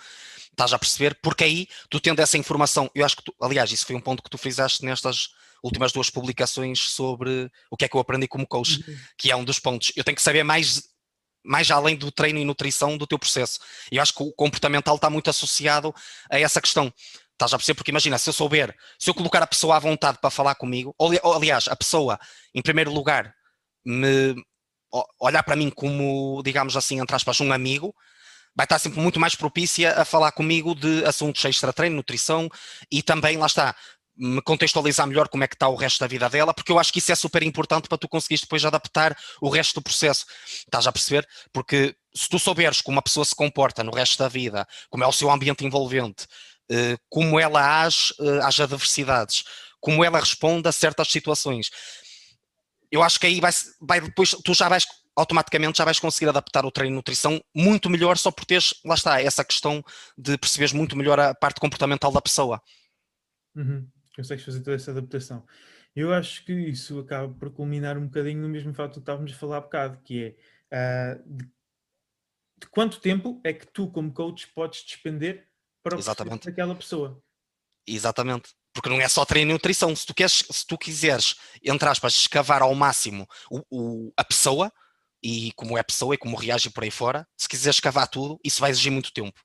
Estás 0.50 0.72
a 0.72 0.80
perceber? 0.80 1.20
Porque 1.22 1.44
aí 1.44 1.68
tu 1.90 2.00
tendo 2.00 2.22
essa 2.22 2.38
informação, 2.38 2.90
eu 2.96 3.06
acho 3.06 3.18
que 3.18 3.24
tu, 3.24 3.36
aliás, 3.42 3.74
isso 3.74 3.86
foi 3.86 3.94
um 3.94 4.00
ponto 4.00 4.24
que 4.24 4.30
tu 4.30 4.38
frisaste 4.38 4.86
nestas 4.86 5.32
últimas 5.62 5.92
duas 5.92 6.10
publicações 6.10 6.80
sobre 6.80 7.52
o 7.70 7.76
que 7.76 7.84
é 7.84 7.90
que 7.90 7.96
eu 7.96 8.00
aprendi 8.00 8.26
como 8.26 8.48
coach, 8.48 8.78
uhum. 8.78 8.98
que 9.18 9.30
é 9.30 9.36
um 9.36 9.44
dos 9.44 9.60
pontos. 9.60 9.92
Eu 9.98 10.04
tenho 10.04 10.16
que 10.16 10.22
saber 10.22 10.44
mais 10.44 10.82
mais 11.44 11.70
além 11.72 11.96
do 11.96 12.12
treino 12.12 12.40
e 12.40 12.46
nutrição 12.46 12.98
do 12.98 13.08
teu 13.08 13.18
processo. 13.18 13.60
E 13.92 13.98
eu 13.98 14.02
acho 14.02 14.14
que 14.14 14.24
o 14.24 14.32
comportamental 14.32 14.96
está 14.96 15.10
muito 15.10 15.30
associado 15.30 15.94
a 16.30 16.40
essa 16.40 16.62
questão. 16.62 16.94
Estás 17.34 17.54
a 17.54 17.58
perceber? 17.58 17.76
Porque 17.76 17.92
imagina, 17.92 18.18
se 18.18 18.30
eu 18.30 18.34
souber, 18.34 18.76
se 19.00 19.10
eu 19.10 19.14
colocar 19.14 19.42
a 19.42 19.48
pessoa 19.48 19.76
à 19.76 19.80
vontade 19.80 20.20
para 20.20 20.30
falar 20.30 20.56
comigo, 20.56 20.94
ou, 20.98 21.12
aliás, 21.36 21.68
a 21.68 21.76
pessoa, 21.76 22.20
em 22.54 22.62
primeiro 22.62 22.92
lugar, 22.92 23.34
me, 23.84 24.36
olhar 25.20 25.44
para 25.44 25.56
mim 25.56 25.70
como, 25.70 26.42
digamos 26.44 26.76
assim, 26.76 27.00
entre 27.00 27.16
aspas, 27.16 27.40
um 27.40 27.52
amigo, 27.52 27.96
vai 28.56 28.66
estar 28.66 28.80
sempre 28.80 29.00
muito 29.00 29.20
mais 29.20 29.36
propícia 29.36 29.94
a 30.00 30.06
falar 30.06 30.32
comigo 30.34 30.76
de 30.76 31.06
assuntos 31.06 31.44
extra-treino, 31.46 31.96
nutrição 31.96 32.50
e 32.92 33.02
também, 33.02 33.38
lá 33.38 33.46
está, 33.46 33.76
me 34.16 34.42
contextualizar 34.42 35.08
melhor 35.08 35.28
como 35.28 35.44
é 35.44 35.48
que 35.48 35.56
está 35.56 35.68
o 35.68 35.76
resto 35.76 36.00
da 36.00 36.08
vida 36.08 36.30
dela, 36.30 36.54
porque 36.54 36.72
eu 36.72 36.80
acho 36.80 36.92
que 36.92 37.00
isso 37.00 37.12
é 37.12 37.16
super 37.16 37.44
importante 37.44 37.88
para 37.88 37.98
tu 37.98 38.08
conseguires 38.08 38.42
depois 38.42 38.64
adaptar 38.64 39.18
o 39.42 39.50
resto 39.50 39.76
do 39.76 39.82
processo. 39.82 40.26
Estás 40.66 40.86
a 40.88 40.92
perceber? 40.92 41.28
Porque 41.52 41.96
se 42.14 42.30
tu 42.30 42.38
souberes 42.38 42.82
como 42.82 43.00
a 43.00 43.02
pessoa 43.02 43.26
se 43.26 43.36
comporta 43.36 43.84
no 43.84 43.92
resto 43.92 44.18
da 44.20 44.28
vida, 44.28 44.68
como 44.90 45.04
é 45.04 45.08
o 45.08 45.12
seu 45.12 45.32
ambiente 45.32 45.66
envolvente, 45.66 46.28
eh, 46.70 46.98
como 47.10 47.40
ela 47.40 47.84
age 47.84 48.14
eh, 48.20 48.40
às 48.44 48.60
adversidades, 48.60 49.44
como 49.80 50.04
ela 50.04 50.20
responde 50.20 50.68
a 50.68 50.72
certas 50.72 51.08
situações, 51.10 51.70
eu 52.92 53.02
acho 53.02 53.20
que 53.20 53.28
aí 53.28 53.40
vai, 53.40 53.52
vai 53.80 54.02
depois, 54.02 54.32
tu 54.44 54.54
já 54.54 54.68
vais 54.68 54.86
automaticamente 55.16 55.78
já 55.78 55.86
vais 55.86 56.00
conseguir 56.00 56.30
adaptar 56.30 56.66
o 56.66 56.72
treino 56.72 56.94
de 56.94 56.96
nutrição 56.96 57.42
muito 57.56 57.90
melhor 57.90 58.18
só 58.18 58.32
por 58.32 58.46
teres, 58.46 58.74
lá 58.86 58.96
está, 58.96 59.22
essa 59.22 59.44
questão 59.44 59.84
de 60.18 60.38
perceberes 60.38 60.74
muito 60.74 60.96
melhor 60.96 61.20
a 61.20 61.34
parte 61.36 61.60
comportamental 61.60 62.12
da 62.12 62.22
pessoa. 62.22 62.62
Uhum. 63.56 63.88
Consegues 64.22 64.46
fazer 64.46 64.60
toda 64.60 64.76
essa 64.76 64.92
adaptação. 64.92 65.46
Eu 65.96 66.14
acho 66.14 66.46
que 66.46 66.54
isso 66.54 67.00
acaba 67.00 67.34
por 67.34 67.52
culminar 67.52 67.98
um 67.98 68.06
bocadinho 68.06 68.42
no 68.42 68.50
mesmo 68.50 68.74
fato 68.74 68.94
que 68.94 69.00
estávamos 69.00 69.32
a 69.32 69.36
falar 69.36 69.58
há 69.58 69.62
bocado, 69.62 70.00
que 70.04 70.36
é 70.72 71.18
uh, 71.18 71.24
de, 71.26 71.46
de, 72.58 72.68
quanto 72.70 73.00
tempo 73.00 73.42
é 73.44 73.52
que 73.52 73.68
tu, 73.68 73.90
como 73.92 74.14
coach, 74.14 74.48
podes 74.50 74.84
despender 74.84 75.48
para 75.84 75.98
o 75.98 76.38
daquela 76.38 76.76
pessoa. 76.76 77.22
Exatamente. 77.86 78.54
Porque 78.74 78.90
não 78.90 79.02
é 79.02 79.08
só 79.10 79.26
treino 79.26 79.52
e 79.52 79.54
nutrição. 79.54 79.94
Se 79.94 80.06
tu, 80.06 80.14
queres, 80.14 80.46
se 80.50 80.66
tu 80.66 80.78
quiseres, 80.78 81.36
entre 81.62 81.90
aspas, 81.90 82.14
escavar 82.14 82.62
ao 82.62 82.74
máximo 82.74 83.28
o, 83.50 83.64
o, 83.70 84.14
a 84.16 84.24
pessoa, 84.24 84.72
e 85.22 85.52
como 85.54 85.78
é 85.78 85.82
a 85.82 85.84
pessoa 85.84 86.16
e 86.16 86.18
como 86.18 86.38
reage 86.38 86.70
por 86.70 86.84
aí 86.84 86.92
fora, 86.92 87.28
se 87.38 87.50
quiseres 87.50 87.76
escavar 87.76 88.08
tudo, 88.08 88.40
isso 88.44 88.62
vai 88.62 88.72
exigir 88.72 88.92
muito 88.92 89.12
tempo. 89.12 89.40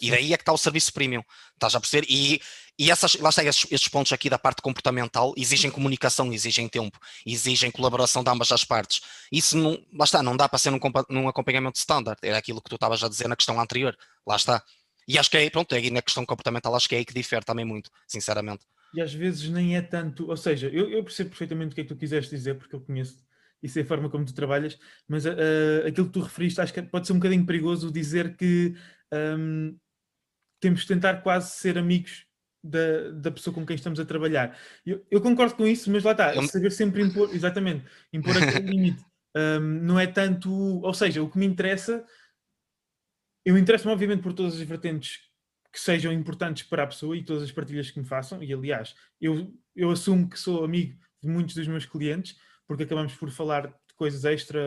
E 0.00 0.10
daí 0.10 0.32
é 0.32 0.36
que 0.36 0.42
está 0.42 0.52
o 0.52 0.58
serviço 0.58 0.92
premium. 0.92 1.22
Estás 1.54 1.74
a 1.74 1.80
perceber? 1.80 2.06
E, 2.08 2.40
e 2.78 2.90
essas, 2.90 3.14
lá 3.16 3.30
está, 3.30 3.42
estes, 3.42 3.70
estes, 3.70 3.88
pontos 3.88 4.12
aqui 4.12 4.28
da 4.28 4.38
parte 4.38 4.60
comportamental 4.60 5.32
exigem 5.36 5.70
comunicação, 5.70 6.32
exigem 6.32 6.68
tempo, 6.68 6.98
exigem 7.24 7.70
colaboração 7.70 8.22
de 8.22 8.30
ambas 8.30 8.52
as 8.52 8.64
partes. 8.64 9.00
Isso 9.32 9.56
não, 9.56 9.82
lá 9.94 10.04
está, 10.04 10.22
não 10.22 10.36
dá 10.36 10.48
para 10.48 10.58
ser 10.58 10.70
num, 10.70 10.80
num 11.08 11.28
acompanhamento 11.28 11.78
standard. 11.78 12.18
Era 12.22 12.38
aquilo 12.38 12.60
que 12.60 12.68
tu 12.68 12.74
estavas 12.74 13.02
a 13.02 13.08
dizer 13.08 13.28
na 13.28 13.36
questão 13.36 13.58
anterior. 13.58 13.96
Lá 14.26 14.36
está. 14.36 14.62
E 15.08 15.18
acho 15.18 15.30
que 15.30 15.38
é, 15.38 15.48
pronto, 15.48 15.74
é 15.74 15.90
na 15.90 16.02
questão 16.02 16.26
comportamental, 16.26 16.74
acho 16.74 16.88
que 16.88 16.94
é 16.94 16.98
aí 16.98 17.04
que 17.04 17.14
difere 17.14 17.44
também 17.44 17.64
muito, 17.64 17.90
sinceramente. 18.06 18.66
E 18.92 19.00
às 19.00 19.14
vezes 19.14 19.48
nem 19.48 19.76
é 19.76 19.82
tanto, 19.82 20.28
ou 20.28 20.36
seja, 20.36 20.68
eu, 20.68 20.90
eu 20.90 21.02
percebo 21.04 21.30
perfeitamente 21.30 21.72
o 21.72 21.74
que 21.74 21.80
é 21.80 21.84
que 21.84 21.88
tu 21.88 21.96
quiseste 21.96 22.34
dizer, 22.34 22.56
porque 22.56 22.74
eu 22.74 22.80
conheço 22.80 23.24
isso 23.62 23.78
é 23.78 23.82
a 23.82 23.86
forma 23.86 24.08
como 24.08 24.24
tu 24.24 24.34
trabalhas, 24.34 24.78
mas 25.08 25.24
uh, 25.24 25.86
aquilo 25.86 26.06
que 26.06 26.12
tu 26.12 26.20
referiste, 26.20 26.60
acho 26.60 26.72
que 26.72 26.82
pode 26.82 27.06
ser 27.06 27.14
um 27.14 27.18
bocadinho 27.18 27.46
perigoso 27.46 27.90
dizer 27.90 28.36
que 28.36 28.74
um, 29.12 29.76
temos 30.60 30.82
de 30.82 30.88
tentar 30.88 31.22
quase 31.22 31.52
ser 31.56 31.78
amigos 31.78 32.25
da, 32.66 33.10
da 33.12 33.30
pessoa 33.30 33.54
com 33.54 33.64
quem 33.64 33.76
estamos 33.76 34.00
a 34.00 34.04
trabalhar. 34.04 34.58
Eu, 34.84 35.04
eu 35.10 35.20
concordo 35.20 35.54
com 35.54 35.66
isso, 35.66 35.90
mas 35.90 36.04
lá 36.04 36.12
está, 36.12 36.34
eu... 36.34 36.42
saber 36.44 36.70
sempre 36.72 37.02
impor, 37.02 37.34
exatamente, 37.34 37.84
impor 38.12 38.36
aquele 38.36 38.66
limite. 38.70 39.04
Um, 39.36 39.60
não 39.60 40.00
é 40.00 40.06
tanto, 40.06 40.50
ou 40.50 40.94
seja, 40.94 41.22
o 41.22 41.30
que 41.30 41.38
me 41.38 41.46
interessa, 41.46 42.04
eu 43.44 43.56
interesso-me 43.56 43.92
obviamente 43.92 44.22
por 44.22 44.32
todas 44.32 44.54
as 44.54 44.62
vertentes 44.62 45.20
que 45.72 45.78
sejam 45.78 46.12
importantes 46.12 46.62
para 46.62 46.84
a 46.84 46.86
pessoa 46.86 47.16
e 47.16 47.22
todas 47.22 47.42
as 47.42 47.52
partilhas 47.52 47.90
que 47.90 48.00
me 48.00 48.06
façam, 48.06 48.42
e 48.42 48.52
aliás, 48.52 48.94
eu, 49.20 49.52
eu 49.74 49.90
assumo 49.90 50.28
que 50.28 50.38
sou 50.38 50.64
amigo 50.64 50.98
de 51.22 51.28
muitos 51.28 51.54
dos 51.54 51.68
meus 51.68 51.84
clientes, 51.84 52.36
porque 52.66 52.84
acabamos 52.84 53.14
por 53.14 53.30
falar 53.30 53.66
de 53.66 53.94
coisas 53.94 54.24
extra 54.24 54.58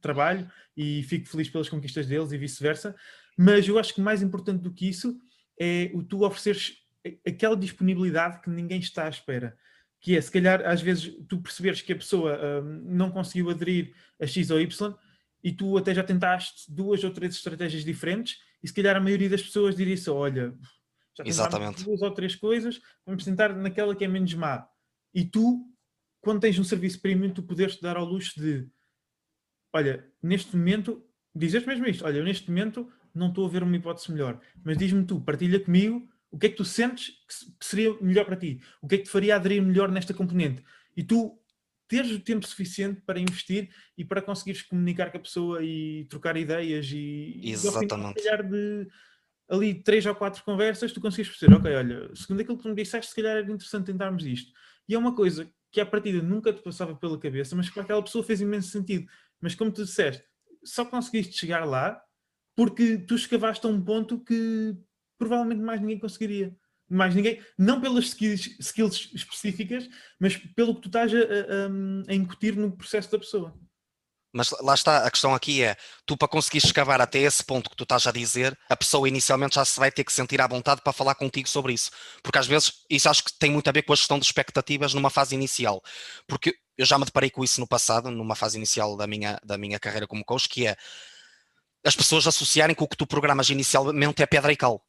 trabalho 0.00 0.48
e 0.76 1.02
fico 1.02 1.28
feliz 1.28 1.50
pelas 1.50 1.68
conquistas 1.68 2.06
deles 2.06 2.30
e 2.30 2.38
vice-versa, 2.38 2.94
mas 3.36 3.66
eu 3.66 3.78
acho 3.78 3.92
que 3.92 4.00
mais 4.00 4.22
importante 4.22 4.62
do 4.62 4.72
que 4.72 4.88
isso 4.88 5.18
é 5.60 5.90
o 5.94 6.02
tu 6.02 6.24
ofereceres 6.24 6.85
aquela 7.26 7.56
disponibilidade 7.56 8.40
que 8.40 8.50
ninguém 8.50 8.78
está 8.78 9.06
à 9.06 9.08
espera. 9.08 9.56
Que 10.00 10.16
é, 10.16 10.20
se 10.20 10.30
calhar, 10.30 10.64
às 10.66 10.80
vezes, 10.80 11.16
tu 11.28 11.40
perceberes 11.40 11.82
que 11.82 11.92
a 11.92 11.96
pessoa 11.96 12.62
hum, 12.62 12.82
não 12.84 13.10
conseguiu 13.10 13.50
aderir 13.50 13.94
a 14.20 14.26
X 14.26 14.50
ou 14.50 14.60
Y 14.60 14.94
e 15.42 15.52
tu 15.52 15.76
até 15.76 15.94
já 15.94 16.02
tentaste 16.02 16.72
duas 16.72 17.02
ou 17.04 17.10
três 17.10 17.34
estratégias 17.34 17.84
diferentes 17.84 18.38
e 18.62 18.68
se 18.68 18.74
calhar 18.74 18.96
a 18.96 19.00
maioria 19.00 19.28
das 19.28 19.42
pessoas 19.42 19.76
diria 19.76 19.94
isso, 19.94 20.12
olha, 20.12 20.54
já 21.16 21.24
Exatamente. 21.24 21.84
duas 21.84 22.02
ou 22.02 22.10
três 22.10 22.34
coisas, 22.34 22.80
vamos 23.04 23.24
tentar 23.24 23.54
naquela 23.54 23.94
que 23.94 24.04
é 24.04 24.08
menos 24.08 24.34
má. 24.34 24.68
E 25.14 25.24
tu, 25.24 25.66
quando 26.20 26.40
tens 26.40 26.58
um 26.58 26.64
serviço 26.64 27.00
premium, 27.00 27.32
tu 27.32 27.42
poderes 27.42 27.76
te 27.76 27.82
dar 27.82 27.96
ao 27.96 28.04
luxo 28.04 28.40
de, 28.40 28.68
olha, 29.72 30.06
neste 30.22 30.56
momento, 30.56 31.04
dizes 31.34 31.64
mesmo 31.64 31.86
isto, 31.86 32.04
olha, 32.04 32.22
neste 32.22 32.50
momento 32.50 32.90
não 33.14 33.28
estou 33.28 33.46
a 33.46 33.48
ver 33.48 33.62
uma 33.62 33.76
hipótese 33.76 34.12
melhor, 34.12 34.40
mas 34.62 34.76
diz-me 34.76 35.04
tu, 35.04 35.20
partilha 35.20 35.58
comigo 35.58 36.06
o 36.30 36.38
que 36.38 36.46
é 36.46 36.48
que 36.50 36.56
tu 36.56 36.64
sentes 36.64 37.08
que 37.58 37.64
seria 37.64 37.94
melhor 38.00 38.24
para 38.24 38.36
ti, 38.36 38.60
o 38.82 38.88
que 38.88 38.96
é 38.96 38.98
que 38.98 39.04
te 39.04 39.10
faria 39.10 39.36
aderir 39.36 39.62
melhor 39.62 39.90
nesta 39.90 40.12
componente. 40.12 40.62
E 40.96 41.02
tu 41.02 41.38
teres 41.88 42.10
o 42.10 42.20
tempo 42.20 42.46
suficiente 42.46 43.00
para 43.02 43.20
investir 43.20 43.70
e 43.96 44.04
para 44.04 44.20
conseguires 44.20 44.62
comunicar 44.62 45.10
com 45.10 45.18
a 45.18 45.20
pessoa 45.20 45.62
e 45.62 46.04
trocar 46.10 46.36
ideias 46.36 46.90
e, 46.90 47.40
Exatamente. 47.44 47.92
e 47.92 47.94
ao 47.94 48.02
final, 48.02 48.42
de 48.42 48.88
ali 49.48 49.74
três 49.74 50.04
ou 50.06 50.14
quatro 50.14 50.42
conversas, 50.42 50.92
tu 50.92 51.00
conseguires 51.00 51.30
perceber, 51.30 51.54
ok, 51.54 51.74
olha, 51.74 52.14
segundo 52.14 52.40
aquilo 52.40 52.56
que 52.56 52.62
tu 52.64 52.68
me 52.68 52.74
disseste, 52.74 53.10
se 53.10 53.16
calhar 53.16 53.36
era 53.36 53.52
interessante 53.52 53.86
tentarmos 53.86 54.26
isto. 54.26 54.52
E 54.88 54.94
é 54.94 54.98
uma 54.98 55.14
coisa 55.14 55.48
que 55.70 55.80
à 55.80 55.86
partida 55.86 56.20
nunca 56.20 56.52
te 56.52 56.62
passava 56.62 56.94
pela 56.96 57.18
cabeça, 57.18 57.54
mas 57.54 57.68
que 57.68 57.74
para 57.74 57.84
aquela 57.84 58.02
pessoa 58.02 58.24
fez 58.24 58.40
imenso 58.40 58.70
sentido. 58.70 59.06
Mas 59.40 59.54
como 59.54 59.70
tu 59.70 59.84
disseste, 59.84 60.24
só 60.64 60.84
conseguiste 60.84 61.38
chegar 61.38 61.64
lá 61.64 62.00
porque 62.56 62.98
tu 62.98 63.14
escavaste 63.14 63.66
a 63.66 63.68
um 63.68 63.80
ponto 63.80 64.18
que 64.18 64.76
provavelmente 65.18 65.60
mais 65.60 65.80
ninguém 65.80 65.98
conseguiria. 65.98 66.54
Mais 66.88 67.14
ninguém, 67.14 67.42
não 67.58 67.80
pelas 67.80 68.04
skills, 68.04 68.56
skills 68.60 69.10
específicas, 69.12 69.88
mas 70.20 70.36
pelo 70.36 70.74
que 70.76 70.82
tu 70.82 70.88
estás 70.88 71.12
a, 71.12 71.18
a, 71.18 72.12
a 72.12 72.14
incutir 72.14 72.54
no 72.54 72.76
processo 72.76 73.10
da 73.10 73.18
pessoa. 73.18 73.52
Mas 74.36 74.50
lá 74.60 74.74
está, 74.74 74.98
a 74.98 75.10
questão 75.10 75.34
aqui 75.34 75.62
é, 75.62 75.76
tu 76.04 76.14
para 76.14 76.28
conseguir 76.28 76.58
escavar 76.58 77.00
até 77.00 77.20
esse 77.20 77.42
ponto 77.42 77.70
que 77.70 77.76
tu 77.76 77.84
estás 77.84 78.06
a 78.06 78.12
dizer, 78.12 78.56
a 78.68 78.76
pessoa 78.76 79.08
inicialmente 79.08 79.54
já 79.54 79.64
se 79.64 79.80
vai 79.80 79.90
ter 79.90 80.04
que 80.04 80.12
sentir 80.12 80.42
à 80.42 80.46
vontade 80.46 80.82
para 80.82 80.92
falar 80.92 81.14
contigo 81.14 81.48
sobre 81.48 81.72
isso. 81.72 81.90
Porque 82.22 82.38
às 82.38 82.46
vezes, 82.46 82.84
isso 82.90 83.08
acho 83.08 83.24
que 83.24 83.32
tem 83.38 83.50
muito 83.50 83.66
a 83.66 83.72
ver 83.72 83.82
com 83.82 83.94
a 83.94 83.96
gestão 83.96 84.18
de 84.18 84.26
expectativas 84.26 84.92
numa 84.92 85.08
fase 85.08 85.34
inicial. 85.34 85.82
Porque 86.26 86.54
eu 86.76 86.84
já 86.84 86.98
me 86.98 87.06
deparei 87.06 87.30
com 87.30 87.42
isso 87.42 87.60
no 87.60 87.66
passado, 87.66 88.10
numa 88.10 88.36
fase 88.36 88.58
inicial 88.58 88.94
da 88.94 89.06
minha, 89.06 89.40
da 89.42 89.56
minha 89.56 89.80
carreira 89.80 90.06
como 90.06 90.22
coach, 90.22 90.50
que 90.50 90.66
é 90.66 90.76
as 91.82 91.96
pessoas 91.96 92.26
associarem 92.26 92.76
que 92.76 92.84
o 92.84 92.88
que 92.88 92.96
tu 92.96 93.06
programas 93.06 93.48
inicialmente 93.48 94.22
é 94.22 94.26
pedra 94.26 94.52
e 94.52 94.56
cal. 94.56 94.85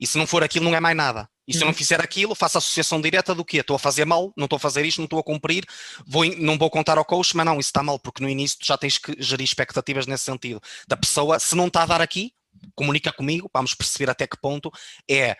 E 0.00 0.06
se 0.06 0.16
não 0.16 0.26
for 0.26 0.42
aquilo, 0.42 0.64
não 0.64 0.74
é 0.74 0.80
mais 0.80 0.96
nada. 0.96 1.28
E 1.46 1.52
se 1.52 1.60
eu 1.60 1.64
não 1.64 1.68
uhum. 1.68 1.74
fizer 1.74 2.00
aquilo, 2.00 2.34
faço 2.34 2.58
associação 2.58 3.00
direta 3.00 3.34
do 3.34 3.44
quê? 3.44 3.58
Estou 3.58 3.76
a 3.76 3.78
fazer 3.78 4.04
mal, 4.04 4.32
não 4.36 4.44
estou 4.44 4.58
a 4.58 4.60
fazer 4.60 4.84
isto, 4.84 4.98
não 4.98 5.06
estou 5.06 5.18
a 5.18 5.24
cumprir, 5.24 5.64
vou, 6.06 6.24
não 6.36 6.58
vou 6.58 6.68
contar 6.68 6.98
ao 6.98 7.04
coach, 7.04 7.34
mas 7.34 7.46
não, 7.46 7.58
isso 7.58 7.70
está 7.70 7.82
mal, 7.82 7.98
porque 7.98 8.22
no 8.22 8.28
início 8.28 8.58
tu 8.60 8.66
já 8.66 8.76
tens 8.76 8.98
que 8.98 9.16
gerir 9.18 9.44
expectativas 9.44 10.06
nesse 10.06 10.24
sentido. 10.24 10.60
Da 10.86 10.96
pessoa, 10.96 11.38
se 11.38 11.56
não 11.56 11.68
está 11.68 11.84
a 11.84 11.86
dar 11.86 12.00
aqui, 12.02 12.32
comunica 12.74 13.12
comigo, 13.12 13.50
vamos 13.52 13.74
perceber 13.74 14.10
até 14.10 14.26
que 14.26 14.38
ponto 14.38 14.70
é 15.10 15.36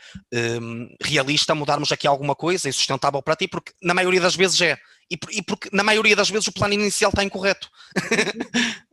um, 0.62 0.88
realista 1.02 1.54
mudarmos 1.54 1.92
aqui 1.92 2.06
alguma 2.06 2.34
coisa 2.34 2.68
e 2.68 2.72
sustentável 2.72 3.22
para 3.22 3.36
ti, 3.36 3.46
porque 3.46 3.72
na 3.82 3.92
maioria 3.92 4.20
das 4.20 4.34
vezes 4.34 4.60
é. 4.60 4.78
E, 5.10 5.18
e 5.30 5.42
porque 5.42 5.68
na 5.72 5.82
maioria 5.82 6.16
das 6.16 6.30
vezes 6.30 6.48
o 6.48 6.52
plano 6.52 6.74
inicial 6.74 7.10
está 7.10 7.22
incorreto. 7.22 7.68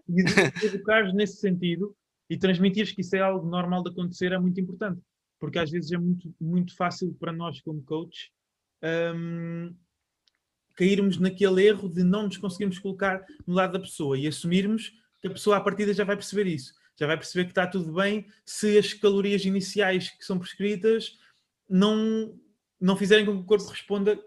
E 0.08 0.21
educares 0.65 1.13
nesse 1.13 1.38
sentido 1.38 1.95
e 2.30 2.38
transmitir 2.38 2.93
que 2.93 3.01
isso 3.01 3.15
é 3.15 3.21
algo 3.21 3.47
normal 3.47 3.84
de 3.84 3.89
acontecer 3.89 4.32
é 4.32 4.38
muito 4.38 4.60
importante, 4.60 5.01
porque 5.39 5.60
às 5.60 5.69
vezes 5.69 5.91
é 5.91 5.98
muito, 5.98 6.34
muito 6.39 6.76
fácil 6.76 7.13
para 7.19 7.32
nós, 7.32 7.62
como 7.62 7.84
coach, 7.84 8.32
um, 9.15 9.76
cairmos 10.76 11.17
naquele 11.17 11.65
erro 11.65 11.89
de 11.89 12.04
não 12.04 12.24
nos 12.24 12.38
conseguirmos 12.38 12.80
colocar 12.80 13.26
no 13.45 13.54
lado 13.54 13.74
da 13.74 13.80
pessoa 13.80 14.17
e 14.17 14.28
assumirmos 14.28 14.93
que 15.21 15.28
a 15.28 15.32
pessoa 15.32 15.58
à 15.58 15.62
partida 15.62 15.93
já 15.93 16.04
vai 16.04 16.15
perceber 16.15 16.48
isso, 16.48 16.74
já 16.98 17.08
vai 17.08 17.17
perceber 17.17 17.45
que 17.45 17.52
está 17.52 17.65
tudo 17.65 17.93
bem 17.93 18.28
se 18.45 18.78
as 18.78 18.93
calorias 18.93 19.45
iniciais 19.45 20.10
que 20.10 20.26
são 20.26 20.38
prescritas 20.38 21.17
não, 21.67 22.39
não 22.80 22.95
fizerem 22.95 23.26
com 23.26 23.34
que 23.34 23.41
o 23.41 23.45
corpo 23.45 23.69
responda 23.69 24.19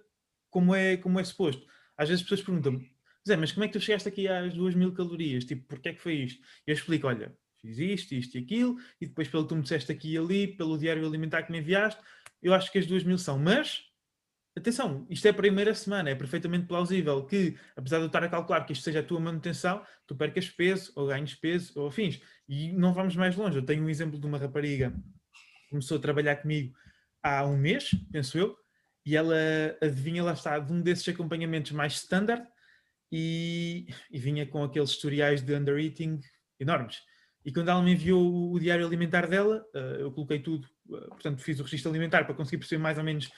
como 0.51 0.75
é, 0.75 0.97
como 0.97 1.21
é 1.21 1.25
suposto. 1.25 1.67
Às 1.97 2.09
vezes 2.09 2.23
as 2.23 2.29
pessoas 2.29 2.43
perguntam 2.43 2.81
Zé, 3.29 3.37
mas 3.37 3.53
como 3.53 3.65
é 3.65 3.69
que 3.69 3.75
tu 3.75 3.81
chegaste 3.81 4.09
aqui 4.09 4.27
às 4.27 4.55
2 4.55 4.75
mil 4.75 4.93
calorias? 4.93 5.45
Tipo, 5.45 5.67
porquê 5.67 5.91
é 5.91 5.93
que 5.93 6.01
foi 6.01 6.15
isto? 6.15 6.43
Eu 6.67 6.75
explico, 6.75 7.07
olha, 7.07 7.37
fiz 7.61 7.79
isto, 7.79 8.15
isto 8.15 8.37
e 8.37 8.41
aquilo, 8.43 8.77
e 9.01 9.07
depois 9.07 9.29
pelo 9.29 9.45
que 9.45 9.49
tu 9.51 9.57
me 9.57 9.63
disseste 9.63 9.93
aqui 9.93 10.13
e 10.13 10.19
ali, 10.19 10.47
pelo 10.47 10.79
diário 10.79 11.07
alimentar 11.07 11.43
que 11.43 11.53
me 11.53 11.59
enviaste, 11.59 12.01
eu 12.43 12.55
acho 12.55 12.71
que 12.71 12.79
as 12.79 12.87
duas 12.87 13.03
mil 13.03 13.19
são. 13.19 13.39
Mas, 13.39 13.83
atenção, 14.57 15.07
isto 15.11 15.27
é 15.27 15.31
a 15.31 15.35
primeira 15.35 15.75
semana, 15.75 16.11
é 16.11 16.15
perfeitamente 16.15 16.67
plausível 16.67 17.25
que, 17.25 17.57
apesar 17.77 17.99
de 17.99 18.05
eu 18.05 18.07
estar 18.07 18.23
a 18.23 18.29
calcular 18.29 18.65
que 18.65 18.73
isto 18.73 18.83
seja 18.83 19.01
a 19.01 19.03
tua 19.03 19.21
manutenção, 19.21 19.85
tu 20.07 20.15
percas 20.15 20.49
peso, 20.49 20.93
ou 20.95 21.07
ganhes 21.07 21.35
peso, 21.35 21.73
ou 21.77 21.89
afins. 21.89 22.21
E 22.49 22.73
não 22.73 22.93
vamos 22.93 23.17
mais 23.17 23.37
longe. 23.37 23.59
Eu 23.59 23.65
tenho 23.65 23.85
um 23.85 23.91
exemplo 23.91 24.19
de 24.19 24.27
uma 24.27 24.39
rapariga 24.39 24.91
que 24.91 25.71
começou 25.71 25.99
a 25.99 26.01
trabalhar 26.01 26.37
comigo 26.37 26.75
há 27.23 27.45
um 27.45 27.57
mês, 27.57 27.91
penso 28.13 28.39
eu, 28.39 28.57
e 29.05 29.17
ela 29.17 29.37
adivinha, 29.83 30.23
lá 30.23 30.33
está, 30.33 30.59
de 30.59 30.73
um 30.73 30.81
desses 30.81 31.09
acompanhamentos 31.09 31.73
mais 31.73 31.95
standard, 31.95 32.47
e, 33.11 33.87
e 34.11 34.19
vinha 34.19 34.47
com 34.47 34.63
aqueles 34.63 34.95
tutoriais 34.95 35.41
de 35.41 35.55
undereating 35.55 36.21
enormes. 36.61 37.01
E 37.49 37.51
quando 37.51 37.71
ela 37.71 37.81
me 37.81 37.93
enviou 37.93 38.53
o 38.53 38.61
diário 38.61 38.87
alimentar 38.87 39.27
dela, 39.27 39.65
uh, 39.75 39.79
eu 40.01 40.13
coloquei 40.13 40.39
tudo, 40.39 40.69
uh, 40.91 41.09
portanto 41.09 41.41
fiz 41.41 41.59
o 41.59 41.63
registro 41.63 41.91
alimentar 41.91 42.25
para 42.27 42.35
conseguir 42.35 42.59
perceber 42.59 42.83
mais 42.83 42.99
ou 42.99 43.05
menos 43.05 43.31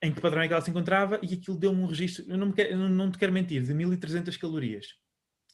em 0.00 0.10
que 0.10 0.18
padrão 0.18 0.40
é 0.40 0.48
que 0.48 0.54
ela 0.54 0.62
se 0.62 0.70
encontrava 0.70 1.20
e 1.22 1.34
aquilo 1.34 1.58
deu-me 1.58 1.82
um 1.82 1.84
registro, 1.84 2.24
eu 2.26 2.38
não, 2.38 2.50
quero, 2.50 2.70
eu 2.70 2.78
não 2.78 3.10
te 3.10 3.18
quero 3.18 3.34
mentir, 3.34 3.62
de 3.62 3.74
1300 3.74 4.34
calorias. 4.38 4.94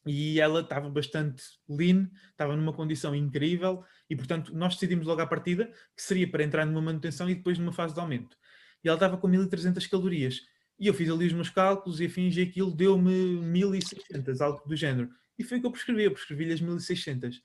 E 0.07 0.39
ela 0.39 0.61
estava 0.61 0.89
bastante 0.89 1.43
lean, 1.69 2.09
estava 2.31 2.55
numa 2.55 2.73
condição 2.73 3.13
incrível 3.13 3.83
e, 4.09 4.15
portanto, 4.15 4.55
nós 4.55 4.75
decidimos 4.75 5.05
logo 5.05 5.21
à 5.21 5.27
partida 5.27 5.67
que 5.97 6.03
seria 6.05 6.31
para 6.31 6.45
entrar 6.45 6.65
numa 6.65 6.81
manutenção 6.81 7.29
e 7.29 7.35
depois 7.35 7.59
numa 7.59 7.73
fase 7.73 7.93
de 7.93 7.99
aumento. 7.99 8.37
E 8.85 8.89
ela 8.89 8.95
estava 8.95 9.17
com 9.17 9.27
1300 9.27 9.85
calorias. 9.89 10.43
E 10.79 10.87
eu 10.87 10.95
fiz 10.95 11.11
ali 11.11 11.27
os 11.27 11.33
meus 11.33 11.51
cálculos 11.51 11.99
e 11.99 12.07
afins 12.07 12.37
e 12.37 12.43
aquilo 12.43 12.71
deu-me 12.71 13.41
1600, 13.41 14.41
algo 14.41 14.63
do 14.65 14.77
género. 14.77 15.11
E 15.39 15.45
foi 15.45 15.59
o 15.59 15.61
que 15.61 15.67
eu 15.67 15.71
prescrevi, 15.71 16.05
eu 16.05 16.13
prescrevi-lhe 16.13 16.53
as 16.53 16.61
1600. 16.61 17.43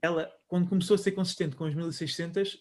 Ela, 0.00 0.32
quando 0.46 0.68
começou 0.68 0.94
a 0.94 0.98
ser 0.98 1.12
consistente 1.12 1.56
com 1.56 1.64
as 1.64 1.74
1600, 1.74 2.58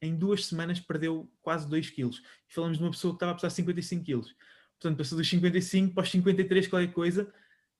em 0.00 0.16
duas 0.16 0.46
semanas 0.46 0.80
perdeu 0.80 1.30
quase 1.40 1.68
2 1.68 1.90
quilos. 1.90 2.22
E 2.48 2.54
falamos 2.54 2.78
de 2.78 2.84
uma 2.84 2.90
pessoa 2.90 3.12
que 3.12 3.16
estava 3.16 3.32
a 3.32 3.34
pesar 3.34 3.50
55 3.50 4.04
quilos. 4.04 4.34
Portanto, 4.80 4.98
passou 4.98 5.16
dos 5.18 5.28
55 5.28 5.94
para 5.94 6.02
os 6.02 6.10
53, 6.10 6.66
qualquer 6.68 6.92
coisa, 6.92 7.32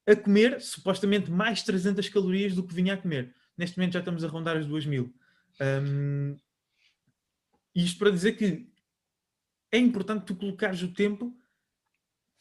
a 0.06 0.16
comer 0.16 0.60
supostamente 0.60 1.30
mais 1.30 1.62
300 1.62 2.08
calorias 2.08 2.54
do 2.54 2.66
que 2.66 2.74
vinha 2.74 2.94
a 2.94 2.96
comer. 2.96 3.34
Neste 3.56 3.78
momento 3.78 3.92
já 3.94 3.98
estamos 4.00 4.24
a 4.24 4.28
rondar 4.28 4.56
as 4.56 4.66
2000. 4.66 5.14
Um, 5.60 6.36
isto 7.74 7.98
para 7.98 8.10
dizer 8.10 8.32
que 8.32 8.70
é 9.72 9.78
importante 9.78 10.26
tu 10.26 10.36
colocares 10.36 10.82
o 10.82 10.92
tempo 10.92 11.36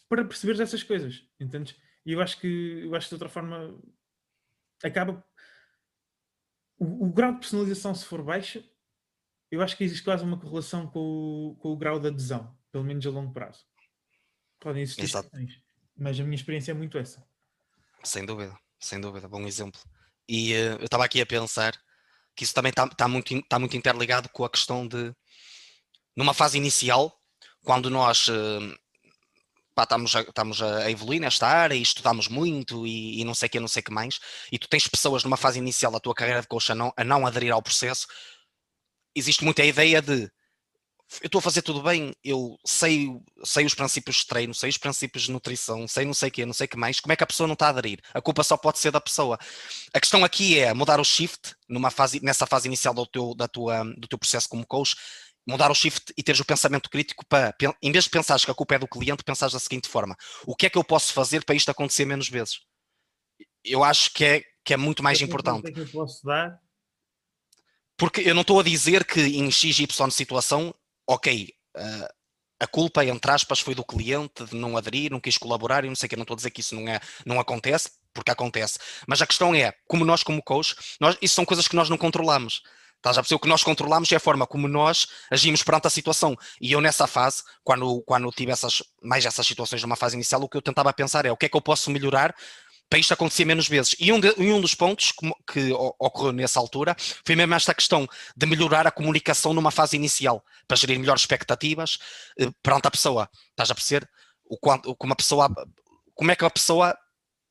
para 0.08 0.24
perceberes 0.24 0.60
essas 0.60 0.84
coisas, 0.84 1.26
entendes? 1.40 1.76
E 2.06 2.14
eu 2.14 2.22
acho 2.22 2.40
que, 2.40 2.82
eu 2.84 2.96
acho 2.96 3.08
que 3.08 3.10
de 3.10 3.16
outra 3.16 3.30
forma 3.30 3.80
acaba. 4.84 5.24
O, 6.78 7.06
o 7.06 7.14
grau 7.14 7.34
de 7.34 7.40
personalização, 7.40 7.96
se 7.96 8.06
for 8.06 8.22
baixo, 8.22 8.64
eu 9.50 9.62
acho 9.62 9.78
que 9.78 9.84
existe 9.84 10.04
quase 10.04 10.24
uma 10.24 10.40
correlação 10.40 10.88
com 10.88 11.00
o, 11.00 11.56
com 11.56 11.70
o 11.70 11.78
grau 11.78 12.00
de 12.00 12.08
adesão, 12.08 12.58
pelo 12.72 12.84
menos 12.84 13.06
a 13.06 13.10
longo 13.10 13.32
prazo. 13.32 13.66
Podem 14.60 14.82
existir 14.82 15.04
exceções, 15.04 15.62
mas 15.96 16.20
a 16.20 16.24
minha 16.24 16.36
experiência 16.36 16.72
é 16.72 16.74
muito 16.74 16.98
essa. 16.98 17.26
Sem 18.04 18.26
dúvida, 18.26 18.58
sem 18.80 19.00
dúvida, 19.00 19.28
bom 19.28 19.46
exemplo. 19.46 19.80
E 20.28 20.54
uh, 20.54 20.80
eu 20.80 20.86
estava 20.86 21.06
aqui 21.06 21.22
a 21.22 21.26
pensar 21.26 21.80
que 22.36 22.44
isso 22.44 22.54
também 22.54 22.72
está 22.72 22.88
tá 22.88 23.08
muito, 23.08 23.42
tá 23.44 23.60
muito 23.60 23.78
interligado 23.78 24.28
com 24.30 24.44
a 24.44 24.50
questão 24.50 24.88
de, 24.88 25.14
numa 26.16 26.34
fase 26.34 26.58
inicial, 26.58 27.16
quando 27.64 27.90
nós 27.90 28.28
uh, 28.28 28.76
pá, 29.76 29.84
estamos, 29.84 30.16
a, 30.16 30.22
estamos 30.22 30.62
a 30.62 30.90
evoluir 30.90 31.20
nesta 31.22 31.48
área 31.48 31.76
e 31.76 31.82
estudamos 31.82 32.28
muito 32.28 32.86
e, 32.88 33.22
e 33.22 33.26
não 33.26 33.34
sei 33.34 33.48
o 33.48 33.50
que, 33.50 33.60
não 33.60 33.68
sei 33.68 33.82
que 33.82 33.92
mais, 33.92 34.20
e 34.52 34.60
tu 34.60 34.68
tens 34.68 34.88
pessoas 34.88 35.24
numa 35.24 35.38
fase 35.38 35.60
inicial 35.60 35.92
da 35.92 36.00
tua 36.00 36.14
carreira 36.14 36.42
de 36.42 36.48
coach 36.48 36.72
a 36.72 36.76
não, 36.76 36.94
a 36.96 37.04
não 37.04 37.26
aderir 37.26 37.52
ao 37.54 37.62
processo, 37.62 38.08
existe 39.16 39.44
muita 39.44 39.64
ideia 39.64 40.02
de 40.02 40.30
eu 41.22 41.28
estou 41.28 41.40
a 41.40 41.42
fazer 41.42 41.62
tudo 41.62 41.82
bem, 41.82 42.14
eu 42.24 42.58
sei, 42.66 43.08
sei 43.44 43.66
os 43.66 43.74
princípios 43.74 44.18
de 44.18 44.28
treino, 44.28 44.54
sei 44.54 44.70
os 44.70 44.78
princípios 44.78 45.24
de 45.26 45.32
nutrição, 45.32 45.88
sei 45.88 46.06
não 46.06 46.14
sei 46.14 46.30
o 46.30 46.32
que, 46.32 46.46
não 46.46 46.54
sei 46.54 46.66
o 46.66 46.68
que 46.68 46.78
mais, 46.78 47.00
como 47.00 47.14
é 47.14 47.16
que 47.16 47.24
a 47.24 47.28
pessoa 47.28 47.48
não 47.48 47.54
está 47.54 47.68
a 47.68 47.70
aderir? 47.70 48.00
A 48.14 48.22
culpa 48.22 48.44
só 48.44 48.58
pode 48.58 48.80
ser 48.80 48.92
da 48.92 49.02
pessoa. 49.02 49.38
A 49.94 50.00
questão 50.00 50.24
aqui 50.24 50.58
é 50.60 50.74
mudar 50.74 51.00
o 51.00 51.04
shift 51.04 51.56
numa 51.68 51.92
fase, 51.92 52.20
nessa 52.24 52.48
fase 52.48 52.68
inicial 52.68 52.94
do 52.94 53.06
teu, 53.06 53.36
da 53.36 53.48
tua, 53.48 53.84
do 53.98 54.08
teu 54.08 54.18
processo 54.18 54.50
como 54.50 54.66
coach, 54.66 54.96
mudar 55.48 55.72
o 55.72 55.76
shift 55.76 56.14
e 56.18 56.24
teres 56.24 56.40
o 56.40 56.46
pensamento 56.46 56.90
crítico 56.90 57.26
para, 57.26 57.56
em 57.82 57.92
vez 57.92 58.06
de 58.06 58.10
pensares 58.10 58.46
que 58.46 58.52
a 58.52 58.56
culpa 58.56 58.76
é 58.76 58.80
do 58.80 58.88
cliente, 58.88 59.24
pensares 59.24 59.54
da 59.54 59.60
seguinte 59.60 59.90
forma: 59.90 60.16
o 60.46 60.56
que 60.56 60.66
é 60.66 60.70
que 60.70 60.78
eu 60.78 60.84
posso 60.84 61.14
fazer 61.14 61.44
para 61.46 61.56
isto 61.56 61.70
acontecer 61.70 62.06
menos 62.06 62.30
vezes? 62.30 62.62
Eu 63.64 63.84
acho 63.84 64.14
que 64.14 64.26
é, 64.26 64.44
que 64.64 64.74
é 64.74 64.78
muito 64.78 65.04
mais 65.04 65.22
importante. 65.22 65.60
O 65.60 65.64
que 65.64 65.70
é 65.70 65.74
que 65.74 65.80
eu 65.80 65.88
posso 65.88 66.26
dar? 66.26 66.60
Porque 67.98 68.22
eu 68.22 68.34
não 68.34 68.42
estou 68.42 68.60
a 68.60 68.64
dizer 68.64 69.06
que 69.06 69.22
em 69.22 69.50
XY 69.52 69.88
situação, 70.12 70.74
ok, 71.08 71.54
uh, 71.78 72.14
a 72.60 72.68
culpa, 72.68 73.06
entre 73.06 73.32
aspas, 73.32 73.60
foi 73.60 73.76
do 73.76 73.84
cliente 73.84 74.46
de 74.46 74.56
não 74.56 74.78
aderir, 74.78 75.12
não 75.12 75.20
quis 75.20 75.38
colaborar 75.38 75.84
e 75.84 75.90
não 75.90 75.96
sei 75.96 76.08
o 76.08 76.10
que, 76.10 76.16
não 76.16 76.24
estou 76.24 76.36
a 76.36 76.38
dizer 76.38 76.50
que 76.50 76.62
isso 76.62 76.76
não, 76.76 76.88
é, 76.88 77.00
não 77.26 77.40
acontece, 77.40 77.92
porque 78.14 78.32
acontece. 78.32 78.80
Mas 79.08 79.22
a 79.22 79.28
questão 79.28 79.54
é, 79.54 79.74
como 79.88 80.06
nós 80.06 80.24
como 80.24 80.42
coach, 80.42 80.76
nós, 81.00 81.18
isso 81.22 81.36
são 81.36 81.46
coisas 81.46 81.68
que 81.68 81.76
nós 81.76 81.90
não 81.90 81.98
controlamos. 81.98 82.62
Estás 83.04 83.18
a 83.18 83.22
perceber? 83.22 83.36
O 83.36 83.40
que 83.40 83.50
nós 83.50 83.64
controlamos 83.64 84.10
é 84.14 84.16
a 84.16 84.20
forma 84.20 84.48
como 84.48 84.66
nós 84.66 85.08
agimos 85.30 85.62
perante 85.62 85.88
a 85.88 85.90
situação. 85.90 86.38
E 86.62 86.72
eu, 86.72 86.80
nessa 86.80 87.06
fase, 87.06 87.44
quando, 87.62 88.02
quando 88.04 88.32
tive 88.32 88.54
essas, 88.54 88.82
mais 89.02 89.26
essas 89.26 89.46
situações 89.46 89.82
numa 89.82 89.98
fase 89.98 90.16
inicial, 90.16 90.42
o 90.42 90.48
que 90.48 90.56
eu 90.56 90.62
tentava 90.62 90.94
pensar 90.94 91.26
é 91.26 91.32
o 91.32 91.36
que 91.36 91.48
é 91.48 91.50
que 91.50 91.58
eu 91.58 91.62
posso 91.62 91.92
melhorar 91.92 92.34
para 92.90 93.00
isto 93.00 93.14
acontecer 93.14 93.44
menos 93.44 93.68
vezes. 93.68 93.94
E 94.00 94.10
um, 94.14 94.22
de, 94.22 94.34
um 94.38 94.62
dos 94.62 94.74
pontos 94.74 95.12
que, 95.12 95.30
que, 95.52 95.74
ocorreu 96.00 96.32
nessa 96.32 96.62
altura 96.62 96.96
foi 97.26 97.36
mesmo 97.36 97.54
esta 97.56 97.74
questão 97.74 98.08
de 98.38 98.46
melhorar 98.46 98.88
a 98.88 98.92
comunicação 98.92 99.54
numa 99.54 99.72
fase 99.72 99.98
inicial, 99.98 100.42
para 100.66 100.78
gerir 100.78 100.98
melhores 100.98 101.24
expectativas 101.24 101.98
eh, 102.40 102.50
perante 102.64 102.88
a 102.88 102.92
pessoa. 102.92 103.30
Estás 103.50 103.70
a 103.70 103.76
perceber? 103.76 104.10
O 104.46 104.58
quanto, 104.58 104.96
como, 104.96 105.12
a 105.12 105.16
pessoa, 105.16 105.54
como 106.16 106.32
é 106.32 106.38
que 106.38 106.46
a 106.46 106.50
pessoa 106.50 106.98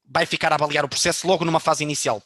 vai 0.09 0.25
ficar 0.25 0.51
a 0.51 0.55
avaliar 0.55 0.85
o 0.85 0.89
processo 0.89 1.27
logo 1.27 1.45
numa 1.45 1.61
fase 1.61 1.83
inicial 1.83 2.23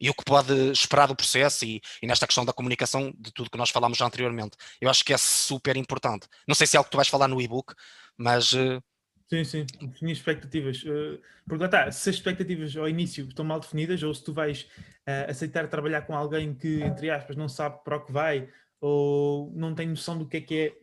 e 0.00 0.10
o 0.10 0.14
que 0.14 0.24
pode 0.24 0.52
esperar 0.70 1.08
do 1.08 1.16
processo 1.16 1.64
e, 1.64 1.80
e, 2.02 2.06
nesta 2.06 2.26
questão 2.26 2.44
da 2.44 2.52
comunicação, 2.52 3.12
de 3.18 3.32
tudo 3.32 3.50
que 3.50 3.58
nós 3.58 3.70
falámos 3.70 3.98
já 3.98 4.06
anteriormente. 4.06 4.56
Eu 4.80 4.90
acho 4.90 5.04
que 5.04 5.12
é 5.12 5.18
super 5.18 5.76
importante. 5.76 6.26
Não 6.46 6.54
sei 6.54 6.66
se 6.66 6.76
é 6.76 6.78
algo 6.78 6.86
que 6.86 6.92
tu 6.92 6.96
vais 6.96 7.08
falar 7.08 7.28
no 7.28 7.40
e-book, 7.40 7.74
mas. 8.16 8.52
Uh... 8.52 8.82
Sim, 9.28 9.42
sim, 9.44 9.66
definir 9.80 10.12
expectativas. 10.12 10.82
Uh, 10.82 11.20
porque 11.46 11.60
lá 11.60 11.66
está, 11.66 11.90
se 11.90 12.10
as 12.10 12.16
expectativas 12.16 12.76
ao 12.76 12.88
início 12.88 13.26
estão 13.26 13.44
mal 13.44 13.58
definidas, 13.58 14.02
ou 14.02 14.14
se 14.14 14.22
tu 14.22 14.32
vais 14.32 14.62
uh, 14.62 15.30
aceitar 15.30 15.66
trabalhar 15.68 16.02
com 16.02 16.14
alguém 16.14 16.54
que, 16.54 16.82
entre 16.82 17.10
aspas, 17.10 17.36
não 17.36 17.48
sabe 17.48 17.82
para 17.82 17.96
o 17.96 18.04
que 18.04 18.12
vai, 18.12 18.48
ou 18.80 19.52
não 19.54 19.74
tem 19.74 19.88
noção 19.88 20.16
do 20.16 20.28
que 20.28 20.36
é 20.36 20.40
que 20.40 20.54
é 20.54 20.76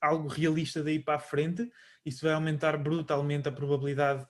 algo 0.00 0.28
realista 0.28 0.82
daí 0.82 0.98
para 0.98 1.14
a 1.14 1.20
frente, 1.20 1.70
isso 2.04 2.24
vai 2.24 2.34
aumentar 2.34 2.76
brutalmente 2.76 3.48
a 3.48 3.52
probabilidade 3.52 4.26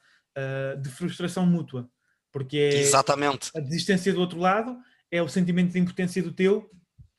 de 0.81 0.89
frustração 0.89 1.47
mútua. 1.47 1.89
Porque 2.35 2.59
é 2.59 2.81
Exatamente. 2.81 3.53
a 3.55 3.61
desistência 3.61 4.13
do 4.13 4.21
outro 4.21 4.41
lado, 4.41 4.77
é 5.09 5.23
o 5.23 5.29
sentimento 5.29 5.73
de 5.73 5.79
impotência 5.79 6.21
do 6.21 6.33
teu, 6.33 6.69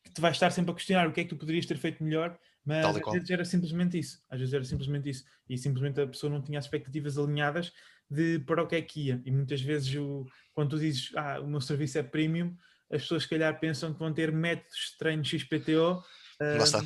que 0.03 0.11
te 0.11 0.19
vai 0.19 0.31
estar 0.31 0.51
sempre 0.51 0.71
a 0.71 0.73
questionar 0.75 1.07
o 1.07 1.13
que 1.13 1.21
é 1.21 1.23
que 1.23 1.29
tu 1.29 1.37
poderias 1.37 1.65
ter 1.65 1.77
feito 1.77 2.03
melhor, 2.03 2.37
mas 2.65 2.85
às 2.85 3.13
vezes 3.13 3.29
era 3.29 3.45
simplesmente 3.45 3.97
isso. 3.97 4.21
Às 4.29 4.39
vezes 4.39 4.53
era 4.53 4.65
simplesmente 4.65 5.09
isso. 5.09 5.23
E 5.47 5.57
simplesmente 5.57 6.01
a 6.01 6.07
pessoa 6.07 6.29
não 6.29 6.41
tinha 6.41 6.59
as 6.59 6.65
expectativas 6.65 7.17
alinhadas 7.17 7.71
de 8.11 8.39
para 8.39 8.61
o 8.61 8.67
que 8.67 8.75
é 8.75 8.81
que 8.81 9.07
ia. 9.07 9.21
E 9.23 9.31
muitas 9.31 9.61
vezes, 9.61 9.95
o, 9.95 10.27
quando 10.53 10.71
tu 10.71 10.79
dizes, 10.79 11.09
ah, 11.15 11.39
o 11.39 11.47
meu 11.47 11.61
serviço 11.61 11.97
é 11.97 12.03
premium, 12.03 12.53
as 12.91 13.03
pessoas 13.03 13.23
se 13.23 13.29
calhar 13.29 13.57
pensam 13.57 13.93
que 13.93 13.99
vão 13.99 14.13
ter 14.13 14.33
métodos 14.33 14.91
de 14.91 14.97
treino 14.97 15.23
XPTO 15.23 16.03
uh, 16.41 16.77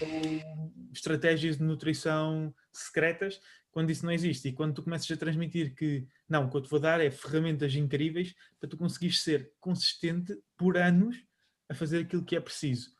ou 0.00 0.90
estratégias 0.92 1.58
de 1.58 1.62
nutrição 1.62 2.54
secretas 2.72 3.40
quando 3.78 3.90
isso 3.90 4.04
não 4.04 4.10
existe 4.10 4.48
e 4.48 4.52
quando 4.52 4.74
tu 4.74 4.82
começas 4.82 5.08
a 5.08 5.16
transmitir 5.16 5.72
que 5.72 6.04
não, 6.28 6.46
o 6.46 6.50
que 6.50 6.56
eu 6.56 6.62
te 6.62 6.68
vou 6.68 6.80
dar 6.80 7.00
é 7.00 7.12
ferramentas 7.12 7.76
incríveis 7.76 8.34
para 8.58 8.68
tu 8.68 8.76
conseguires 8.76 9.22
ser 9.22 9.52
consistente 9.60 10.36
por 10.56 10.76
anos 10.76 11.24
a 11.68 11.74
fazer 11.74 12.00
aquilo 12.00 12.24
que 12.24 12.34
é 12.34 12.40
preciso. 12.40 12.92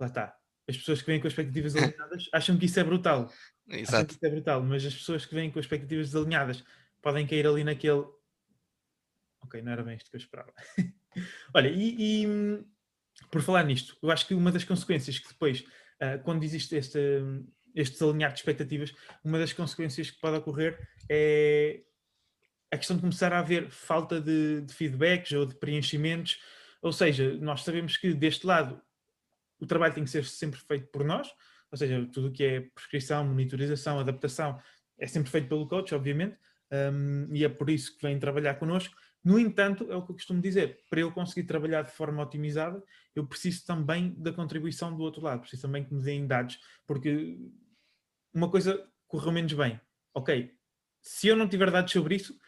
Lá 0.00 0.08
está. 0.08 0.36
As 0.68 0.76
pessoas 0.76 1.00
que 1.00 1.06
vêm 1.06 1.20
com 1.20 1.28
expectativas 1.28 1.76
alinhadas 1.78 2.28
acham 2.32 2.58
que 2.58 2.64
isso 2.64 2.80
é 2.80 2.82
brutal. 2.82 3.32
Exato. 3.68 4.06
que 4.06 4.14
isso 4.14 4.26
é 4.26 4.30
brutal, 4.30 4.64
mas 4.64 4.84
as 4.84 4.94
pessoas 4.96 5.24
que 5.24 5.32
vêm 5.32 5.48
com 5.48 5.60
expectativas 5.60 6.08
desalinhadas 6.08 6.64
podem 7.00 7.24
cair 7.24 7.46
ali 7.46 7.62
naquele. 7.62 8.04
Ok, 9.42 9.62
não 9.62 9.70
era 9.70 9.84
bem 9.84 9.96
isto 9.96 10.10
que 10.10 10.16
eu 10.16 10.20
esperava. 10.20 10.52
Olha, 11.54 11.68
e, 11.68 12.24
e, 12.24 12.64
por 13.30 13.40
falar 13.42 13.62
nisto, 13.62 13.96
eu 14.02 14.10
acho 14.10 14.26
que 14.26 14.34
uma 14.34 14.50
das 14.50 14.64
consequências 14.64 15.20
que 15.20 15.28
depois, 15.28 15.60
uh, 15.60 16.20
quando 16.24 16.42
existe 16.42 16.76
esta 16.76 16.98
este 17.74 17.94
desalinhar 17.94 18.32
de 18.32 18.38
expectativas, 18.38 18.94
uma 19.24 19.38
das 19.38 19.52
consequências 19.52 20.10
que 20.10 20.20
pode 20.20 20.36
ocorrer 20.36 20.78
é 21.08 21.82
a 22.70 22.78
questão 22.78 22.96
de 22.96 23.02
começar 23.02 23.32
a 23.32 23.38
haver 23.38 23.70
falta 23.70 24.20
de, 24.20 24.62
de 24.62 24.72
feedbacks 24.72 25.32
ou 25.32 25.44
de 25.44 25.54
preenchimentos. 25.54 26.40
Ou 26.80 26.92
seja, 26.92 27.36
nós 27.36 27.62
sabemos 27.62 27.96
que 27.96 28.14
deste 28.14 28.46
lado 28.46 28.80
o 29.60 29.66
trabalho 29.66 29.94
tem 29.94 30.04
que 30.04 30.10
ser 30.10 30.24
sempre 30.24 30.58
feito 30.58 30.88
por 30.88 31.04
nós, 31.04 31.28
ou 31.70 31.78
seja, 31.78 32.08
tudo 32.12 32.28
o 32.28 32.32
que 32.32 32.44
é 32.44 32.60
prescrição, 32.74 33.24
monitorização, 33.24 34.00
adaptação, 34.00 34.60
é 34.98 35.06
sempre 35.06 35.30
feito 35.30 35.48
pelo 35.48 35.68
coach, 35.68 35.94
obviamente, 35.94 36.36
um, 36.92 37.28
e 37.32 37.44
é 37.44 37.48
por 37.48 37.70
isso 37.70 37.96
que 37.96 38.06
vem 38.06 38.18
trabalhar 38.18 38.54
connosco. 38.54 38.94
No 39.24 39.38
entanto, 39.38 39.86
é 39.90 39.94
o 39.94 40.02
que 40.02 40.10
eu 40.10 40.16
costumo 40.16 40.40
dizer, 40.40 40.80
para 40.90 41.00
eu 41.00 41.12
conseguir 41.12 41.44
trabalhar 41.44 41.82
de 41.82 41.92
forma 41.92 42.22
otimizada, 42.22 42.82
eu 43.14 43.26
preciso 43.26 43.64
também 43.64 44.14
da 44.18 44.32
contribuição 44.32 44.94
do 44.94 45.02
outro 45.02 45.22
lado, 45.22 45.40
preciso 45.40 45.62
também 45.62 45.84
que 45.84 45.94
me 45.94 46.02
deem 46.02 46.26
dados, 46.26 46.58
porque 46.86 47.38
uma 48.34 48.50
coisa 48.50 48.88
correu 49.06 49.32
menos 49.32 49.52
bem. 49.52 49.80
Ok, 50.14 50.54
se 51.02 51.28
eu 51.28 51.36
não 51.36 51.48
tiver 51.48 51.70
dados 51.70 51.92
sobre 51.92 52.14
isso, 52.14 52.38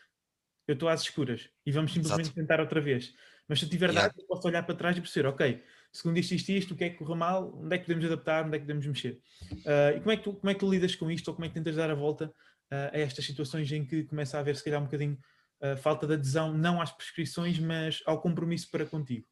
eu 0.66 0.74
estou 0.74 0.89
às 0.89 1.03
escuras 1.03 1.49
e 1.66 1.72
vamos 1.72 1.93
simplesmente 1.93 2.26
Exato. 2.26 2.41
tentar 2.41 2.61
outra 2.61 2.80
vez. 2.80 3.12
Mas 3.49 3.59
se 3.59 3.66
eu 3.66 3.68
tiver 3.70 3.91
yeah. 3.91 4.09
dados, 4.09 4.22
eu 4.22 4.26
posso 4.26 4.49
olhar 4.49 4.62
para 4.62 4.74
trás 4.74 4.97
e 4.97 5.01
perceber, 5.01 5.28
ok, 5.28 5.62
segundo 5.93 6.18
isto, 6.18 6.35
isto, 6.35 6.53
isto, 6.53 6.74
o 6.74 6.76
que 6.76 6.85
é 6.85 6.91
que 6.91 6.97
correu 6.97 7.16
mal, 7.16 7.55
onde 7.59 7.74
é 7.74 7.78
que 7.78 7.85
podemos 7.85 8.05
adaptar, 8.07 8.45
onde 8.47 8.57
é 8.57 8.59
que 8.59 8.64
podemos 8.64 8.87
mexer. 8.87 9.20
Uh, 9.51 9.97
e 9.97 10.01
como 10.01 10.11
é, 10.12 10.16
que 10.16 10.22
tu, 10.22 10.32
como 10.35 10.51
é 10.51 10.55
que 10.55 10.61
tu 10.61 10.70
lidas 10.70 10.95
com 10.95 11.11
isto 11.11 11.28
ou 11.28 11.35
como 11.35 11.45
é 11.45 11.49
que 11.49 11.55
tentas 11.55 11.76
dar 11.76 11.91
a 11.91 11.95
volta 11.95 12.26
uh, 12.26 12.95
a 12.95 12.99
estas 12.99 13.26
situações 13.26 13.70
em 13.70 13.85
que 13.85 14.05
começa 14.05 14.37
a 14.39 14.41
haver, 14.41 14.57
se 14.57 14.64
calhar, 14.64 14.80
um 14.80 14.85
bocadinho 14.85 15.18
uh, 15.62 15.76
falta 15.76 16.07
de 16.07 16.14
adesão, 16.14 16.57
não 16.57 16.80
às 16.80 16.91
prescrições, 16.91 17.59
mas 17.59 18.03
ao 18.07 18.20
compromisso 18.20 18.70
para 18.70 18.87
contigo? 18.87 19.26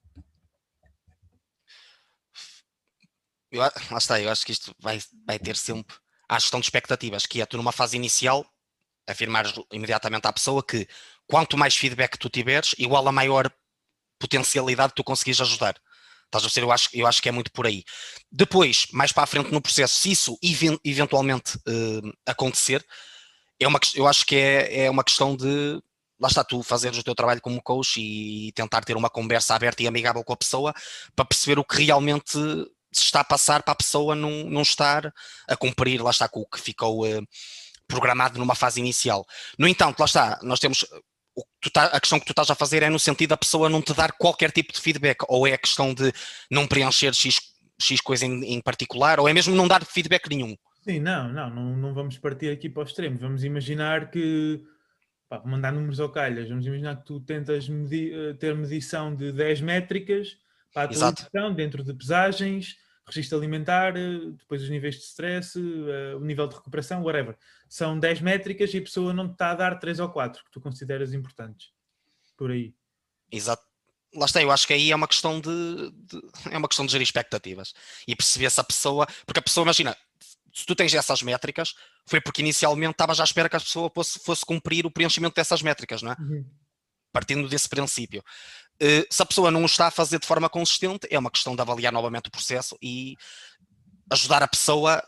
Eu, 3.51 3.61
lá 3.61 3.99
está, 3.99 4.21
eu 4.21 4.31
acho 4.31 4.45
que 4.45 4.53
isto 4.53 4.75
vai, 4.79 4.99
vai 5.27 5.39
ter 5.39 5.57
sempre 5.57 5.95
a 6.33 6.39
gestão 6.39 6.61
de 6.61 6.65
expectativas, 6.65 7.27
que 7.27 7.43
é 7.43 7.47
tu 7.47 7.59
numa 7.59 7.73
fase 7.73 7.95
inicial 7.95 8.47
afirmares 9.07 9.53
imediatamente 9.71 10.27
à 10.27 10.33
pessoa 10.33 10.65
que 10.65 10.89
quanto 11.27 11.59
mais 11.59 11.77
feedback 11.77 12.17
tu 12.17 12.31
tiveres, 12.31 12.75
igual 12.79 13.07
a 13.07 13.13
maior 13.13 13.53
potencialidade 14.19 14.95
tu 14.97 15.05
conseguires 15.05 15.43
ajudar. 15.43 15.77
Estás 16.25 16.45
a 16.47 16.49
ser, 16.49 16.63
eu 16.63 16.73
acho, 16.73 16.89
eu 16.95 17.07
acho 17.07 17.21
que 17.21 17.29
é 17.29 17.33
muito 17.33 17.53
por 17.53 17.67
aí. 17.67 17.85
Depois, 18.31 18.87
mais 18.93 19.13
para 19.13 19.25
a 19.25 19.27
frente 19.27 19.53
no 19.53 19.61
processo, 19.61 19.95
se 19.95 20.13
isso 20.13 20.39
eventualmente 20.83 21.59
uh, 21.59 22.13
acontecer, 22.25 22.83
é 23.61 23.69
uma, 23.69 23.79
eu 23.95 24.07
acho 24.07 24.25
que 24.25 24.37
é, 24.37 24.85
é 24.85 24.91
uma 24.91 25.05
questão 25.05 25.37
de 25.37 25.79
lá 26.19 26.29
está 26.29 26.43
tu 26.43 26.63
fazeres 26.63 26.97
o 26.97 27.03
teu 27.03 27.15
trabalho 27.15 27.43
como 27.43 27.63
coach 27.63 28.01
e 28.01 28.53
tentar 28.53 28.83
ter 28.85 28.97
uma 28.97 29.11
conversa 29.11 29.55
aberta 29.55 29.83
e 29.83 29.87
amigável 29.87 30.25
com 30.25 30.33
a 30.33 30.37
pessoa 30.37 30.73
para 31.15 31.25
perceber 31.27 31.59
o 31.59 31.65
que 31.65 31.83
realmente 31.83 32.39
se 32.93 33.05
está 33.05 33.21
a 33.21 33.25
passar 33.25 33.63
para 33.63 33.73
a 33.73 33.77
pessoa 33.77 34.15
não, 34.15 34.45
não 34.45 34.63
estar 34.63 35.13
a 35.49 35.57
cumprir, 35.57 36.03
lá 36.03 36.11
está 36.11 36.29
com 36.29 36.41
o 36.41 36.47
que 36.47 36.61
ficou 36.61 37.07
uh, 37.07 37.27
programado 37.89 38.39
numa 38.39 38.55
fase 38.55 38.81
inicial. 38.81 39.27
No 39.59 39.67
entanto, 39.67 39.99
lá 39.99 40.07
está, 40.07 40.39
nós 40.43 40.61
temos 40.61 40.85
tá, 41.73 41.85
a 41.87 42.01
questão 42.01 42.19
que 42.19 42.27
tu 42.27 42.33
estás 42.33 42.51
a 42.51 42.55
fazer 42.55 42.83
é 42.83 42.91
no 42.91 42.99
sentido 42.99 43.31
da 43.31 43.37
pessoa 43.37 43.69
não 43.69 43.83
te 43.83 43.95
dar 43.95 44.13
qualquer 44.13 44.51
tipo 44.51 44.73
de 44.73 44.81
feedback, 44.81 45.25
ou 45.29 45.47
é 45.47 45.53
a 45.53 45.59
questão 45.59 45.95
de 45.95 46.13
não 46.51 46.67
preencher 46.67 47.13
X, 47.15 47.41
X 47.81 48.01
coisa 48.01 48.27
em, 48.27 48.55
em 48.55 48.61
particular, 48.61 49.19
ou 49.21 49.29
é 49.29 49.33
mesmo 49.33 49.55
não 49.55 49.69
dar 49.69 49.85
feedback 49.85 50.29
nenhum. 50.29 50.57
Sim, 50.83 50.99
não, 50.99 51.33
não, 51.33 51.49
não, 51.49 51.77
não 51.77 51.95
vamos 51.95 52.19
partir 52.19 52.51
aqui 52.51 52.69
para 52.69 52.83
o 52.83 52.87
extremo. 52.87 53.17
Vamos 53.19 53.45
imaginar 53.45 54.11
que, 54.11 54.61
pá, 55.29 55.41
mandar 55.45 55.73
números 55.73 56.01
ao 56.01 56.11
calhas, 56.11 56.49
vamos 56.49 56.67
imaginar 56.67 56.97
que 56.97 57.05
tu 57.05 57.21
tentas 57.21 57.69
medir, 57.69 58.13
eh, 58.13 58.35
ter 58.35 58.55
medição 58.55 59.15
de 59.15 59.33
10 59.33 59.61
métricas 59.61 60.37
para 60.75 60.91
a 60.91 61.13
tua 61.13 61.51
dentro 61.55 61.85
de 61.85 61.95
pesagens, 61.95 62.77
registro 63.07 63.39
alimentar, 63.39 63.97
eh, 63.97 64.31
depois 64.39 64.63
os 64.63 64.71
níveis 64.71 64.97
de 64.97 65.03
stress, 65.03 65.59
uh, 65.59 66.17
o 66.17 66.25
nível 66.25 66.47
de 66.47 66.55
recuperação, 66.55 67.03
whatever. 67.03 67.37
São 67.69 67.99
10 67.99 68.21
métricas 68.21 68.73
e 68.73 68.79
a 68.79 68.83
pessoa 68.83 69.13
não 69.13 69.29
te 69.29 69.33
está 69.33 69.51
a 69.51 69.55
dar 69.55 69.79
3 69.79 70.01
ou 70.01 70.09
4 70.09 70.45
que 70.45 70.51
tu 70.51 70.61
consideras 70.61 71.13
importantes. 71.13 71.71
Por 72.37 72.51
aí. 72.51 72.75
Exato. 73.31 73.63
Lá 74.15 74.27
está, 74.27 74.43
eu 74.43 74.51
acho 74.51 74.67
que 74.67 74.75
aí 74.75 74.91
é 74.91 74.97
uma 74.97 75.09
questão 75.09 75.41
de, 75.41 75.91
de, 75.91 76.23
é 76.51 76.59
uma 76.59 76.69
questão 76.69 76.85
de 76.85 76.93
gerir 76.93 77.05
expectativas 77.05 77.73
e 78.07 78.15
perceber 78.15 78.51
se 78.51 78.61
a 78.61 78.65
pessoa, 78.65 79.07
porque 79.25 79.41
a 79.41 79.43
pessoa, 79.43 79.65
imagina, 79.65 79.97
se 80.53 80.67
tu 80.67 80.75
tens 80.75 80.93
essas 80.93 81.23
métricas, 81.23 81.75
foi 82.07 82.21
porque 82.21 82.43
inicialmente 82.43 82.93
estavas 82.93 83.21
à 83.21 83.25
espera 83.25 83.49
que 83.49 83.57
a 83.57 83.61
pessoa 83.61 83.91
fosse, 83.95 84.19
fosse 84.19 84.45
cumprir 84.45 84.85
o 84.85 84.91
preenchimento 84.91 85.35
dessas 85.35 85.63
métricas, 85.63 86.03
não 86.03 86.13
é? 86.13 86.17
Uhum. 86.21 86.45
Partindo 87.13 87.49
desse 87.49 87.69
princípio. 87.69 88.23
Uh, 88.83 89.07
se 89.11 89.23
a 89.23 89.27
pessoa 89.27 89.51
não 89.51 89.63
o 89.63 89.67
está 89.67 89.87
a 89.89 89.91
fazer 89.91 90.19
de 90.19 90.27
forma 90.27 90.49
consistente, 90.49 91.07
é 91.11 91.19
uma 91.19 91.31
questão 91.31 91.55
de 91.55 91.61
avaliar 91.61 91.93
novamente 91.93 92.29
o 92.29 92.31
processo 92.31 92.77
e 92.83 93.17
ajudar 94.11 94.43
a 94.43 94.49
pessoa 94.49 95.03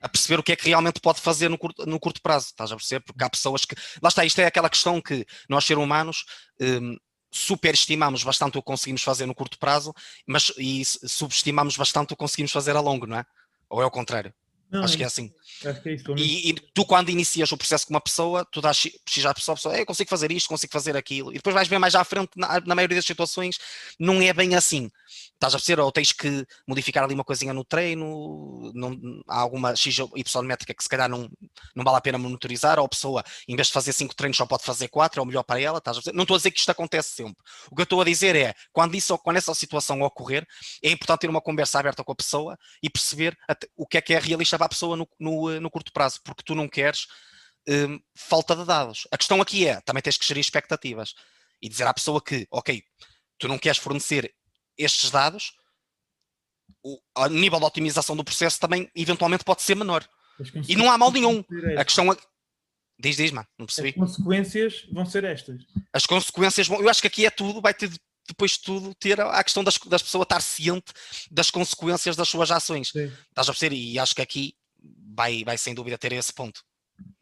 a 0.00 0.08
perceber 0.08 0.38
o 0.38 0.42
que 0.42 0.52
é 0.52 0.56
que 0.56 0.68
realmente 0.68 1.00
pode 1.00 1.20
fazer 1.20 1.48
no 1.48 1.58
curto, 1.58 1.84
no 1.84 1.98
curto 1.98 2.22
prazo, 2.22 2.46
estás 2.46 2.70
a 2.70 2.76
perceber? 2.76 3.00
Porque 3.04 3.24
há 3.24 3.30
pessoas 3.30 3.64
que. 3.64 3.74
Lá 4.02 4.08
está, 4.08 4.24
isto 4.24 4.40
é 4.40 4.46
aquela 4.46 4.70
questão 4.70 5.00
que 5.00 5.26
nós, 5.48 5.64
seres 5.64 5.82
humanos, 5.82 6.24
um, 6.60 6.96
superestimamos 7.30 8.22
bastante 8.22 8.56
o 8.56 8.62
que 8.62 8.66
conseguimos 8.66 9.02
fazer 9.02 9.26
no 9.26 9.34
curto 9.34 9.58
prazo, 9.58 9.92
mas 10.26 10.52
e 10.56 10.84
subestimamos 10.84 11.76
bastante 11.76 12.12
o 12.12 12.16
que 12.16 12.20
conseguimos 12.20 12.52
fazer 12.52 12.76
a 12.76 12.80
longo, 12.80 13.06
não 13.06 13.18
é? 13.18 13.24
Ou 13.68 13.82
é 13.82 13.86
o 13.86 13.90
contrário? 13.90 14.32
Não, 14.70 14.82
acho 14.82 14.94
é 14.94 14.96
que 14.96 15.02
é 15.02 15.06
assim. 15.06 15.32
Acho 15.64 15.80
que 15.80 15.88
é 15.88 15.92
isso, 15.94 16.14
e, 16.16 16.50
e, 16.50 16.54
tu, 16.74 16.84
quando 16.84 17.08
inicias 17.08 17.50
o 17.52 17.56
processo 17.56 17.86
com 17.86 17.94
uma 17.94 18.00
pessoa, 18.00 18.44
tu 18.44 18.60
dás 18.60 18.82
precisar 19.04 19.30
à 19.30 19.34
pessoa, 19.34 19.54
a 19.54 19.56
pessoa 19.56 19.78
eu 19.78 19.86
consigo 19.86 20.10
fazer 20.10 20.32
isto, 20.32 20.48
consigo 20.48 20.72
fazer 20.72 20.96
aquilo, 20.96 21.30
e 21.30 21.34
depois 21.36 21.54
vais 21.54 21.68
ver 21.68 21.78
mais 21.78 21.94
à 21.94 22.04
frente, 22.04 22.30
na, 22.36 22.60
na 22.60 22.74
maioria 22.74 22.96
das 22.96 23.06
situações, 23.06 23.58
não 23.98 24.20
é 24.20 24.32
bem 24.32 24.54
assim 24.54 24.90
estás 25.36 25.54
a 25.54 25.58
perceber, 25.58 25.80
ou 25.82 25.92
tens 25.92 26.12
que 26.12 26.46
modificar 26.66 27.04
ali 27.04 27.14
uma 27.14 27.24
coisinha 27.24 27.52
no 27.52 27.64
treino, 27.64 28.72
não, 28.74 28.98
há 29.28 29.38
alguma 29.38 29.76
X 29.76 29.98
Y 29.98 30.42
métrica 30.42 30.74
que 30.74 30.82
se 30.82 30.88
calhar 30.88 31.08
não, 31.08 31.28
não 31.74 31.84
vale 31.84 31.98
a 31.98 32.00
pena 32.00 32.18
monitorizar, 32.18 32.78
ou 32.78 32.86
a 32.86 32.88
pessoa, 32.88 33.22
em 33.46 33.54
vez 33.54 33.68
de 33.68 33.72
fazer 33.72 33.92
5 33.92 34.14
treinos, 34.14 34.36
só 34.36 34.46
pode 34.46 34.64
fazer 34.64 34.88
4, 34.88 35.20
é 35.20 35.22
o 35.22 35.26
melhor 35.26 35.42
para 35.42 35.60
ela, 35.60 35.78
estás 35.78 35.98
a 35.98 36.00
perceber? 36.00 36.16
Não 36.16 36.22
estou 36.22 36.34
a 36.34 36.38
dizer 36.38 36.50
que 36.50 36.58
isto 36.58 36.70
acontece 36.70 37.10
sempre. 37.10 37.36
O 37.70 37.76
que 37.76 37.82
eu 37.82 37.84
estou 37.84 38.00
a 38.00 38.04
dizer 38.04 38.34
é, 38.34 38.54
quando, 38.72 38.94
isso, 38.94 39.16
quando 39.18 39.36
essa 39.36 39.54
situação 39.54 40.00
ocorrer, 40.02 40.46
é 40.82 40.90
importante 40.90 41.20
ter 41.20 41.30
uma 41.30 41.40
conversa 41.40 41.78
aberta 41.78 42.02
com 42.02 42.12
a 42.12 42.16
pessoa 42.16 42.56
e 42.82 42.88
perceber 42.88 43.36
o 43.76 43.86
que 43.86 43.98
é 43.98 44.00
que 44.00 44.14
é 44.14 44.18
realista 44.18 44.56
para 44.56 44.66
a 44.66 44.70
pessoa 44.70 44.96
no, 44.96 45.08
no, 45.20 45.60
no 45.60 45.70
curto 45.70 45.92
prazo, 45.92 46.20
porque 46.24 46.42
tu 46.42 46.54
não 46.54 46.68
queres 46.68 47.06
um, 47.68 47.98
falta 48.14 48.56
de 48.56 48.64
dados. 48.64 49.06
A 49.10 49.18
questão 49.18 49.40
aqui 49.40 49.66
é, 49.66 49.80
também 49.82 50.02
tens 50.02 50.16
que 50.16 50.26
gerir 50.26 50.40
expectativas 50.40 51.14
e 51.60 51.68
dizer 51.68 51.86
à 51.86 51.94
pessoa 51.94 52.22
que, 52.22 52.46
ok, 52.50 52.82
tu 53.38 53.48
não 53.48 53.58
queres 53.58 53.78
fornecer 53.78 54.32
estes 54.78 55.10
dados, 55.10 55.52
o 56.82 56.98
a 57.14 57.28
nível 57.28 57.58
de 57.58 57.64
otimização 57.64 58.16
do 58.16 58.24
processo 58.24 58.60
também 58.60 58.90
eventualmente 58.94 59.44
pode 59.44 59.62
ser 59.62 59.74
menor. 59.74 60.08
E 60.68 60.76
não 60.76 60.90
há 60.90 60.98
mal 60.98 61.10
nenhum. 61.10 61.44
A 61.78 61.84
questão 61.84 62.12
é... 62.12 62.16
Diz, 62.98 63.16
diz, 63.16 63.30
mano, 63.30 63.46
não 63.58 63.66
percebi. 63.66 63.88
As 63.90 63.94
consequências 63.94 64.86
vão 64.90 65.04
ser 65.04 65.24
estas. 65.24 65.66
As 65.92 66.06
consequências 66.06 66.66
vão. 66.66 66.80
Eu 66.80 66.88
acho 66.88 67.00
que 67.00 67.06
aqui 67.06 67.26
é 67.26 67.30
tudo, 67.30 67.60
vai 67.60 67.74
ter 67.74 67.90
depois 68.26 68.52
de 68.52 68.62
tudo 68.62 68.94
ter 68.94 69.20
a 69.20 69.44
questão 69.44 69.62
das, 69.62 69.78
das 69.78 70.02
pessoas 70.02 70.22
estar 70.24 70.40
ciente 70.40 70.92
das 71.30 71.50
consequências 71.50 72.16
das 72.16 72.28
suas 72.28 72.50
ações. 72.50 72.88
Sim. 72.88 73.12
Estás 73.28 73.48
a 73.48 73.52
perceber? 73.52 73.76
E 73.76 73.98
acho 73.98 74.14
que 74.14 74.22
aqui 74.22 74.54
vai, 75.14 75.44
vai 75.44 75.58
sem 75.58 75.74
dúvida 75.74 75.98
ter 75.98 76.12
esse 76.12 76.32
ponto. 76.32 76.64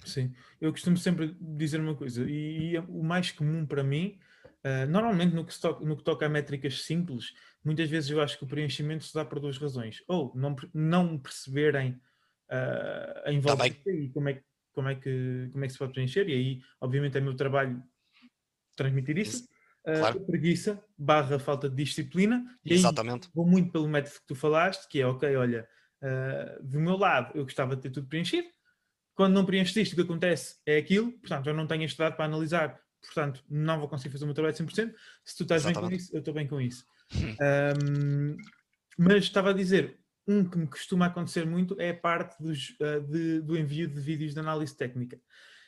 Sim, 0.05 0.33
eu 0.61 0.71
costumo 0.71 0.97
sempre 0.97 1.37
dizer 1.41 1.81
uma 1.81 1.97
coisa, 1.97 2.25
e, 2.31 2.75
e 2.75 2.79
o 2.79 3.03
mais 3.03 3.33
comum 3.33 3.67
para 3.67 3.83
mim 3.83 4.19
Uh, 4.65 4.87
normalmente, 4.89 5.35
no 5.35 5.45
que, 5.45 5.61
toca, 5.61 5.85
no 5.85 5.95
que, 5.95 6.03
toca, 6.03 6.25
a 6.25 6.29
métricas 6.29 6.85
simples, 6.85 7.35
muitas 7.63 7.91
vezes 7.91 8.09
eu 8.09 8.21
acho 8.23 8.39
que 8.39 8.45
o 8.45 8.47
preenchimento 8.47 9.05
se 9.05 9.13
dá 9.13 9.23
por 9.23 9.39
duas 9.39 9.59
razões. 9.59 10.03
Ou 10.09 10.33
não, 10.35 10.57
não 10.73 11.19
perceberem 11.19 11.91
uh, 12.51 13.27
a 13.27 13.33
envolvência 13.33 13.83
tá 13.85 13.91
e 13.91 14.09
como 14.09 14.31
é, 14.31 14.43
como, 14.73 14.89
é 14.89 14.95
que, 14.95 15.51
como 15.53 15.65
é 15.65 15.67
que 15.67 15.73
se 15.75 15.79
pode 15.79 15.93
preencher, 15.93 16.27
e 16.31 16.33
aí, 16.33 16.61
obviamente, 16.81 17.19
é 17.19 17.21
meu 17.21 17.37
trabalho 17.37 17.83
transmitir 18.75 19.19
isso. 19.19 19.45
Uh, 19.87 19.99
claro. 19.99 20.21
Preguiça 20.25 20.83
barra 20.97 21.39
falta 21.39 21.69
de 21.69 21.77
disciplina. 21.85 22.43
E 22.65 22.73
Exatamente. 22.73 23.29
vou 23.35 23.47
muito 23.47 23.71
pelo 23.71 23.87
método 23.87 24.15
que 24.15 24.27
tu 24.29 24.35
falaste, 24.35 24.89
que 24.89 25.03
é, 25.03 25.07
ok, 25.07 25.37
olha, 25.37 25.69
do 26.63 26.81
meu 26.81 26.97
lado 26.97 27.33
eu 27.35 27.45
gostava 27.45 27.77
de 27.77 27.83
ter 27.83 27.91
tudo 27.91 28.09
preenchido. 28.09 28.49
Quando 29.15 29.35
não 29.35 29.45
preenches 29.45 29.77
isto, 29.77 29.93
o 29.93 29.97
que 29.97 30.03
acontece 30.03 30.57
é 30.67 30.77
aquilo, 30.79 31.13
portanto, 31.13 31.47
eu 31.47 31.55
não 31.55 31.67
tenho 31.67 31.85
este 31.85 31.97
dado 31.97 32.17
para 32.17 32.25
analisar 32.25 32.79
portanto, 33.05 33.45
não 33.49 33.79
vou 33.79 33.89
conseguir 33.89 34.13
fazer 34.13 34.25
o 34.25 34.27
meu 34.27 34.35
trabalho 34.35 34.55
100%. 34.55 34.95
Se 35.25 35.37
tu 35.37 35.43
estás 35.43 35.63
Exatamente. 35.65 35.91
bem 35.91 35.99
com 35.99 36.03
isso, 36.03 36.15
eu 36.15 36.19
estou 36.19 36.35
bem 36.35 36.47
com 36.47 36.61
isso. 36.61 36.85
Um, 37.15 38.37
mas 38.99 39.25
estava 39.25 39.51
a 39.51 39.53
dizer, 39.53 39.99
um 40.27 40.45
que 40.45 40.59
me 40.59 40.67
costuma 40.67 41.07
acontecer 41.07 41.47
muito 41.47 41.79
é 41.81 41.91
a 41.91 41.97
parte 41.97 42.43
dos, 42.43 42.71
uh, 42.81 43.01
de, 43.09 43.41
do 43.41 43.57
envio 43.57 43.89
de 43.89 44.01
vídeos 44.01 44.33
de 44.33 44.41
análise 44.41 44.77
técnica. 44.77 45.21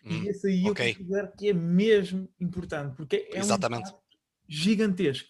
Hum, 0.04 0.22
e 0.24 0.28
esse 0.28 0.46
aí 0.48 0.70
okay. 0.70 0.90
eu 0.90 0.96
considero 0.96 1.32
que 1.36 1.48
é 1.48 1.52
mesmo 1.52 2.28
importante, 2.40 2.96
porque 2.96 3.28
é 3.32 3.38
Exatamente. 3.38 3.90
um 3.90 3.96
gigantesco 4.48 5.28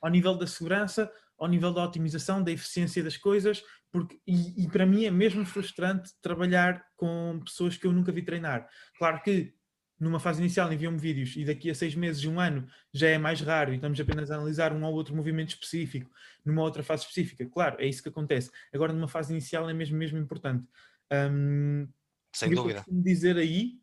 ao 0.00 0.10
nível 0.10 0.36
da 0.36 0.46
segurança, 0.46 1.10
ao 1.38 1.48
nível 1.48 1.72
da 1.72 1.84
otimização, 1.84 2.42
da 2.42 2.52
eficiência 2.52 3.02
das 3.02 3.16
coisas, 3.16 3.62
porque, 3.90 4.20
e, 4.26 4.64
e, 4.64 4.68
para 4.68 4.84
mim 4.84 5.06
é 5.06 5.10
mesmo 5.10 5.46
frustrante 5.46 6.12
trabalhar 6.20 6.84
com 6.96 7.40
pessoas 7.44 7.76
que 7.76 7.86
eu 7.86 7.92
nunca 7.92 8.12
vi 8.12 8.22
treinar. 8.22 8.68
Claro 8.98 9.22
que 9.22 9.54
numa 9.98 10.20
fase 10.20 10.40
inicial 10.40 10.72
enviam-me 10.72 10.98
vídeos 10.98 11.34
e 11.36 11.44
daqui 11.44 11.70
a 11.70 11.74
seis 11.74 11.94
meses, 11.94 12.24
um 12.24 12.38
ano, 12.38 12.68
já 12.92 13.08
é 13.08 13.18
mais 13.18 13.40
raro 13.40 13.72
e 13.72 13.76
estamos 13.76 13.98
apenas 13.98 14.30
a 14.30 14.36
analisar 14.36 14.72
um 14.72 14.84
ou 14.84 14.94
outro 14.94 15.14
movimento 15.14 15.50
específico, 15.50 16.10
numa 16.44 16.62
outra 16.62 16.82
fase 16.82 17.02
específica. 17.02 17.44
Claro, 17.46 17.80
é 17.80 17.86
isso 17.86 18.02
que 18.02 18.08
acontece. 18.08 18.50
Agora, 18.72 18.92
numa 18.92 19.08
fase 19.08 19.32
inicial, 19.32 19.68
é 19.68 19.72
mesmo, 19.72 19.96
mesmo 19.96 20.18
importante. 20.18 20.66
Um, 21.12 21.88
Sem 22.32 22.50
dúvida. 22.50 22.84
O 22.86 23.02
dizer 23.02 23.36
aí 23.36 23.80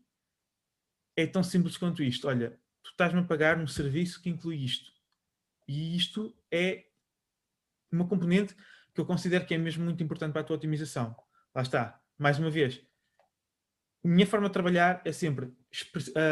é 1.16 1.28
tão 1.28 1.44
simples 1.44 1.76
quanto 1.78 2.02
isto. 2.02 2.28
Olha, 2.28 2.58
tu 2.82 2.92
estás-me 2.92 3.20
a 3.20 3.24
pagar 3.24 3.58
um 3.58 3.68
serviço 3.68 4.22
que 4.22 4.30
inclui 4.30 4.64
isto. 4.64 4.92
E 5.68 5.96
isto 5.96 6.34
é 6.52 6.86
uma 7.92 8.08
componente 8.08 8.56
que 8.94 9.02
eu 9.02 9.06
considero 9.06 9.46
que 9.46 9.54
é 9.54 9.58
mesmo 9.58 9.84
muito 9.84 10.02
importante 10.02 10.32
para 10.32 10.42
a 10.42 10.44
tua 10.44 10.56
otimização. 10.56 11.16
Lá 11.54 11.62
está. 11.62 12.02
Mais 12.18 12.40
uma 12.40 12.50
vez, 12.50 12.82
a 14.04 14.08
minha 14.08 14.26
forma 14.26 14.48
de 14.48 14.54
trabalhar 14.54 15.02
é 15.04 15.12
sempre 15.12 15.52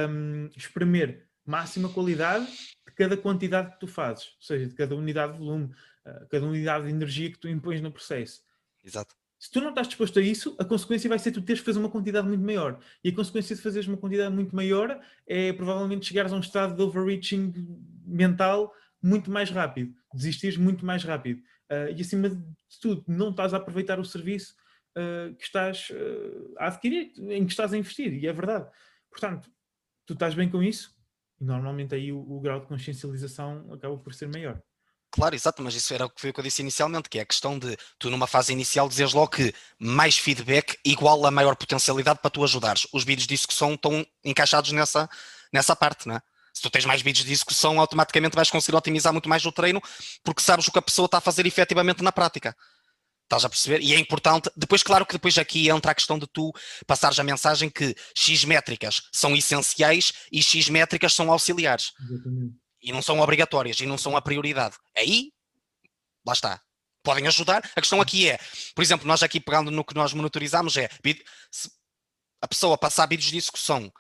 um, 0.09 0.49
espremer 0.55 1.27
máxima 1.45 1.89
qualidade 1.89 2.45
de 2.45 2.93
cada 2.95 3.17
quantidade 3.17 3.71
que 3.71 3.79
tu 3.79 3.87
fazes, 3.87 4.27
ou 4.37 4.41
seja, 4.41 4.67
de 4.67 4.75
cada 4.75 4.95
unidade 4.95 5.33
de 5.33 5.39
volume, 5.39 5.65
uh, 6.05 6.27
cada 6.29 6.45
unidade 6.45 6.85
de 6.85 6.91
energia 6.91 7.31
que 7.31 7.39
tu 7.39 7.47
impões 7.47 7.81
no 7.81 7.91
processo. 7.91 8.41
Exato. 8.83 9.15
Se 9.43 9.51
tu 9.51 9.59
não 9.59 9.69
estás 9.69 9.87
disposto 9.89 10.19
a 10.19 10.21
isso, 10.21 10.55
a 10.57 10.63
consequência 10.63 11.09
vai 11.09 11.19
ser 11.19 11.33
tu 11.33 11.41
teres 11.41 11.59
que 11.59 11.65
fazer 11.65 11.79
uma 11.79 11.89
quantidade 11.89 12.25
muito 12.25 12.45
maior. 12.45 12.79
E 13.03 13.09
a 13.09 13.13
consequência 13.13 13.53
de 13.53 13.61
fazeres 13.61 13.89
uma 13.89 13.97
quantidade 13.97 14.33
muito 14.33 14.55
maior 14.55 15.01
é 15.27 15.51
provavelmente 15.51 16.05
chegares 16.05 16.31
a 16.31 16.37
um 16.37 16.39
estado 16.39 16.77
de 16.77 16.81
overreaching 16.81 17.53
mental 18.05 18.73
muito 19.01 19.29
mais 19.29 19.49
rápido, 19.49 19.93
desistires 20.13 20.55
muito 20.55 20.85
mais 20.85 21.03
rápido. 21.03 21.41
Uh, 21.69 21.91
e 21.93 22.01
acima 22.01 22.29
de 22.29 22.41
tudo, 22.81 23.03
não 23.05 23.31
estás 23.31 23.53
a 23.53 23.57
aproveitar 23.57 23.99
o 23.99 24.05
serviço 24.05 24.55
uh, 24.97 25.35
que 25.35 25.43
estás 25.43 25.89
uh, 25.89 26.53
a 26.57 26.67
adquirir, 26.67 27.11
em 27.17 27.45
que 27.45 27.51
estás 27.51 27.73
a 27.73 27.77
investir, 27.77 28.13
e 28.13 28.25
é 28.25 28.31
verdade. 28.31 28.69
Portanto, 29.14 29.49
tu 30.05 30.14
estás 30.14 30.34
bem 30.34 30.49
com 30.49 30.61
isso, 30.61 30.91
e 31.39 31.45
normalmente 31.45 31.93
aí 31.93 32.11
o, 32.11 32.20
o 32.20 32.41
grau 32.41 32.59
de 32.59 32.66
consciencialização 32.66 33.72
acaba 33.72 33.95
por 33.97 34.14
ser 34.14 34.28
maior. 34.28 34.59
Claro, 35.11 35.36
exato, 35.36 35.61
mas 35.61 35.76
isso 35.76 35.93
era 35.93 36.07
o 36.07 36.09
que 36.09 36.34
eu 36.36 36.43
disse 36.43 36.64
inicialmente, 36.64 37.07
que 37.07 37.20
é 37.20 37.22
a 37.22 37.26
questão 37.26 37.59
de 37.59 37.78
tu 37.99 38.09
numa 38.09 38.26
fase 38.26 38.51
inicial 38.51 38.89
dizes 38.89 39.14
logo 39.14 39.28
que 39.28 39.53
mais 39.78 40.18
feedback 40.18 40.80
igual 40.84 41.24
a 41.24 41.30
maior 41.30 41.55
potencialidade 41.55 42.18
para 42.20 42.32
tu 42.32 42.43
ajudares. 42.43 42.88
Os 42.91 43.03
vídeos 43.03 43.28
de 43.28 43.36
discussão 43.36 43.76
estão 43.76 44.03
encaixados 44.26 44.72
nessa, 44.72 45.07
nessa 45.53 45.76
parte, 45.76 46.07
não 46.07 46.16
é? 46.16 46.22
Se 46.51 46.64
tu 46.64 46.70
tens 46.72 46.86
mais 46.86 47.03
vídeos 47.03 47.26
de 47.26 47.32
discussão, 47.32 47.80
automaticamente 47.80 48.36
vais 48.36 48.49
conseguir 48.49 48.76
otimizar 48.76 49.14
muito 49.14 49.30
mais 49.30 49.45
o 49.45 49.51
treino, 49.51 49.80
porque 50.24 50.41
sabes 50.41 50.68
o 50.68 50.72
que 50.72 50.80
a 50.80 50.82
pessoa 50.82 51.05
está 51.05 51.20
a 51.20 51.22
fazer 51.22 51.45
efetivamente 51.45 52.01
na 52.01 52.11
prática. 52.11 52.55
Estás 53.34 53.45
a 53.45 53.49
perceber? 53.49 53.81
E 53.81 53.95
é 53.95 53.99
importante. 53.99 54.51
Depois, 54.55 54.84
claro 54.84 55.07
que 55.07 55.13
depois 55.13 55.39
aqui 55.39 55.67
entra 55.67 55.91
a 55.91 55.95
questão 55.95 56.19
de 56.19 56.27
tu 56.27 56.51
passares 56.86 57.17
a 57.17 57.23
mensagem 57.23 57.67
que 57.67 57.95
X 58.15 58.45
métricas 58.45 59.01
são 59.11 59.36
essenciais 59.36 60.13
e 60.31 60.43
X 60.43 60.69
métricas 60.69 61.13
são 61.13 61.31
auxiliares. 61.31 61.93
Exatamente. 61.99 62.55
E 62.81 62.91
não 62.91 63.01
são 63.01 63.19
obrigatórias 63.19 63.79
e 63.79 63.88
não 63.88 63.97
são 63.97 64.15
a 64.15 64.21
prioridade. 64.21 64.75
Aí, 64.95 65.31
lá 66.25 66.34
está. 66.34 66.61
Podem 67.01 67.25
ajudar. 67.25 67.67
A 67.75 67.81
questão 67.81 67.99
aqui 67.99 68.29
é, 68.29 68.38
por 68.75 68.84
exemplo, 68.84 69.07
nós 69.07 69.23
aqui 69.23 69.39
pegando 69.39 69.71
no 69.71 69.84
que 69.84 69.95
nós 69.95 70.13
monitorizamos 70.13 70.77
é 70.77 70.88
a 72.39 72.47
pessoa 72.47 72.77
passar 72.77 73.07
vídeos 73.07 73.31
de 73.31 73.38
execução 73.38 73.91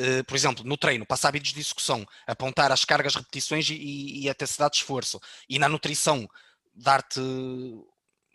Uh, 0.00 0.22
por 0.26 0.36
exemplo, 0.36 0.62
no 0.64 0.76
treino, 0.76 1.04
passar 1.04 1.32
vídeos 1.32 1.52
de 1.52 1.58
execução, 1.58 2.06
apontar 2.24 2.70
as 2.70 2.84
cargas, 2.84 3.16
repetições 3.16 3.68
e, 3.68 4.20
e 4.20 4.28
a 4.28 4.30
intensidade 4.30 4.74
de 4.74 4.78
esforço. 4.78 5.18
E 5.48 5.58
na 5.58 5.68
nutrição, 5.68 6.24
dar-te 6.72 7.20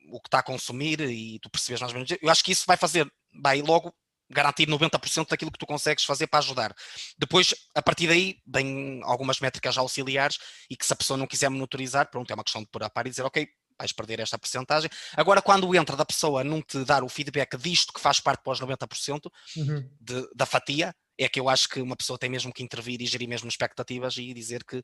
o 0.10 0.20
que 0.20 0.28
está 0.28 0.40
a 0.40 0.44
consumir 0.44 1.00
e 1.02 1.40
tu 1.40 1.50
percebes 1.50 1.82
mais 1.82 1.94
ou 1.94 2.00
menos. 2.00 2.18
Eu 2.22 2.30
acho 2.30 2.44
que 2.44 2.52
isso 2.52 2.66
vai 2.68 2.78
fazer, 2.78 3.12
vai 3.42 3.62
logo 3.62 3.94
garantir 4.30 4.68
90% 4.68 5.30
daquilo 5.30 5.52
que 5.52 5.60
tu 5.60 5.66
consegues 5.66 6.04
fazer 6.04 6.28
para 6.28 6.40
ajudar. 6.40 6.76
Depois, 7.18 7.54
a 7.76 7.82
partir 7.82 8.08
daí, 8.08 8.38
vem 8.46 9.02
algumas 9.04 9.40
métricas 9.40 9.78
auxiliares 9.78 10.38
e 10.70 10.76
que 10.76 10.86
se 10.86 10.94
a 10.94 10.96
pessoa 10.96 11.18
não 11.18 11.28
quiser 11.28 11.50
monitorizar, 11.50 12.10
pronto, 12.10 12.32
é 12.32 12.34
uma 12.34 12.44
questão 12.44 12.62
de 12.62 12.68
pôr 12.68 12.84
a 12.84 12.90
par 12.90 13.06
e 13.06 13.10
dizer, 13.10 13.24
ok, 13.24 13.48
vais 13.78 13.92
perder 13.92 14.20
esta 14.20 14.38
porcentagem. 14.38 14.90
Agora, 15.16 15.42
quando 15.42 15.74
entra 15.76 15.96
da 15.96 16.06
pessoa 16.06 16.44
não 16.44 16.62
te 16.62 16.84
dar 16.84 17.04
o 17.04 17.10
feedback 17.10 17.58
disto 17.58 17.94
que 17.94 18.00
faz 18.00 18.20
parte 18.20 18.42
para 18.44 18.54
os 18.54 18.60
90% 18.60 19.32
uhum. 19.58 19.90
de, 20.00 20.28
da 20.36 20.46
fatia, 20.46 20.96
é 21.18 21.30
que 21.30 21.40
eu 21.40 21.50
acho 21.50 21.68
que 21.70 21.82
uma 21.82 21.96
pessoa 21.96 22.18
tem 22.18 22.30
mesmo 22.30 22.54
que 22.54 22.64
intervir 22.64 23.02
e 23.02 23.06
gerir 23.06 23.28
mesmo 23.28 23.48
expectativas 23.48 24.18
e 24.18 24.34
dizer 24.34 24.64
que 24.64 24.84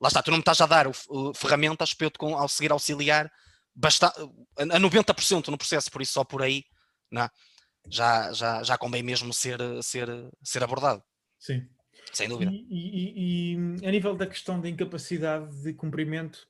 lá 0.00 0.08
está, 0.08 0.22
tu 0.22 0.30
não 0.30 0.38
me 0.38 0.42
estás 0.42 0.60
a 0.60 0.66
dar 0.66 0.86
o, 0.86 0.92
o, 1.08 1.34
ferramentas 1.34 1.94
para 1.94 2.06
eu 2.06 2.10
te 2.10 2.18
conseguir 2.18 2.72
auxiliar 2.72 3.30
basta, 3.74 4.08
a 4.56 4.80
90% 4.80 5.48
no 5.48 5.58
processo, 5.58 5.90
por 5.90 6.02
isso 6.02 6.12
só 6.12 6.24
por 6.24 6.42
aí 6.42 6.64
não, 7.10 7.22
é? 7.22 7.30
já, 7.88 8.32
já, 8.32 8.62
já 8.62 8.78
convém 8.78 9.02
mesmo 9.02 9.32
ser, 9.32 9.58
ser, 9.82 10.08
ser 10.42 10.62
abordado. 10.62 11.02
Sim. 11.38 11.68
Sem 12.12 12.28
dúvida. 12.28 12.50
E, 12.52 12.66
e, 12.70 13.54
e, 13.54 13.86
a 13.86 13.90
nível 13.90 14.14
da 14.14 14.26
questão 14.26 14.60
da 14.60 14.68
incapacidade 14.68 15.62
de 15.62 15.72
cumprimento 15.72 16.46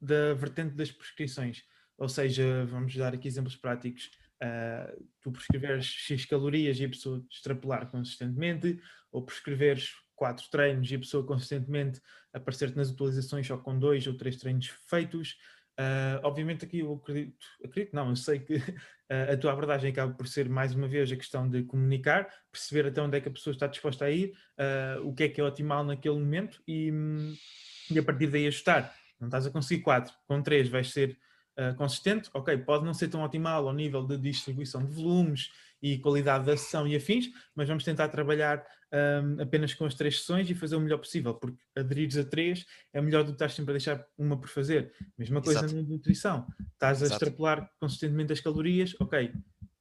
da 0.00 0.34
vertente 0.34 0.74
das 0.74 0.90
prescrições, 0.90 1.64
ou 1.96 2.08
seja, 2.08 2.64
vamos 2.66 2.94
dar 2.94 3.14
aqui 3.14 3.26
exemplos 3.26 3.56
práticos, 3.56 4.10
uh, 4.42 5.04
tu 5.20 5.32
prescreveres 5.32 5.86
X 5.86 6.24
calorias 6.24 6.78
e 6.78 6.84
a 6.84 6.88
pessoa 6.88 7.24
extrapolar 7.30 7.90
consistentemente, 7.90 8.80
ou 9.10 9.24
prescreveres 9.24 9.90
quatro 10.14 10.48
treinos 10.50 10.90
e 10.90 10.94
a 10.94 10.98
pessoa 10.98 11.26
consistentemente 11.26 12.00
aparecer-te 12.32 12.76
nas 12.76 12.90
atualizações 12.90 13.46
só 13.46 13.56
com 13.56 13.78
dois 13.78 14.06
ou 14.06 14.14
três 14.14 14.36
treinos 14.36 14.66
feitos, 14.88 15.36
Uh, 15.78 16.18
obviamente 16.24 16.64
aqui 16.64 16.80
eu 16.80 16.94
acredito, 16.94 17.36
acredito 17.64 17.94
não, 17.94 18.08
eu 18.08 18.16
sei 18.16 18.40
que 18.40 18.56
uh, 18.56 18.64
a 19.32 19.36
tua 19.36 19.52
abordagem 19.52 19.92
acaba 19.92 20.12
por 20.12 20.26
ser 20.26 20.48
mais 20.48 20.74
uma 20.74 20.88
vez 20.88 21.12
a 21.12 21.16
questão 21.16 21.48
de 21.48 21.62
comunicar, 21.62 22.28
perceber 22.50 22.88
até 22.88 23.00
onde 23.00 23.16
é 23.16 23.20
que 23.20 23.28
a 23.28 23.30
pessoa 23.30 23.54
está 23.54 23.68
disposta 23.68 24.06
a 24.06 24.10
ir, 24.10 24.32
uh, 24.58 25.06
o 25.06 25.14
que 25.14 25.22
é 25.22 25.28
que 25.28 25.40
é 25.40 25.44
otimal 25.44 25.84
naquele 25.84 26.18
momento 26.18 26.60
e, 26.66 26.92
e, 27.92 27.96
a 27.96 28.02
partir 28.02 28.26
daí 28.26 28.48
ajustar. 28.48 28.92
Não 29.20 29.28
estás 29.28 29.46
a 29.46 29.50
conseguir 29.50 29.82
quatro, 29.82 30.12
com 30.26 30.42
três 30.42 30.68
vais 30.68 30.90
ser 30.92 31.16
consistente, 31.76 32.30
ok, 32.32 32.56
pode 32.58 32.84
não 32.84 32.94
ser 32.94 33.08
tão 33.08 33.20
otimal 33.20 33.66
ao 33.66 33.74
nível 33.74 34.06
de 34.06 34.16
distribuição 34.16 34.84
de 34.84 34.92
volumes 34.92 35.50
e 35.82 35.98
qualidade 35.98 36.46
da 36.46 36.56
sessão 36.56 36.86
e 36.86 36.96
afins, 36.96 37.30
mas 37.54 37.68
vamos 37.68 37.84
tentar 37.84 38.08
trabalhar 38.08 38.64
um, 38.92 39.42
apenas 39.42 39.74
com 39.74 39.84
as 39.84 39.94
três 39.94 40.20
sessões 40.20 40.50
e 40.50 40.54
fazer 40.54 40.76
o 40.76 40.80
melhor 40.80 40.98
possível, 40.98 41.34
porque 41.34 41.58
aderires 41.76 42.16
a 42.16 42.24
três 42.24 42.64
é 42.92 43.00
melhor 43.00 43.22
do 43.22 43.28
que 43.28 43.34
estás 43.34 43.54
sempre 43.54 43.72
a 43.72 43.76
deixar 43.76 44.04
uma 44.16 44.38
por 44.38 44.48
fazer. 44.48 44.92
Mesma 45.16 45.40
coisa 45.40 45.60
Exato. 45.60 45.74
na 45.76 45.82
nutrição, 45.82 46.46
estás 46.72 47.02
a 47.02 47.06
Exato. 47.06 47.24
extrapolar 47.24 47.70
consistentemente 47.80 48.32
as 48.32 48.40
calorias, 48.40 48.94
ok, 49.00 49.32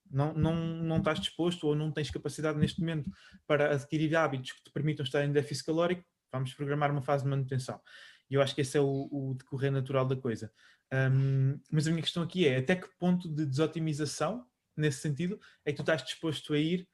não, 0.09 0.33
não, 0.33 0.55
não 0.55 0.97
estás 0.97 1.19
disposto 1.19 1.67
ou 1.67 1.75
não 1.75 1.91
tens 1.91 2.09
capacidade 2.09 2.57
neste 2.57 2.79
momento 2.79 3.11
para 3.45 3.73
adquirir 3.73 4.15
hábitos 4.15 4.53
que 4.53 4.63
te 4.63 4.71
permitam 4.71 5.03
estar 5.03 5.23
em 5.23 5.31
déficit 5.31 5.65
calórico, 5.65 6.03
vamos 6.31 6.53
programar 6.53 6.91
uma 6.91 7.01
fase 7.01 7.23
de 7.23 7.29
manutenção. 7.29 7.79
E 8.29 8.35
eu 8.35 8.41
acho 8.41 8.53
que 8.53 8.61
esse 8.61 8.77
é 8.77 8.81
o, 8.81 9.07
o 9.11 9.35
decorrer 9.35 9.71
natural 9.71 10.05
da 10.05 10.15
coisa. 10.15 10.51
Um, 10.93 11.59
mas 11.71 11.87
a 11.87 11.91
minha 11.91 12.01
questão 12.01 12.23
aqui 12.23 12.47
é 12.47 12.57
até 12.57 12.75
que 12.75 12.87
ponto 12.97 13.27
de 13.29 13.45
desotimização, 13.45 14.45
nesse 14.80 15.01
sentido, 15.01 15.39
é 15.65 15.71
que 15.71 15.78
tu 15.78 15.82
estás 15.82 16.03
disposto 16.03 16.53
a 16.53 16.59
ir 16.59 16.88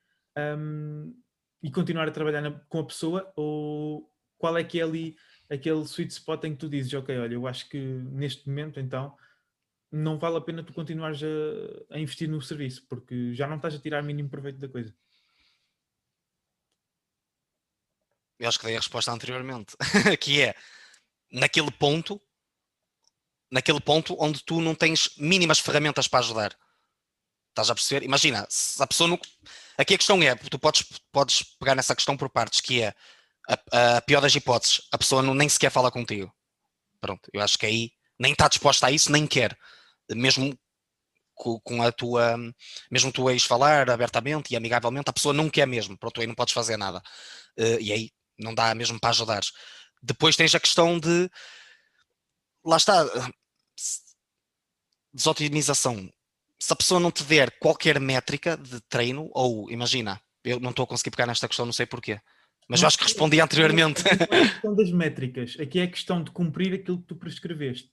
um, 0.57 1.13
e 1.61 1.71
continuar 1.71 2.07
a 2.07 2.11
trabalhar 2.11 2.41
na, 2.41 2.51
com 2.51 2.79
a 2.79 2.85
pessoa 2.85 3.31
ou 3.35 4.09
qual 4.37 4.57
é 4.57 4.63
que 4.63 4.79
é 4.79 4.83
ali 4.83 5.15
aquele 5.49 5.83
sweet 5.83 6.11
spot 6.11 6.43
em 6.45 6.53
que 6.53 6.59
tu 6.59 6.69
dizes, 6.69 6.93
ok, 6.93 7.17
olha, 7.17 7.33
eu 7.33 7.47
acho 7.47 7.69
que 7.69 7.77
neste 7.77 8.47
momento 8.47 8.79
então 8.79 9.15
não 9.91 10.17
vale 10.17 10.37
a 10.37 10.41
pena 10.41 10.63
tu 10.63 10.73
continuares 10.73 11.21
a, 11.21 11.95
a 11.95 11.99
investir 11.99 12.27
no 12.27 12.41
serviço, 12.41 12.85
porque 12.89 13.33
já 13.33 13.47
não 13.47 13.57
estás 13.57 13.75
a 13.75 13.79
tirar 13.79 14.01
mínimo 14.01 14.29
proveito 14.29 14.57
da 14.57 14.67
coisa. 14.67 14.93
Eu 18.39 18.49
acho 18.49 18.59
que 18.59 18.65
dei 18.65 18.75
a 18.75 18.79
resposta 18.79 19.11
anteriormente, 19.11 19.77
que 20.19 20.41
é 20.41 20.55
naquele 21.31 21.71
ponto, 21.71 22.19
naquele 23.51 23.79
ponto 23.79 24.17
onde 24.19 24.43
tu 24.43 24.59
não 24.59 24.73
tens 24.73 25.15
mínimas 25.17 25.59
ferramentas 25.59 26.07
para 26.07 26.19
ajudar. 26.19 26.57
Estás 27.53 27.69
a 27.69 27.75
perceber? 27.75 28.03
Imagina, 28.03 28.47
a 28.79 28.87
pessoa 28.87 29.07
não. 29.07 29.19
Aqui 29.77 29.93
a 29.93 29.97
questão 29.97 30.21
é: 30.23 30.33
tu 30.35 30.57
podes, 30.57 30.83
podes 31.11 31.43
pegar 31.59 31.75
nessa 31.75 31.95
questão 31.95 32.17
por 32.17 32.29
partes, 32.29 32.59
que 32.59 32.81
é 32.81 32.93
a, 33.47 33.97
a 33.97 34.01
pior 34.01 34.21
das 34.21 34.33
hipóteses, 34.33 34.81
a 34.91 34.97
pessoa 34.97 35.21
não, 35.21 35.35
nem 35.35 35.47
sequer 35.47 35.71
fala 35.71 35.91
contigo. 35.91 36.33
Pronto, 36.99 37.29
eu 37.31 37.41
acho 37.41 37.57
que 37.57 37.65
aí 37.67 37.91
nem 38.19 38.31
está 38.31 38.47
disposta 38.47 38.87
a 38.87 38.91
isso, 38.91 39.11
nem 39.11 39.27
quer. 39.27 39.55
Mesmo 40.11 40.57
com, 41.35 41.83
a 41.83 41.91
tua. 41.91 42.37
Mesmo 42.91 43.11
tu 43.11 43.29
eis 43.29 43.43
falar 43.43 43.89
abertamente 43.89 44.51
e 44.53 44.55
amigavelmente, 44.55 45.09
a 45.09 45.13
pessoa 45.13 45.33
não 45.33 45.49
quer 45.49 45.67
mesmo. 45.67 45.97
Pronto, 45.97 46.21
aí 46.21 46.27
não 46.27 46.35
podes 46.35 46.53
fazer 46.53 46.77
nada. 46.77 46.99
Uh, 47.59 47.79
e 47.79 47.91
aí 47.93 48.11
não 48.37 48.53
dá 48.53 48.73
mesmo 48.73 48.99
para 48.99 49.11
ajudar. 49.11 49.41
Depois 50.01 50.35
tens 50.35 50.55
a 50.55 50.59
questão 50.59 50.99
de. 50.99 51.29
Lá 52.65 52.77
está. 52.77 53.05
Desotimização 55.13 56.09
se 56.63 56.71
a 56.71 56.77
pessoa 56.77 56.97
não 56.97 57.11
te 57.11 57.25
der 57.25 57.51
qualquer 57.59 57.99
métrica 57.99 58.55
de 58.55 58.79
treino, 58.87 59.29
ou 59.33 59.69
imagina, 59.69 60.21
eu 60.45 60.61
não 60.61 60.69
estou 60.69 60.83
a 60.83 60.87
conseguir 60.87 61.11
pegar 61.11 61.27
nesta 61.27 61.45
questão, 61.45 61.65
não 61.65 61.73
sei 61.73 61.85
porquê, 61.85 62.21
mas 62.69 62.79
não, 62.79 62.85
eu 62.85 62.87
acho 62.87 62.97
que 62.97 63.03
respondi 63.03 63.41
anteriormente. 63.41 64.01
Não 64.01 64.37
é 64.37 64.41
a 64.43 64.47
questão 64.47 64.73
das 64.73 64.89
métricas, 64.89 65.57
aqui 65.59 65.79
é 65.79 65.83
a 65.83 65.89
questão 65.89 66.23
de 66.23 66.31
cumprir 66.31 66.73
aquilo 66.73 67.01
que 67.01 67.07
tu 67.07 67.17
prescreveste. 67.17 67.91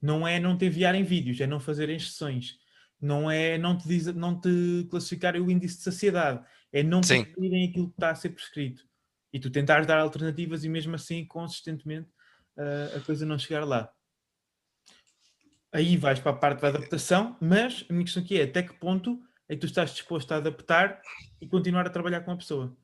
Não 0.00 0.28
é 0.28 0.38
não 0.38 0.56
te 0.56 0.66
enviarem 0.66 1.02
vídeos, 1.02 1.40
é 1.40 1.46
não 1.48 1.58
fazerem 1.58 1.98
sessões. 1.98 2.56
Não 3.00 3.28
é 3.28 3.58
não 3.58 3.76
te, 3.76 3.88
diz, 3.88 4.06
não 4.14 4.40
te 4.40 4.86
classificarem 4.88 5.40
o 5.40 5.50
índice 5.50 5.78
de 5.78 5.82
saciedade, 5.82 6.40
é 6.72 6.84
não 6.84 7.00
cumprirem 7.00 7.68
aquilo 7.68 7.88
que 7.88 7.94
está 7.94 8.10
a 8.10 8.14
ser 8.14 8.28
prescrito. 8.28 8.84
E 9.32 9.40
tu 9.40 9.50
tentares 9.50 9.88
dar 9.88 9.98
alternativas 9.98 10.62
e 10.62 10.68
mesmo 10.68 10.94
assim, 10.94 11.26
consistentemente, 11.26 12.08
uh, 12.56 12.96
a 12.96 13.00
coisa 13.00 13.26
não 13.26 13.36
chegar 13.36 13.64
lá 13.64 13.90
aí 15.74 15.96
vais 15.96 16.20
para 16.20 16.30
a 16.30 16.36
parte 16.36 16.62
da 16.62 16.68
adaptação, 16.68 17.36
mas 17.40 17.84
a 17.90 17.92
minha 17.92 18.04
questão 18.04 18.22
aqui 18.22 18.40
é 18.40 18.44
até 18.44 18.62
que 18.62 18.72
ponto 18.74 19.20
é 19.48 19.54
que 19.54 19.60
tu 19.60 19.66
estás 19.66 19.90
disposto 19.90 20.30
a 20.32 20.36
adaptar 20.36 21.02
e 21.40 21.48
continuar 21.48 21.84
a 21.86 21.90
trabalhar 21.90 22.20
com 22.20 22.30
a 22.30 22.36
pessoa? 22.36 22.74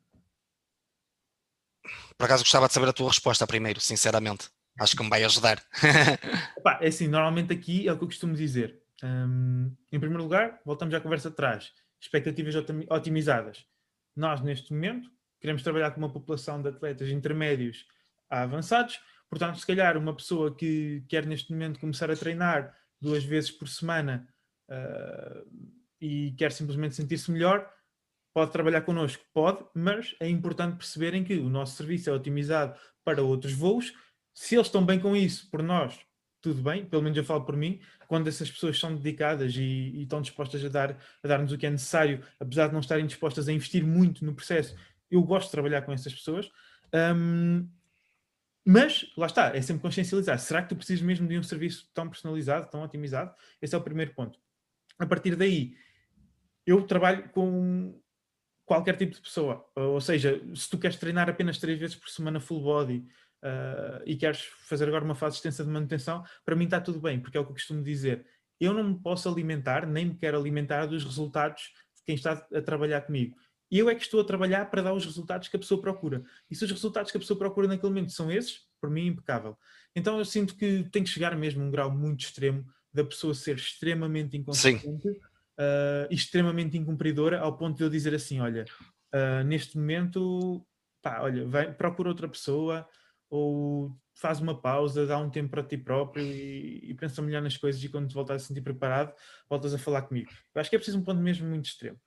Por 2.19 2.25
acaso 2.25 2.43
gostava 2.43 2.67
de 2.67 2.75
saber 2.75 2.89
a 2.89 2.93
tua 2.93 3.09
resposta 3.09 3.47
primeiro, 3.47 3.81
sinceramente. 3.81 4.51
Acho 4.79 4.97
que 4.97 5.03
me 5.03 5.09
vai 5.09 5.23
ajudar. 5.25 5.63
Epá, 6.59 6.79
é 6.83 6.89
assim, 6.89 7.07
normalmente 7.07 7.53
aqui 7.53 7.89
é 7.89 7.93
o 7.93 7.97
que 7.97 8.05
eu 8.05 8.09
costumo 8.09 8.35
dizer. 8.35 8.83
Um, 9.03 9.75
em 9.91 10.01
primeiro 10.01 10.23
lugar, 10.23 10.61
voltamos 10.67 10.95
à 10.95 11.01
conversa 11.01 11.29
atrás. 11.29 11.73
Expectativas 12.01 12.55
otimizadas. 12.91 13.65
Nós, 14.17 14.41
neste 14.43 14.73
momento, 14.73 15.09
queremos 15.41 15.63
trabalhar 15.63 15.93
com 15.93 15.99
uma 15.99 16.13
população 16.13 16.61
de 16.61 16.69
atletas 16.69 17.09
intermédios 17.09 17.87
a 18.29 18.43
avançados. 18.43 19.01
Portanto, 19.29 19.59
se 19.59 19.67
calhar 19.67 19.97
uma 19.97 20.15
pessoa 20.15 20.55
que 20.55 21.05
quer 21.09 21.25
neste 21.25 21.53
momento 21.53 21.79
começar 21.79 22.11
a 22.11 22.17
treinar 22.17 22.75
duas 23.01 23.25
vezes 23.25 23.51
por 23.51 23.69
semana 23.69 24.29
uh, 24.69 25.71
e 26.01 26.33
quer 26.33 26.53
simplesmente 26.53 26.95
sentir-se 26.95 27.31
melhor, 27.31 27.71
pode 28.35 28.53
trabalhar 28.53 28.83
connosco? 28.83 29.25
Pode, 29.33 29.65
mas 29.75 30.15
é 30.21 30.29
importante 30.29 30.77
perceberem 30.77 31.25
que 31.25 31.35
o 31.35 31.49
nosso 31.49 31.77
serviço 31.77 32.11
é 32.11 32.13
otimizado 32.13 32.79
para 33.05 33.23
outros 33.23 33.53
voos. 33.53 33.93
Se 34.35 34.55
eles 34.55 34.67
estão 34.67 34.85
bem 34.85 35.01
com 35.01 35.17
isso, 35.17 35.51
por 35.51 35.63
nós, 35.63 35.99
tudo 36.41 36.63
bem, 36.63 36.85
pelo 36.85 37.03
menos 37.03 37.19
eu 37.19 37.25
falo 37.25 37.45
por 37.45 37.57
mim, 37.57 37.81
quando 38.09 38.29
essas 38.29 38.51
pessoas 38.51 38.79
são 38.79 38.95
dedicadas 38.95 39.55
e, 39.57 39.63
e 39.63 40.03
estão 40.03 40.21
dispostas 40.21 40.65
a 40.65 40.69
dar 40.69 40.99
a 41.23 41.29
dar-nos 41.29 41.53
o 41.53 41.59
que 41.59 41.67
é 41.67 41.71
necessário, 41.71 42.25
apesar 42.39 42.69
de 42.69 42.73
não 42.73 42.81
estarem 42.81 43.07
dispostas 43.07 43.49
a 43.49 43.53
investir 43.53 43.85
muito 43.85 44.25
no 44.25 44.35
processo, 44.35 44.75
eu 45.11 45.23
gosto 45.23 45.47
de 45.47 45.53
trabalhar 45.53 45.83
com 45.83 45.93
essas 45.93 46.15
pessoas. 46.15 46.51
Um, 46.95 47.69
mas, 48.67 49.07
lá 49.17 49.27
está, 49.27 49.57
é 49.57 49.63
sempre 49.63 49.83
consciencializar. 49.83 50.39
Será 50.39 50.63
que 50.63 50.69
tu 50.69 50.77
precisas 50.77 51.03
mesmo 51.03 51.27
de 51.27 51.39
um 51.39 51.43
serviço 51.43 51.89
tão 51.95 52.09
personalizado, 52.09 52.71
tão 52.71 52.83
otimizado? 52.83 53.35
Esse 53.61 53.75
é 53.75 53.79
o 53.79 53.83
primeiro 53.83 54.15
ponto. 54.15 54.39
A 54.99 55.07
partir 55.07 55.35
daí, 55.35 55.75
eu 56.67 56.87
trabalho 56.87 57.29
com 57.31 57.99
qualquer 58.67 58.97
tipo 58.97 59.15
de 59.15 59.21
pessoa. 59.21 59.69
Ou 59.75 60.01
seja, 60.01 60.41
se 60.55 60.69
tu 60.69 60.79
queres 60.79 60.97
treinar 60.97 61.29
apenas 61.29 61.59
três 61.59 61.79
vezes 61.79 61.97
por 61.97 62.09
semana 62.09 62.39
full 62.39 62.63
body 62.63 63.05
uh, 63.43 64.03
e 64.07 64.15
queres 64.15 64.43
fazer 64.69 64.87
agora 64.87 65.05
uma 65.05 65.15
fase 65.15 65.37
extensa 65.37 65.65
de 65.65 65.71
manutenção, 65.71 66.23
para 66.45 66.55
mim 66.55 66.67
está 66.67 66.81
tudo 66.81 67.01
bem, 67.01 67.19
porque 67.19 67.37
é 67.37 67.41
o 67.41 67.45
que 67.45 67.51
eu 67.51 67.55
costumo 67.55 67.83
dizer. 67.83 68.25
Eu 68.61 68.75
não 68.75 68.85
me 68.85 69.01
posso 69.01 69.29
alimentar, 69.29 69.87
nem 69.87 70.07
me 70.07 70.15
quero 70.15 70.39
alimentar 70.39 70.87
dos 70.87 71.03
resultados 71.03 71.73
de 71.97 72.05
quem 72.05 72.15
está 72.15 72.33
a 72.33 72.63
trabalhar 72.63 73.01
comigo. 73.01 73.37
Eu 73.71 73.89
é 73.89 73.95
que 73.95 74.03
estou 74.03 74.21
a 74.21 74.25
trabalhar 74.25 74.69
para 74.71 74.83
dar 74.83 74.93
os 74.93 75.05
resultados 75.05 75.49
que 75.49 75.57
a 75.57 75.59
pessoa 75.59 75.81
procura. 75.81 76.25
E 76.51 76.57
se 76.57 76.65
os 76.65 76.71
resultados 76.71 77.11
que 77.11 77.17
a 77.17 77.21
pessoa 77.21 77.39
procura 77.39 77.69
naquele 77.69 77.89
momento 77.89 78.13
são 78.13 78.31
esses, 78.31 78.67
por 78.81 78.91
mim, 78.91 79.07
impecável. 79.07 79.57
Então 79.95 80.19
eu 80.19 80.25
sinto 80.25 80.57
que 80.57 80.85
tem 80.91 81.05
que 81.05 81.11
chegar 81.11 81.37
mesmo 81.37 81.63
a 81.63 81.67
um 81.67 81.71
grau 81.71 81.91
muito 81.91 82.25
extremo 82.25 82.67
da 82.93 83.05
pessoa 83.05 83.35
ser 83.35 83.57
extremamente 83.57 84.37
inconsciente 84.37 84.87
uh, 85.61 86.07
e 86.11 86.15
extremamente 86.15 86.77
incumpridora, 86.77 87.41
ao 87.41 87.57
ponto 87.57 87.77
de 87.77 87.85
eu 87.85 87.91
dizer 87.91 88.15
assim: 88.15 88.41
olha, 88.41 88.65
uh, 89.15 89.45
neste 89.45 89.79
momento, 89.79 90.67
pá, 91.01 91.21
olha, 91.23 91.47
vai, 91.47 91.73
procura 91.73 92.09
outra 92.09 92.29
pessoa 92.29 92.87
ou 93.29 93.97
faz 94.15 94.41
uma 94.41 94.61
pausa, 94.61 95.07
dá 95.07 95.17
um 95.19 95.31
tempo 95.31 95.51
para 95.51 95.63
ti 95.63 95.79
próprio 95.79 96.25
e, 96.25 96.91
e 96.91 96.95
pensa 96.95 97.23
melhor 97.23 97.41
nas 97.41 97.57
coisas 97.57 97.83
e 97.83 97.89
quando 97.89 98.09
te 98.09 98.15
voltas 98.15 98.43
a 98.43 98.47
sentir 98.47 98.61
preparado, 98.61 99.15
voltas 99.49 99.73
a 99.73 99.79
falar 99.79 100.03
comigo. 100.03 100.31
Eu 100.55 100.61
acho 100.61 100.69
que 100.69 100.77
é 100.77 100.79
preciso 100.79 100.99
um 100.99 101.05
ponto 101.05 101.21
mesmo 101.21 101.49
muito 101.49 101.67
extremo. 101.67 101.99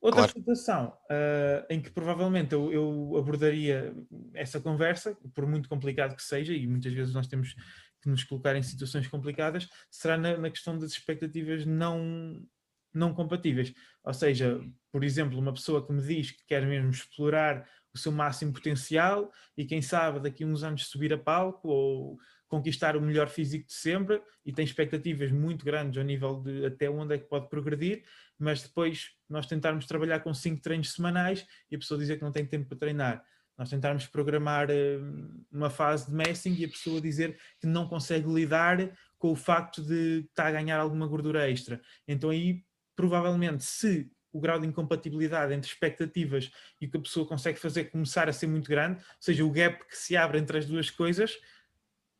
Outra 0.00 0.22
claro. 0.22 0.32
situação 0.32 0.96
uh, 1.10 1.66
em 1.68 1.80
que 1.80 1.90
provavelmente 1.90 2.54
eu, 2.54 2.72
eu, 2.72 3.16
abordaria 3.18 3.94
essa 4.32 4.58
conversa, 4.58 5.14
por 5.34 5.46
muito 5.46 5.68
complicado 5.68 6.16
que 6.16 6.22
seja, 6.22 6.54
e 6.54 6.66
muitas 6.66 6.92
vezes 6.92 7.12
nós 7.12 7.26
temos 7.26 7.54
que 8.00 8.08
nos 8.08 8.24
colocar 8.24 8.56
em 8.56 8.62
situações 8.62 9.06
complicadas, 9.06 9.68
será 9.90 10.16
na, 10.16 10.38
na 10.38 10.50
questão 10.50 10.78
das 10.78 10.92
expectativas 10.92 11.66
não, 11.66 12.42
não 12.94 13.12
compatíveis. 13.12 13.74
Ou 14.02 14.14
seja, 14.14 14.58
por 14.90 15.04
exemplo, 15.04 15.38
uma 15.38 15.52
pessoa 15.52 15.86
que 15.86 15.92
me 15.92 16.02
diz 16.02 16.30
que 16.30 16.46
quer 16.46 16.66
mesmo 16.66 16.90
explorar 16.90 17.68
o 17.92 17.98
seu 17.98 18.10
máximo 18.10 18.54
potencial 18.54 19.30
e 19.56 19.66
quem 19.66 19.82
sabe 19.82 20.20
daqui 20.20 20.44
a 20.44 20.46
uns 20.46 20.62
anos 20.62 20.86
subir 20.86 21.12
a 21.12 21.18
palco 21.18 21.68
ou 21.68 22.18
conquistar 22.48 22.96
o 22.96 23.00
melhor 23.00 23.28
físico 23.28 23.66
de 23.66 23.74
sempre 23.74 24.22
e 24.44 24.52
tem 24.52 24.64
expectativas 24.64 25.30
muito 25.30 25.64
grandes 25.64 25.98
ao 25.98 26.04
nível 26.04 26.40
de 26.40 26.64
até 26.64 26.88
onde 26.88 27.14
é 27.14 27.18
que 27.18 27.28
pode 27.28 27.48
progredir, 27.48 28.02
mas 28.38 28.62
depois 28.62 29.10
nós 29.32 29.46
tentarmos 29.46 29.86
trabalhar 29.86 30.20
com 30.20 30.32
cinco 30.34 30.60
treinos 30.60 30.92
semanais 30.92 31.46
e 31.70 31.76
a 31.76 31.78
pessoa 31.78 31.98
dizer 31.98 32.16
que 32.16 32.24
não 32.24 32.32
tem 32.32 32.44
tempo 32.44 32.68
para 32.68 32.78
treinar. 32.78 33.24
Nós 33.56 33.68
tentarmos 33.68 34.06
programar 34.06 34.70
uh, 34.70 35.44
uma 35.52 35.68
fase 35.68 36.06
de 36.06 36.14
messing 36.14 36.54
e 36.54 36.64
a 36.64 36.68
pessoa 36.68 37.00
dizer 37.00 37.38
que 37.60 37.66
não 37.66 37.86
consegue 37.86 38.26
lidar 38.32 38.90
com 39.18 39.30
o 39.30 39.36
facto 39.36 39.82
de 39.82 40.24
estar 40.30 40.46
a 40.46 40.50
ganhar 40.50 40.80
alguma 40.80 41.06
gordura 41.06 41.50
extra. 41.50 41.80
Então 42.08 42.30
aí, 42.30 42.64
provavelmente, 42.96 43.62
se 43.62 44.10
o 44.32 44.40
grau 44.40 44.58
de 44.58 44.66
incompatibilidade 44.66 45.52
entre 45.52 45.70
expectativas 45.70 46.50
e 46.80 46.86
o 46.86 46.90
que 46.90 46.96
a 46.96 47.00
pessoa 47.00 47.26
consegue 47.26 47.58
fazer 47.58 47.84
começar 47.90 48.28
a 48.28 48.32
ser 48.32 48.46
muito 48.46 48.68
grande, 48.68 49.00
ou 49.00 49.04
seja, 49.20 49.44
o 49.44 49.50
gap 49.50 49.86
que 49.86 49.96
se 49.96 50.16
abre 50.16 50.38
entre 50.38 50.58
as 50.58 50.66
duas 50.66 50.88
coisas, 50.88 51.38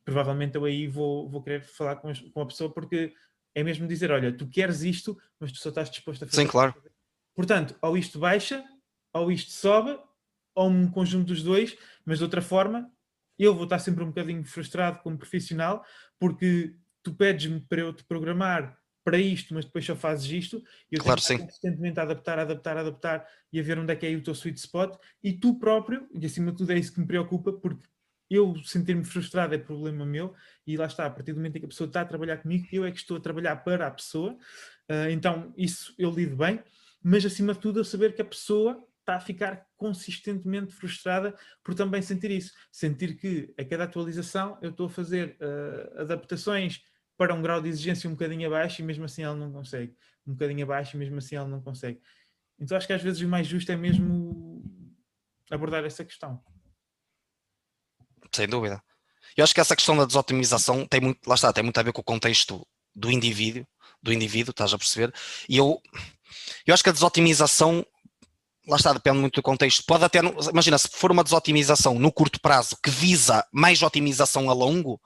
provavelmente 0.03 0.55
eu 0.55 0.65
aí 0.65 0.87
vou, 0.87 1.29
vou 1.29 1.41
querer 1.41 1.63
falar 1.63 1.95
com, 1.95 2.13
com 2.31 2.41
a 2.41 2.45
pessoa 2.45 2.71
porque 2.71 3.13
é 3.55 3.63
mesmo 3.63 3.87
dizer, 3.87 4.11
olha, 4.11 4.31
tu 4.31 4.47
queres 4.47 4.81
isto, 4.81 5.17
mas 5.39 5.51
tu 5.51 5.59
só 5.59 5.69
estás 5.69 5.89
disposto 5.89 6.23
a 6.23 6.27
fazer. 6.27 6.41
Sim, 6.41 6.47
claro. 6.47 6.75
Portanto, 7.35 7.75
ou 7.81 7.97
isto 7.97 8.19
baixa, 8.19 8.63
ou 9.13 9.31
isto 9.31 9.51
sobe, 9.51 9.97
ou 10.55 10.69
um 10.69 10.89
conjunto 10.89 11.27
dos 11.27 11.43
dois, 11.43 11.77
mas 12.05 12.17
de 12.17 12.23
outra 12.23 12.41
forma, 12.41 12.91
eu 13.37 13.55
vou 13.55 13.63
estar 13.63 13.79
sempre 13.79 14.03
um 14.03 14.07
bocadinho 14.07 14.43
frustrado 14.45 14.99
como 14.99 15.17
profissional, 15.17 15.83
porque 16.19 16.75
tu 17.01 17.13
pedes-me 17.13 17.59
para 17.61 17.81
eu 17.81 17.93
te 17.93 18.03
programar 18.03 18.77
para 19.03 19.17
isto, 19.17 19.53
mas 19.53 19.65
depois 19.65 19.83
só 19.83 19.95
fazes 19.95 20.29
isto, 20.31 20.63
e 20.91 20.95
eu 20.95 21.03
claro, 21.03 21.19
tenho 21.21 21.39
que 21.39 21.45
constantemente 21.45 21.99
adaptar, 21.99 22.37
adaptar, 22.37 22.77
adaptar 22.77 23.27
e 23.51 23.59
a 23.59 23.63
ver 23.63 23.79
onde 23.79 23.91
é 23.91 23.95
que 23.95 24.05
é 24.05 24.15
o 24.15 24.21
teu 24.21 24.35
sweet 24.35 24.59
spot, 24.59 24.95
e 25.23 25.33
tu 25.33 25.57
próprio, 25.57 26.07
e 26.13 26.23
acima 26.25 26.51
de 26.51 26.57
tudo 26.57 26.71
é 26.71 26.77
isso 26.77 26.93
que 26.93 26.99
me 26.99 27.07
preocupa, 27.07 27.51
porque 27.51 27.83
eu 28.29 28.55
sentir-me 28.63 29.03
frustrado 29.03 29.55
é 29.55 29.57
problema 29.57 30.05
meu, 30.05 30.35
e 30.67 30.77
lá 30.77 30.85
está, 30.85 31.07
a 31.07 31.09
partir 31.09 31.33
do 31.33 31.37
momento 31.37 31.55
em 31.55 31.59
que 31.61 31.65
a 31.65 31.69
pessoa 31.69 31.87
está 31.87 32.01
a 32.01 32.05
trabalhar 32.05 32.37
comigo, 32.37 32.67
eu 32.71 32.85
é 32.85 32.91
que 32.91 32.99
estou 32.99 33.17
a 33.17 33.19
trabalhar 33.19 33.55
para 33.57 33.87
a 33.87 33.91
pessoa, 33.91 34.33
uh, 34.33 35.09
então 35.09 35.51
isso 35.57 35.95
eu 35.97 36.11
lido 36.11 36.37
bem, 36.37 36.63
mas 37.03 37.25
acima 37.25 37.53
de 37.53 37.59
tudo 37.59 37.79
eu 37.79 37.85
saber 37.85 38.13
que 38.13 38.21
a 38.21 38.25
pessoa 38.25 38.83
está 38.99 39.15
a 39.15 39.19
ficar 39.19 39.65
consistentemente 39.75 40.73
frustrada 40.73 41.35
por 41.63 41.73
também 41.73 42.01
sentir 42.01 42.31
isso, 42.31 42.53
sentir 42.71 43.17
que 43.17 43.53
a 43.57 43.65
cada 43.65 43.85
atualização 43.85 44.57
eu 44.61 44.69
estou 44.69 44.87
a 44.87 44.89
fazer 44.89 45.37
uh, 45.41 46.01
adaptações 46.01 46.81
para 47.17 47.33
um 47.33 47.41
grau 47.41 47.61
de 47.61 47.69
exigência 47.69 48.09
um 48.09 48.13
bocadinho 48.13 48.47
abaixo 48.47 48.81
e 48.81 48.85
mesmo 48.85 49.05
assim 49.05 49.23
ela 49.23 49.35
não 49.35 49.51
consegue, 49.51 49.95
um 50.25 50.33
bocadinho 50.33 50.63
abaixo 50.63 50.95
e 50.95 50.99
mesmo 50.99 51.17
assim 51.17 51.35
ela 51.35 51.47
não 51.47 51.61
consegue. 51.61 51.99
Então 52.59 52.77
acho 52.77 52.85
que 52.85 52.93
às 52.93 53.01
vezes 53.01 53.21
o 53.21 53.27
mais 53.27 53.47
justo 53.47 53.71
é 53.71 53.75
mesmo 53.75 54.63
abordar 55.49 55.83
essa 55.83 56.05
questão 56.05 56.41
sem 58.33 58.47
dúvida. 58.47 58.81
Eu 59.35 59.43
acho 59.43 59.53
que 59.53 59.61
essa 59.61 59.75
questão 59.75 59.95
da 59.95 60.05
desotimização 60.05 60.85
tem 60.85 61.01
muito, 61.01 61.27
lá 61.27 61.35
está, 61.35 61.51
tem 61.53 61.63
muito 61.63 61.77
a 61.77 61.83
ver 61.83 61.93
com 61.93 62.01
o 62.01 62.03
contexto 62.03 62.65
do 62.95 63.09
indivíduo, 63.09 63.65
do 64.01 64.11
indivíduo, 64.11 64.51
estás 64.51 64.73
a 64.73 64.77
perceber? 64.77 65.13
E 65.47 65.57
eu, 65.57 65.81
eu 66.65 66.73
acho 66.73 66.83
que 66.83 66.89
a 66.89 66.93
desotimização, 66.93 67.85
lá 68.67 68.77
está, 68.77 68.93
depende 68.93 69.19
muito 69.19 69.35
do 69.35 69.43
contexto. 69.43 69.83
Pode 69.85 70.03
até, 70.03 70.19
imagina, 70.49 70.77
se 70.77 70.89
for 70.91 71.11
uma 71.11 71.23
desotimização 71.23 71.97
no 71.99 72.11
curto 72.11 72.39
prazo 72.41 72.77
que 72.81 72.89
visa 72.89 73.45
mais 73.51 73.81
otimização 73.81 74.49
a 74.49 74.53
longo, 74.53 74.99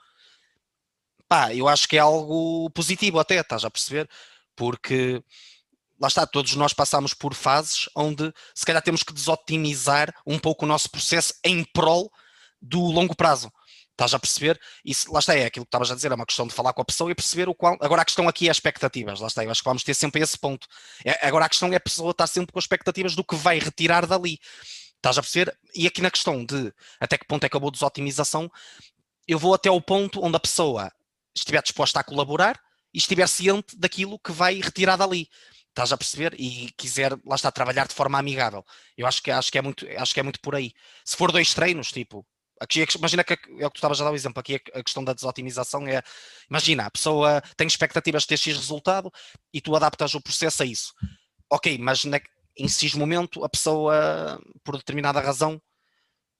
pá, 1.27 1.53
eu 1.53 1.67
acho 1.67 1.87
que 1.87 1.97
é 1.97 1.99
algo 1.99 2.69
positivo 2.71 3.19
até, 3.19 3.39
estás 3.39 3.65
a 3.65 3.71
perceber? 3.71 4.09
Porque 4.55 5.21
lá 5.99 6.07
está, 6.07 6.25
todos 6.25 6.55
nós 6.55 6.73
passamos 6.73 7.13
por 7.13 7.33
fases 7.33 7.89
onde 7.95 8.33
se 8.53 8.65
calhar 8.65 8.81
temos 8.81 9.03
que 9.03 9.13
desotimizar 9.13 10.13
um 10.25 10.39
pouco 10.39 10.65
o 10.65 10.67
nosso 10.67 10.89
processo 10.89 11.33
em 11.43 11.63
prol 11.63 12.11
do 12.61 12.79
longo 12.79 13.15
prazo. 13.15 13.51
Estás 13.95 14.13
a 14.13 14.19
perceber? 14.19 14.59
Isso, 14.83 15.11
lá 15.11 15.19
está, 15.19 15.33
é 15.33 15.45
aquilo 15.45 15.65
que 15.65 15.69
estavas 15.69 15.89
a 15.89 15.95
dizer, 15.95 16.11
é 16.11 16.15
uma 16.15 16.25
questão 16.25 16.45
de 16.45 16.53
falar 16.53 16.73
com 16.73 16.81
a 16.81 16.85
pessoa 16.85 17.09
e 17.09 17.15
perceber 17.15 17.47
o 17.47 17.55
qual. 17.55 17.77
Agora 17.79 18.01
a 18.01 18.05
questão 18.05 18.27
aqui 18.27 18.49
é 18.49 18.51
expectativas, 18.51 19.21
lá 19.21 19.27
está, 19.27 19.41
eu 19.41 19.49
acho 19.49 19.61
que 19.61 19.69
vamos 19.69 19.83
ter 19.83 19.93
sempre 19.93 20.21
esse 20.21 20.37
ponto. 20.37 20.67
É, 21.05 21.25
agora 21.25 21.45
a 21.45 21.49
questão 21.49 21.71
é 21.71 21.77
a 21.77 21.79
pessoa 21.79 22.11
estar 22.11 22.27
sempre 22.27 22.51
com 22.51 22.59
expectativas 22.59 23.15
do 23.15 23.23
que 23.23 23.35
vai 23.35 23.57
retirar 23.57 24.05
dali. 24.05 24.37
Estás 24.97 25.17
a 25.17 25.21
perceber? 25.21 25.57
E 25.73 25.87
aqui 25.87 26.01
na 26.01 26.11
questão 26.11 26.43
de 26.43 26.73
até 26.99 27.17
que 27.17 27.25
ponto 27.25 27.45
é 27.45 27.49
que 27.49 27.55
eu 27.55 27.71
desotimização, 27.71 28.51
eu 29.25 29.39
vou 29.39 29.53
até 29.53 29.71
o 29.71 29.79
ponto 29.79 30.19
onde 30.21 30.35
a 30.35 30.41
pessoa 30.41 30.91
estiver 31.33 31.61
disposta 31.61 32.01
a 32.01 32.03
colaborar 32.03 32.59
e 32.93 32.97
estiver 32.97 33.27
ciente 33.29 33.77
daquilo 33.77 34.19
que 34.19 34.33
vai 34.33 34.59
retirar 34.59 34.97
dali. 34.97 35.29
Estás 35.69 35.93
a 35.93 35.97
perceber? 35.97 36.33
E 36.39 36.71
quiser, 36.77 37.17
lá 37.25 37.35
está, 37.35 37.51
trabalhar 37.51 37.87
de 37.87 37.93
forma 37.93 38.17
amigável. 38.17 38.65
Eu 38.97 39.05
acho 39.07 39.21
que, 39.21 39.31
acho 39.31 39.51
que, 39.51 39.57
é, 39.57 39.61
muito, 39.61 39.85
acho 39.97 40.13
que 40.13 40.19
é 40.19 40.23
muito 40.23 40.39
por 40.41 40.55
aí. 40.55 40.73
Se 41.03 41.15
for 41.15 41.31
dois 41.31 41.53
treinos, 41.53 41.91
tipo, 41.91 42.25
Aqui, 42.59 42.85
imagina 42.97 43.23
que 43.23 43.33
é 43.33 43.65
o 43.65 43.69
que 43.69 43.75
tu 43.75 43.77
estavas 43.77 43.99
a 43.99 44.05
dar 44.05 44.11
o 44.11 44.15
exemplo, 44.15 44.39
aqui 44.39 44.55
a 44.73 44.81
questão 44.81 45.03
da 45.03 45.13
desotimização 45.13 45.85
é, 45.87 46.01
imagina, 46.49 46.85
a 46.85 46.91
pessoa 46.91 47.41
tem 47.57 47.67
expectativas 47.67 48.21
de 48.21 48.29
ter 48.29 48.37
X 48.37 48.55
resultado 48.55 49.11
e 49.53 49.59
tu 49.59 49.75
adaptas 49.75 50.13
o 50.15 50.21
processo 50.21 50.63
a 50.63 50.65
isso. 50.65 50.93
Ok, 51.51 51.77
mas 51.77 52.05
na, 52.05 52.19
em 52.57 52.67
X 52.67 52.93
momento 52.93 53.43
a 53.43 53.49
pessoa, 53.49 54.41
por 54.63 54.77
determinada 54.77 55.19
razão, 55.19 55.61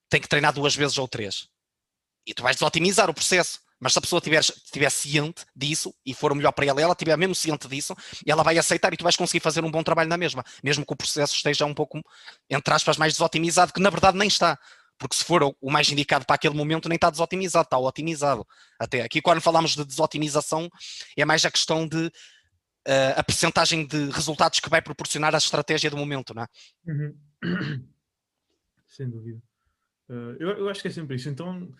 tem 0.10 0.22
que 0.22 0.28
treinar 0.28 0.54
duas 0.54 0.76
vezes 0.76 0.98
ou 0.98 1.08
três. 1.08 1.48
E 2.26 2.34
tu 2.34 2.44
vais 2.44 2.56
desotimizar 2.56 3.10
o 3.10 3.14
processo. 3.14 3.60
Mas 3.78 3.92
se 3.92 4.00
a 4.00 4.02
pessoa 4.02 4.20
estiver, 4.20 4.40
estiver 4.40 4.90
ciente 4.90 5.46
disso 5.54 5.94
e 6.06 6.14
for 6.14 6.32
o 6.32 6.36
melhor 6.36 6.54
para 6.54 6.66
ela, 6.66 6.82
ela 6.82 6.94
estiver 6.94 7.18
mesmo 7.18 7.36
ciente 7.36 7.68
disso, 7.68 7.94
ela 8.26 8.42
vai 8.42 8.58
aceitar 8.58 8.94
e 8.94 8.98
tu 8.98 9.04
vais 9.04 9.18
conseguir 9.18 9.42
fazer 9.42 9.64
um 9.66 9.70
bom 9.70 9.84
trabalho 9.84 10.10
na 10.10 10.18
mesma, 10.18 10.44
mesmo 10.64 10.86
que 10.86 10.94
o 10.94 10.96
processo 10.96 11.36
esteja 11.36 11.66
um 11.66 11.74
pouco, 11.74 12.02
entre 12.50 12.74
aspas, 12.74 12.96
mais 12.98 13.14
desotimizado, 13.14 13.74
que 13.74 13.82
na 13.82 13.90
verdade 13.90 14.18
nem 14.18 14.30
está 14.30 14.58
porque 14.98 15.16
se 15.16 15.24
for 15.24 15.56
o 15.60 15.72
mais 15.72 15.90
indicado 15.92 16.26
para 16.26 16.36
aquele 16.36 16.56
momento 16.56 16.88
nem 16.88 16.96
está 16.96 17.10
desotimizado, 17.10 17.66
está 17.66 17.78
otimizado. 17.78 18.46
Até 18.80 19.02
aqui 19.02 19.22
quando 19.22 19.42
falamos 19.42 19.76
de 19.76 19.86
desotimização 19.86 20.70
é 21.18 21.26
mais 21.26 21.44
a 21.46 21.52
questão 21.52 21.88
de 21.88 22.08
uh, 22.08 22.12
a 23.16 23.24
percentagem 23.24 23.86
de 23.86 24.10
resultados 24.10 24.60
que 24.60 24.70
vai 24.70 24.82
proporcionar 24.82 25.34
a 25.36 25.38
estratégia 25.38 25.90
do 25.90 25.98
momento, 25.98 26.34
não 26.34 26.44
é? 26.44 26.48
Uhum. 26.88 27.18
Sem 28.88 29.10
dúvida. 29.10 29.42
Uh, 30.10 30.38
eu, 30.40 30.50
eu, 30.50 30.70
acho 30.70 30.82
que 30.82 30.88
é 30.88 30.92
sempre 30.92 31.16
isso. 31.16 31.30
Então 31.30 31.74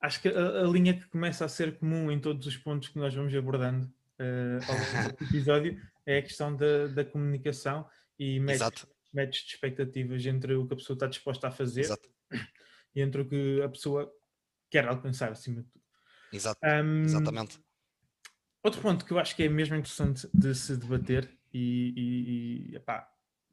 acho 0.00 0.20
que 0.20 0.28
a, 0.28 0.60
a, 0.60 0.64
linha 0.64 0.94
que 0.94 1.06
começa 1.06 1.44
a 1.44 1.48
ser 1.48 1.78
comum 1.78 2.10
em 2.10 2.20
todos 2.20 2.46
os 2.46 2.56
pontos 2.56 2.88
que 2.88 2.98
nós 2.98 3.14
vamos 3.14 3.34
abordando 3.34 3.86
uh, 3.86 4.70
ao 4.70 5.02
longo 5.02 5.16
do 5.16 5.24
episódio 5.24 5.80
é 6.04 6.18
a 6.18 6.22
questão 6.22 6.54
da, 6.54 6.88
da 6.88 7.04
comunicação 7.04 7.88
e 8.18 8.40
métodos, 8.40 8.84
métodos 9.12 9.38
de 9.38 9.54
expectativas 9.54 10.26
entre 10.26 10.54
o 10.54 10.66
que 10.66 10.74
a 10.74 10.76
pessoa 10.76 10.96
está 10.96 11.06
disposta 11.06 11.48
a 11.48 11.50
fazer 11.52 11.82
Exato 11.82 12.12
entre 12.94 13.22
o 13.22 13.28
que 13.28 13.62
a 13.62 13.68
pessoa 13.68 14.12
quer 14.70 14.86
alcançar 14.86 15.32
acima 15.32 15.62
de 15.62 15.68
tudo. 15.68 15.84
Exato. 16.32 16.60
Um, 16.64 17.02
Exatamente. 17.02 17.60
Outro 18.62 18.80
ponto 18.80 19.04
que 19.04 19.12
eu 19.12 19.18
acho 19.18 19.34
que 19.34 19.42
é 19.42 19.48
mesmo 19.48 19.74
interessante 19.74 20.28
de 20.32 20.54
se 20.54 20.76
debater 20.76 21.28
e, 21.52 21.92
e, 21.96 22.72
e 22.72 22.76
epá, 22.76 23.08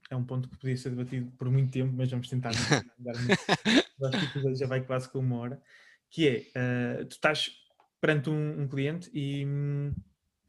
é 0.10 0.16
um 0.16 0.24
ponto 0.24 0.48
que 0.48 0.58
podia 0.58 0.78
ser 0.78 0.92
debatido 0.92 1.32
por 1.32 1.50
muito 1.50 1.72
tempo, 1.72 1.94
mas 1.96 2.10
vamos 2.10 2.30
tentar 2.30 2.52
dar 2.98 3.16
acho 4.08 4.34
que 4.34 4.56
já 4.56 4.68
vai 4.68 4.82
quase 4.82 5.10
com 5.10 5.20
uma 5.20 5.38
hora, 5.38 5.62
que 6.10 6.28
é, 6.28 7.02
uh, 7.02 7.06
tu 7.06 7.12
estás 7.12 7.52
perante 8.00 8.30
um, 8.30 8.62
um 8.62 8.68
cliente 8.68 9.10
e 9.14 9.46
hum, 9.46 9.94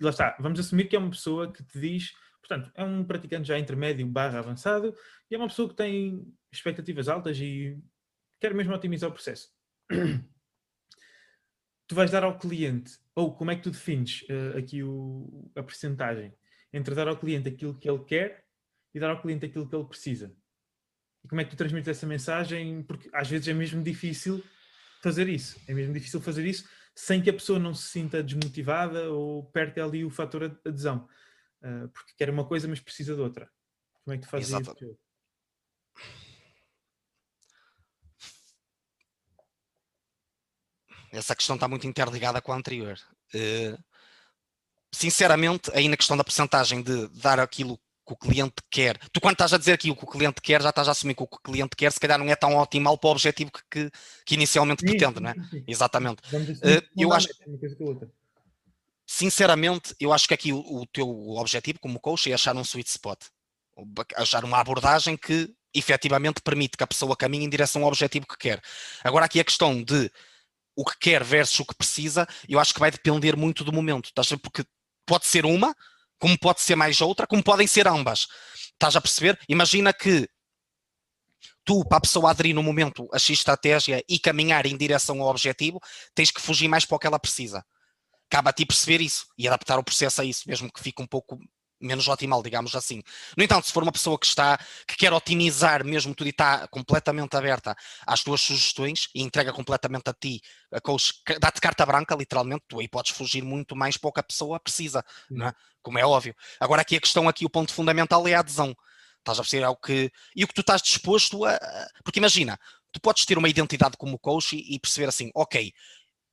lá 0.00 0.10
está, 0.10 0.36
vamos 0.40 0.60
assumir 0.60 0.84
que 0.88 0.96
é 0.96 0.98
uma 0.98 1.10
pessoa 1.10 1.52
que 1.52 1.62
te 1.64 1.78
diz, 1.80 2.12
portanto, 2.40 2.70
é 2.74 2.84
um 2.84 3.04
praticante 3.04 3.48
já 3.48 3.58
intermédio 3.58 4.06
barra 4.06 4.38
avançado 4.38 4.94
e 5.30 5.34
é 5.34 5.38
uma 5.38 5.48
pessoa 5.48 5.68
que 5.68 5.74
tem 5.74 6.26
expectativas 6.52 7.08
altas 7.08 7.38
e 7.38 7.78
quer 8.40 8.54
mesmo 8.54 8.74
otimizar 8.74 9.10
o 9.10 9.12
processo. 9.12 9.50
tu 11.86 11.94
vais 11.94 12.10
dar 12.10 12.24
ao 12.24 12.38
cliente, 12.38 12.98
ou 13.14 13.34
como 13.34 13.50
é 13.50 13.56
que 13.56 13.62
tu 13.62 13.70
defines 13.70 14.22
uh, 14.22 14.58
aqui 14.58 14.82
o, 14.82 15.50
a 15.56 15.62
percentagem 15.62 16.34
entre 16.72 16.94
dar 16.94 17.08
ao 17.08 17.18
cliente 17.18 17.48
aquilo 17.48 17.76
que 17.76 17.90
ele 17.90 18.04
quer 18.04 18.44
e 18.94 19.00
dar 19.00 19.10
ao 19.10 19.20
cliente 19.20 19.44
aquilo 19.46 19.68
que 19.68 19.74
ele 19.74 19.86
precisa? 19.86 20.34
E 21.24 21.28
como 21.28 21.40
é 21.40 21.44
que 21.44 21.50
tu 21.50 21.56
transmites 21.56 21.88
essa 21.88 22.06
mensagem? 22.06 22.82
Porque 22.84 23.10
às 23.12 23.28
vezes 23.28 23.48
é 23.48 23.52
mesmo 23.52 23.82
difícil 23.82 24.42
fazer 25.02 25.28
isso. 25.28 25.60
É 25.66 25.74
mesmo 25.74 25.92
difícil 25.92 26.20
fazer 26.20 26.46
isso 26.46 26.68
sem 26.94 27.22
que 27.22 27.30
a 27.30 27.32
pessoa 27.32 27.58
não 27.58 27.74
se 27.74 27.88
sinta 27.88 28.22
desmotivada 28.22 29.10
ou 29.10 29.44
perca 29.50 29.84
ali 29.84 30.04
o 30.04 30.10
fator 30.10 30.44
adesão. 30.64 31.08
Uh, 31.62 31.88
porque 31.88 32.12
quer 32.16 32.30
uma 32.30 32.46
coisa, 32.46 32.68
mas 32.68 32.80
precisa 32.80 33.14
de 33.14 33.20
outra. 33.20 33.50
Como 34.04 34.14
é 34.14 34.18
que 34.18 34.26
tu 34.26 34.30
fazes 34.30 34.48
Exato. 34.48 34.84
isso? 34.84 34.98
Essa 41.12 41.34
questão 41.34 41.56
está 41.56 41.66
muito 41.66 41.86
interligada 41.86 42.40
com 42.40 42.52
a 42.52 42.56
anterior. 42.56 42.98
Uh, 43.34 43.78
sinceramente, 44.92 45.70
aí 45.74 45.88
na 45.88 45.96
questão 45.96 46.16
da 46.16 46.24
porcentagem 46.24 46.82
de 46.82 47.08
dar 47.08 47.40
aquilo 47.40 47.78
que 48.06 48.12
o 48.12 48.16
cliente 48.16 48.54
quer, 48.70 48.98
tu 49.12 49.20
quando 49.20 49.34
estás 49.34 49.52
a 49.52 49.58
dizer 49.58 49.72
aqui 49.72 49.90
o 49.90 49.96
que 49.96 50.04
o 50.04 50.06
cliente 50.06 50.40
quer, 50.40 50.60
já 50.62 50.70
estás 50.70 50.88
a 50.88 50.90
assumir 50.90 51.14
que 51.14 51.22
o 51.22 51.26
que 51.26 51.36
o 51.36 51.40
cliente 51.40 51.76
quer, 51.76 51.92
se 51.92 52.00
calhar 52.00 52.18
não 52.18 52.28
é 52.28 52.34
tão 52.34 52.56
optimal 52.56 52.98
para 52.98 53.08
o 53.08 53.10
objetivo 53.12 53.52
que, 53.52 53.60
que, 53.70 53.90
que 54.24 54.34
inicialmente 54.34 54.80
sim, 54.80 54.86
pretende, 54.86 55.14
sim, 55.14 55.20
não 55.20 55.30
é? 55.30 55.34
Sim. 55.34 55.64
Exatamente. 55.66 56.20
Uh, 56.34 56.82
eu 56.96 57.12
acho, 57.12 57.28
sinceramente, 59.06 59.94
eu 60.00 60.12
acho 60.12 60.26
que 60.26 60.34
aqui 60.34 60.52
o, 60.52 60.58
o, 60.58 60.86
teu 60.86 61.08
objetivo 61.08 61.78
como 61.80 62.00
coach 62.00 62.30
é 62.30 62.34
achar 62.34 62.56
um 62.56 62.62
sweet 62.62 62.88
spot, 62.88 63.20
achar 64.16 64.44
uma 64.44 64.58
abordagem 64.58 65.16
que 65.16 65.52
efetivamente 65.72 66.42
permite 66.42 66.76
que 66.76 66.82
a 66.82 66.86
pessoa 66.86 67.16
caminhe 67.16 67.44
em 67.44 67.50
direção 67.50 67.82
ao 67.82 67.88
objetivo 67.88 68.26
que 68.26 68.36
quer. 68.36 68.60
Agora 69.04 69.24
aqui 69.24 69.38
a 69.38 69.44
questão 69.44 69.82
de 69.82 70.10
o 70.76 70.84
que 70.84 70.98
quer 70.98 71.24
versus 71.24 71.60
o 71.60 71.64
que 71.64 71.74
precisa, 71.74 72.26
eu 72.48 72.58
acho 72.58 72.72
que 72.72 72.80
vai 72.80 72.90
depender 72.90 73.36
muito 73.36 73.64
do 73.64 73.72
momento, 73.72 74.06
estás 74.06 74.28
a? 74.28 74.38
Porque 74.38 74.64
pode 75.06 75.26
ser 75.26 75.44
uma, 75.44 75.74
como 76.18 76.38
pode 76.38 76.60
ser 76.60 76.76
mais 76.76 77.00
outra, 77.00 77.26
como 77.26 77.42
podem 77.42 77.66
ser 77.66 77.88
ambas. 77.88 78.26
Estás 78.72 78.96
a 78.96 79.00
perceber? 79.00 79.38
Imagina 79.48 79.92
que 79.92 80.28
tu, 81.64 81.84
para 81.84 81.98
a 81.98 82.00
pessoa 82.00 82.30
aderir 82.30 82.54
no 82.54 82.62
momento 82.62 83.08
a 83.12 83.18
X 83.18 83.38
estratégia 83.38 84.02
e 84.08 84.18
caminhar 84.18 84.66
em 84.66 84.76
direção 84.76 85.20
ao 85.20 85.28
objetivo, 85.28 85.80
tens 86.14 86.30
que 86.30 86.40
fugir 86.40 86.68
mais 86.68 86.84
para 86.84 86.96
o 86.96 86.98
que 86.98 87.06
ela 87.06 87.18
precisa. 87.18 87.64
Cabe 88.28 88.48
a 88.48 88.52
ti 88.52 88.64
perceber 88.64 89.00
isso 89.00 89.26
e 89.36 89.48
adaptar 89.48 89.78
o 89.78 89.84
processo 89.84 90.20
a 90.20 90.24
isso, 90.24 90.44
mesmo 90.46 90.72
que 90.72 90.82
fique 90.82 91.02
um 91.02 91.06
pouco 91.06 91.38
menos 91.80 92.06
optimal, 92.08 92.42
digamos 92.42 92.74
assim. 92.74 93.02
No 93.36 93.42
entanto, 93.42 93.66
se 93.66 93.72
for 93.72 93.82
uma 93.82 93.92
pessoa 93.92 94.18
que 94.18 94.26
está, 94.26 94.58
que 94.86 94.96
quer 94.96 95.12
otimizar 95.12 95.84
mesmo 95.84 96.14
tudo 96.14 96.26
e 96.26 96.30
está 96.30 96.68
completamente 96.68 97.36
aberta 97.36 97.76
às 98.06 98.22
tuas 98.22 98.40
sugestões 98.40 99.08
e 99.14 99.22
entrega 99.22 99.52
completamente 99.52 100.08
a 100.08 100.12
ti, 100.12 100.40
a 100.72 100.80
coach, 100.80 101.14
dá-te 101.40 101.60
carta 101.60 101.86
branca, 101.86 102.14
literalmente, 102.14 102.64
tu 102.68 102.80
aí 102.80 102.88
podes 102.88 103.12
fugir 103.12 103.42
muito 103.42 103.74
mais 103.74 103.96
para 103.96 104.08
o 104.08 104.12
que 104.12 104.20
a 104.20 104.24
pessoa 104.24 104.60
precisa, 104.60 105.04
não 105.30 105.48
é? 105.48 105.52
como 105.82 105.98
é 105.98 106.04
óbvio. 106.04 106.34
Agora 106.58 106.82
aqui 106.82 106.96
a 106.96 107.00
questão, 107.00 107.28
aqui 107.28 107.44
o 107.44 107.50
ponto 107.50 107.72
fundamental 107.72 108.26
é 108.28 108.34
a 108.34 108.40
adesão. 108.40 108.74
Estás 109.18 109.38
a 109.38 109.42
perceber? 109.42 109.64
É 109.64 109.68
o 109.68 109.76
que, 109.76 110.10
e 110.34 110.44
o 110.44 110.48
que 110.48 110.54
tu 110.54 110.60
estás 110.60 110.82
disposto 110.82 111.44
a... 111.44 111.58
Porque 112.04 112.18
imagina, 112.18 112.58
tu 112.92 113.00
podes 113.00 113.24
ter 113.24 113.38
uma 113.38 113.48
identidade 113.48 113.96
como 113.96 114.18
coach 114.18 114.56
e, 114.56 114.74
e 114.74 114.78
perceber 114.78 115.08
assim, 115.08 115.30
ok, 115.34 115.72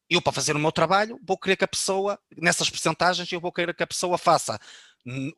eu 0.09 0.21
para 0.21 0.31
fazer 0.31 0.55
o 0.55 0.59
meu 0.59 0.71
trabalho 0.71 1.19
vou 1.25 1.37
querer 1.37 1.57
que 1.57 1.65
a 1.65 1.67
pessoa, 1.67 2.19
nessas 2.37 2.69
percentagens, 2.69 3.29
eu 3.31 3.41
vou 3.41 3.51
querer 3.51 3.75
que 3.75 3.83
a 3.83 3.87
pessoa 3.87 4.17
faça 4.17 4.57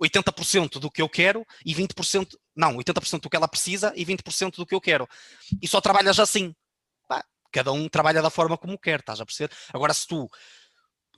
80% 0.01 0.79
do 0.79 0.89
que 0.89 1.01
eu 1.01 1.07
quero 1.07 1.45
e 1.65 1.73
20%, 1.73 2.35
não, 2.55 2.77
80% 2.77 3.21
do 3.21 3.29
que 3.29 3.35
ela 3.35 3.47
precisa 3.47 3.93
e 3.95 4.05
20% 4.05 4.55
do 4.55 4.65
que 4.65 4.73
eu 4.73 4.81
quero. 4.81 5.07
E 5.61 5.67
só 5.67 5.79
trabalhas 5.79 6.19
assim. 6.19 6.55
Cada 7.51 7.71
um 7.71 7.89
trabalha 7.89 8.21
da 8.21 8.29
forma 8.29 8.55
como 8.57 8.77
quer, 8.77 8.99
estás 8.99 9.19
a 9.19 9.25
perceber? 9.25 9.51
Agora, 9.73 9.91
se 9.91 10.05
tu 10.05 10.29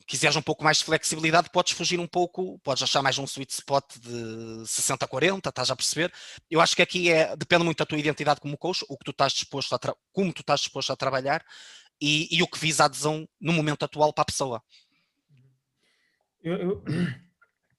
quiseres 0.08 0.36
um 0.36 0.42
pouco 0.42 0.64
mais 0.64 0.78
de 0.78 0.86
flexibilidade, 0.86 1.50
podes 1.50 1.74
fugir 1.74 2.00
um 2.00 2.08
pouco, 2.08 2.58
podes 2.60 2.84
achar 2.84 3.02
mais 3.02 3.18
um 3.18 3.26
sweet 3.26 3.52
spot 3.52 3.86
de 3.98 4.64
60-40, 4.64 5.50
estás 5.50 5.70
a 5.70 5.76
perceber? 5.76 6.14
Eu 6.50 6.62
acho 6.62 6.76
que 6.76 6.82
aqui 6.82 7.12
é, 7.12 7.36
depende 7.36 7.66
muito 7.66 7.80
da 7.80 7.86
tua 7.86 7.98
identidade 7.98 8.40
como 8.40 8.58
coach, 8.58 8.86
o 8.88 8.98
que 8.98 9.06
tu 9.06 9.12
estás 9.12 9.34
disposto 9.34 9.74
a 9.74 9.80
como 10.12 10.34
tu 10.34 10.42
estás 10.42 10.62
disposto 10.62 10.92
a 10.92 10.96
trabalhar 10.96 11.44
e, 12.00 12.28
e 12.36 12.42
o 12.42 12.48
que 12.48 12.60
visa 12.60 12.84
a 12.84 12.86
adesão 12.86 13.28
no 13.40 13.54
momento 13.54 13.84
atual 13.84 14.14
para 14.14 14.24
a 14.24 14.26
pessoa. 14.26 14.64
Eu, 16.42 16.84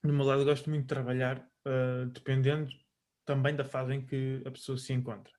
no 0.02 0.12
meu 0.12 0.24
lado, 0.24 0.44
gosto 0.44 0.68
muito 0.68 0.82
de 0.82 0.88
trabalhar 0.88 1.38
uh, 1.66 2.06
dependendo 2.06 2.70
também 3.24 3.54
da 3.54 3.64
fase 3.64 3.94
em 3.94 4.04
que 4.04 4.42
a 4.44 4.50
pessoa 4.50 4.76
se 4.76 4.92
encontra. 4.92 5.32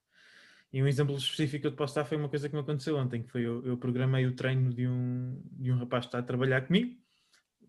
E 0.72 0.82
um 0.82 0.88
exemplo 0.88 1.16
específico 1.16 1.61
que 1.61 1.68
eu 1.68 1.72
te 1.72 1.78
posso 1.78 1.93
dar 1.93 2.05
foi 2.05 2.18
uma 2.18 2.30
coisa 2.30 2.49
que 2.49 2.55
me 2.55 2.61
aconteceu 2.61 2.97
ontem, 2.97 3.22
que 3.22 3.30
foi 3.30 3.41
eu, 3.41 3.64
eu 3.64 3.78
programei 3.78 4.26
o 4.26 4.36
treino 4.36 4.74
de 4.74 4.88
um, 4.88 5.39
de 5.51 5.72
um 5.72 5.78
rapaz 5.78 6.05
que 6.05 6.07
está 6.07 6.20
a 6.20 6.24
trabalhar 6.24 6.66
comigo, 6.66 6.97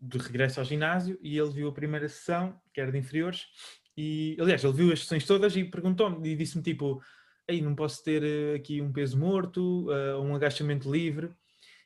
de 0.01 0.19
regresso 0.19 0.61
ao 0.61 0.67
ginásio, 0.67 1.19
e 1.21 1.37
ele 1.37 1.51
viu 1.51 1.69
a 1.69 1.73
primeira 1.73 2.09
sessão, 2.09 2.59
que 2.73 2.81
era 2.81 2.91
de 2.91 2.99
inferiores, 2.99 3.47
e 3.97 4.37
aliás, 4.41 4.65
ele 4.65 4.73
viu 4.73 4.93
as 4.93 5.01
sessões 5.01 5.27
todas 5.27 5.55
e 5.55 5.65
perguntou-me, 5.65 6.27
e 6.29 6.35
disse-me 6.35 6.63
tipo, 6.63 7.03
ei, 7.47 7.61
não 7.61 7.75
posso 7.75 8.03
ter 8.03 8.23
uh, 8.23 8.57
aqui 8.57 8.81
um 8.81 8.93
peso 8.93 9.19
morto, 9.19 9.87
uh, 9.91 10.21
um 10.23 10.35
agachamento 10.35 10.91
livre, 10.91 11.31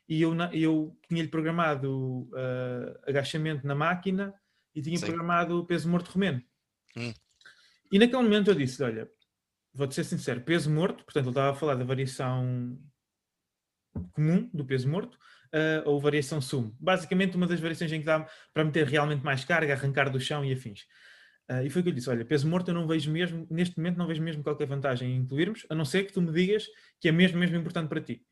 e 0.07 0.21
eu, 0.21 0.33
eu 0.53 0.97
tinha-lhe 1.07 1.27
programado 1.27 2.29
uh, 2.31 2.99
agachamento 3.05 3.67
na 3.67 3.75
máquina, 3.75 4.33
e 4.75 4.81
tinha 4.81 4.97
Sim. 4.97 5.05
programado 5.05 5.59
o 5.59 5.65
peso 5.65 5.89
morto 5.89 6.09
romeno. 6.11 6.41
Hum. 6.95 7.13
E 7.91 7.99
naquele 7.99 8.23
momento 8.23 8.51
eu 8.51 8.55
disse: 8.55 8.81
Olha, 8.83 9.09
vou-te 9.73 9.95
ser 9.95 10.03
sincero, 10.03 10.41
peso 10.41 10.69
morto, 10.69 11.03
portanto, 11.03 11.25
ele 11.25 11.31
estava 11.31 11.51
a 11.51 11.55
falar 11.55 11.75
da 11.75 11.83
variação 11.83 12.79
comum 14.13 14.49
do 14.53 14.65
peso 14.65 14.87
morto 14.87 15.15
uh, 15.15 15.89
ou 15.89 15.99
variação 15.99 16.41
sumo. 16.41 16.75
Basicamente, 16.79 17.35
uma 17.35 17.47
das 17.47 17.59
variações 17.59 17.91
em 17.91 17.99
que 17.99 18.05
dá 18.05 18.27
para 18.53 18.63
meter 18.63 18.87
realmente 18.87 19.23
mais 19.23 19.43
carga, 19.43 19.73
arrancar 19.73 20.09
do 20.09 20.19
chão 20.19 20.43
e 20.45 20.53
afins. 20.53 20.81
Uh, 21.49 21.63
e 21.65 21.69
foi 21.69 21.81
o 21.81 21.83
que 21.83 21.89
eu 21.89 21.93
disse: 21.93 22.09
olha, 22.09 22.25
peso 22.25 22.47
morto 22.47 22.69
eu 22.69 22.75
não 22.75 22.87
vejo 22.87 23.11
mesmo, 23.11 23.47
neste 23.49 23.77
momento, 23.77 23.97
não 23.97 24.07
vejo 24.07 24.21
mesmo 24.21 24.43
qualquer 24.43 24.67
vantagem 24.67 25.11
em 25.11 25.17
incluirmos, 25.17 25.65
a 25.69 25.75
não 25.75 25.85
ser 25.85 26.05
que 26.05 26.13
tu 26.13 26.21
me 26.21 26.31
digas 26.31 26.67
que 26.99 27.09
é 27.09 27.11
mesmo, 27.11 27.39
mesmo 27.39 27.57
importante 27.57 27.89
para 27.89 28.01
ti. 28.01 28.23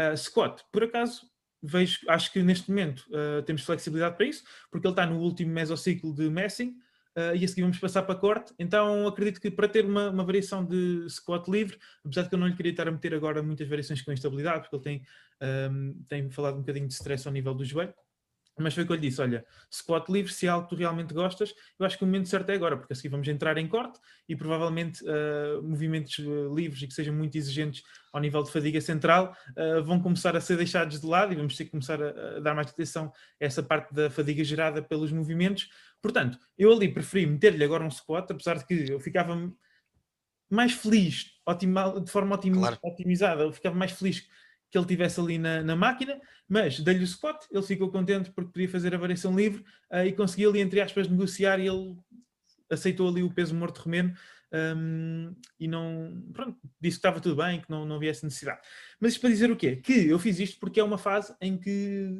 Uh, 0.00 0.16
squat, 0.16 0.62
por 0.72 0.82
acaso, 0.82 1.22
vejo, 1.64 2.00
acho 2.08 2.32
que 2.32 2.42
neste 2.42 2.68
momento 2.70 3.06
uh, 3.08 3.42
temos 3.42 3.62
flexibilidade 3.62 4.16
para 4.16 4.26
isso, 4.26 4.44
porque 4.70 4.86
ele 4.86 4.92
está 4.92 5.06
no 5.06 5.18
último 5.18 5.52
mesociclo 5.52 6.14
de 6.14 6.28
messing 6.28 6.76
uh, 7.16 7.34
e 7.34 7.44
a 7.44 7.48
seguir 7.48 7.62
vamos 7.62 7.78
passar 7.78 8.02
para 8.02 8.14
corte. 8.14 8.52
Então 8.58 9.06
acredito 9.06 9.40
que 9.40 9.50
para 9.50 9.68
ter 9.68 9.84
uma, 9.84 10.10
uma, 10.10 10.24
variação 10.24 10.64
de 10.64 11.08
squat 11.08 11.48
livre, 11.48 11.78
apesar 12.04 12.22
de 12.22 12.28
que 12.28 12.34
eu 12.34 12.38
não 12.38 12.46
lhe 12.46 12.54
queria 12.54 12.72
estar 12.72 12.86
a 12.86 12.92
meter 12.92 13.14
agora 13.14 13.42
muitas 13.42 13.66
variações 13.66 14.02
com 14.02 14.12
instabilidade, 14.12 14.68
porque 14.68 14.76
ele 14.76 14.82
tem, 14.82 15.06
um, 15.70 16.04
tem 16.08 16.30
falado 16.30 16.56
um 16.56 16.60
bocadinho 16.60 16.86
de 16.86 16.94
stress 16.94 17.26
ao 17.26 17.32
nível 17.32 17.54
do 17.54 17.64
joelho. 17.64 17.94
Mas 18.58 18.74
foi 18.74 18.84
o 18.84 18.86
que 18.86 18.92
eu 18.92 18.96
lhe 18.96 19.08
disse: 19.08 19.20
olha, 19.20 19.44
squat 19.72 20.08
livre, 20.10 20.32
se 20.32 20.46
é 20.46 20.48
algo 20.48 20.68
que 20.68 20.74
tu 20.74 20.78
realmente 20.78 21.12
gostas, 21.12 21.52
eu 21.78 21.84
acho 21.84 21.98
que 21.98 22.04
o 22.04 22.06
momento 22.06 22.28
certo 22.28 22.50
é 22.50 22.54
agora, 22.54 22.76
porque 22.76 22.92
assim 22.92 23.08
vamos 23.08 23.26
entrar 23.26 23.58
em 23.58 23.66
corte 23.66 23.98
e 24.28 24.36
provavelmente 24.36 25.02
uh, 25.04 25.62
movimentos 25.62 26.18
uh, 26.18 26.54
livres 26.54 26.82
e 26.82 26.86
que 26.86 26.94
sejam 26.94 27.14
muito 27.14 27.36
exigentes 27.36 27.82
ao 28.12 28.20
nível 28.20 28.42
de 28.42 28.52
fadiga 28.52 28.80
central 28.80 29.36
uh, 29.56 29.82
vão 29.82 30.00
começar 30.00 30.36
a 30.36 30.40
ser 30.40 30.56
deixados 30.56 31.00
de 31.00 31.06
lado 31.06 31.32
e 31.32 31.36
vamos 31.36 31.56
ter 31.56 31.64
que 31.64 31.72
começar 31.72 32.00
a, 32.00 32.36
a, 32.36 32.40
dar 32.40 32.54
mais 32.54 32.68
atenção 32.68 33.12
a 33.40 33.44
essa 33.44 33.62
parte 33.62 33.92
da 33.92 34.08
fadiga 34.08 34.44
gerada 34.44 34.80
pelos 34.80 35.10
movimentos. 35.10 35.68
Portanto, 36.00 36.38
eu 36.56 36.72
ali 36.72 36.88
preferi 36.88 37.26
meter-lhe 37.26 37.64
agora 37.64 37.84
um 37.84 37.90
squat, 37.90 38.30
apesar 38.30 38.58
de 38.58 38.66
que 38.66 38.92
eu 38.92 39.00
ficava 39.00 39.36
mais 40.48 40.72
feliz, 40.72 41.32
optimal, 41.44 42.00
de 42.00 42.10
forma 42.10 42.36
otim, 42.36 42.52
claro. 42.52 42.78
otimizada, 42.82 43.42
eu 43.42 43.52
ficava 43.52 43.74
mais 43.74 43.92
feliz 43.92 44.28
que 44.74 44.78
ele 44.78 44.86
tivesse 44.88 45.20
ali 45.20 45.38
na, 45.38 45.62
na 45.62 45.76
máquina, 45.76 46.20
mas 46.48 46.80
dei-lhe 46.80 47.02
o 47.02 47.04
spot, 47.04 47.44
ele 47.48 47.62
ficou 47.62 47.92
contente 47.92 48.32
porque 48.32 48.50
podia 48.50 48.68
fazer 48.68 48.92
a 48.92 48.98
variação 48.98 49.32
livre 49.32 49.64
uh, 49.88 50.04
e 50.04 50.12
conseguiu 50.12 50.50
ali, 50.50 50.58
entre 50.58 50.80
aspas, 50.80 51.06
negociar 51.06 51.60
e 51.60 51.68
ele 51.68 51.96
aceitou 52.68 53.08
ali 53.08 53.22
o 53.22 53.32
peso 53.32 53.54
morto 53.54 53.82
romeno 53.82 54.12
um, 54.52 55.32
e 55.60 55.68
não, 55.68 56.24
pronto, 56.32 56.58
disse 56.80 56.96
que 56.96 57.06
estava 57.06 57.20
tudo 57.20 57.36
bem, 57.36 57.60
que 57.60 57.70
não, 57.70 57.86
não 57.86 57.94
havia 57.94 58.10
essa 58.10 58.26
necessidade. 58.26 58.62
Mas 58.98 59.12
isto 59.12 59.20
para 59.20 59.30
dizer 59.30 59.48
o 59.48 59.56
quê? 59.56 59.76
Que 59.76 60.08
eu 60.08 60.18
fiz 60.18 60.40
isto 60.40 60.58
porque 60.58 60.80
é 60.80 60.84
uma 60.84 60.98
fase 60.98 61.32
em 61.40 61.56
que 61.56 62.10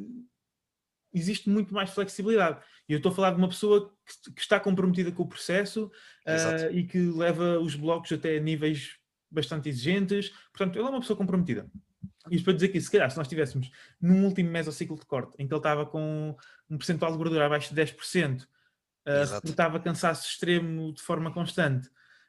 existe 1.12 1.50
muito 1.50 1.74
mais 1.74 1.90
flexibilidade. 1.90 2.61
E 2.88 2.92
eu 2.92 2.98
estou 2.98 3.11
a 3.11 3.14
falar 3.16 3.32
de 3.32 3.38
uma 3.38 3.48
pessoa 3.48 3.92
que, 4.07 4.32
que 4.32 4.40
está 4.40 4.61
comprometida 4.61 5.11
com 5.11 5.24
o 5.24 5.28
processo 5.28 5.86
uh, 6.24 6.70
e 6.72 6.84
que 6.84 7.00
leva 7.00 7.59
os 7.59 7.74
blocos 7.74 8.12
até 8.12 8.38
níveis 8.38 8.96
bastante 9.28 9.68
exigentes. 9.68 10.30
Portanto, 10.52 10.78
ela 10.78 10.86
é 10.86 10.90
uma 10.92 11.00
pessoa 11.00 11.16
comprometida. 11.16 11.68
Isto 12.31 12.45
para 12.45 12.55
dizer 12.55 12.68
que, 12.68 12.81
se 12.81 12.91
calhar, 12.91 13.11
se 13.11 13.16
nós 13.16 13.27
estivéssemos 13.27 13.70
num 14.01 14.25
último 14.25 14.51
mesociclo 14.51 14.99
de 14.99 15.05
corte, 15.05 15.35
em 15.39 15.47
que 15.47 15.53
ele 15.53 15.59
estava 15.59 15.85
com 15.85 16.37
um 16.70 16.79
percentual 16.79 17.12
de 17.12 17.18
gordura 17.18 17.47
abaixo 17.47 17.75
de 17.75 17.81
10%, 17.81 18.43
uh, 18.43 18.47
reportava 19.35 19.81
cansaço 19.81 20.27
extremo 20.29 20.93
de 20.93 21.03
forma 21.03 21.33
constante 21.33 21.89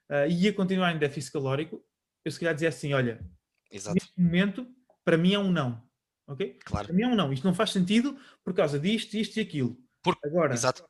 uh, 0.10 0.28
e 0.30 0.44
ia 0.44 0.54
continuar 0.54 0.94
em 0.94 0.98
déficit 0.98 1.32
calórico, 1.32 1.84
eu 2.24 2.32
se 2.32 2.40
calhar 2.40 2.54
dizia 2.54 2.70
assim, 2.70 2.94
olha, 2.94 3.26
Exato. 3.72 3.94
neste 3.96 4.12
momento, 4.18 4.68
para 5.04 5.18
mim 5.18 5.34
é 5.34 5.40
um 5.40 5.52
não. 5.52 5.82
Ok? 6.28 6.60
Claro. 6.66 6.88
Para 6.88 6.96
mim 6.96 7.04
é 7.04 7.08
um 7.08 7.16
não. 7.16 7.32
Isto 7.32 7.46
não 7.46 7.54
faz 7.54 7.72
sentido 7.72 8.18
por 8.44 8.54
causa 8.54 8.80
disto, 8.80 9.14
isto 9.14 9.38
e 9.38 9.42
aquilo. 9.42 9.78
Por... 10.02 10.18
Agora, 10.24 10.54
Exato. 10.54 10.84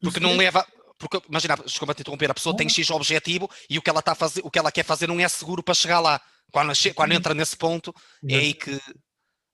Porque 0.00 0.20
não 0.20 0.36
leva, 0.36 0.66
porque 0.98 1.20
imagina, 1.28 1.56
desculpa 1.56 1.94
te 1.94 2.02
interromper, 2.02 2.30
a 2.30 2.34
pessoa 2.34 2.56
tem 2.56 2.68
X 2.68 2.90
objetivo 2.90 3.50
e 3.68 3.78
o 3.78 3.82
que 3.82 3.88
ela 3.88 4.00
está 4.00 4.12
a 4.12 4.14
fazer, 4.14 4.42
o 4.44 4.50
que 4.50 4.58
ela 4.58 4.70
quer 4.70 4.84
fazer 4.84 5.06
não 5.06 5.18
é 5.18 5.28
seguro 5.28 5.62
para 5.62 5.74
chegar 5.74 6.00
lá. 6.00 6.20
Quando, 6.52 6.72
quando 6.94 7.12
entra 7.12 7.34
nesse 7.34 7.56
ponto, 7.56 7.94
é 8.28 8.36
aí 8.36 8.54
que 8.54 8.80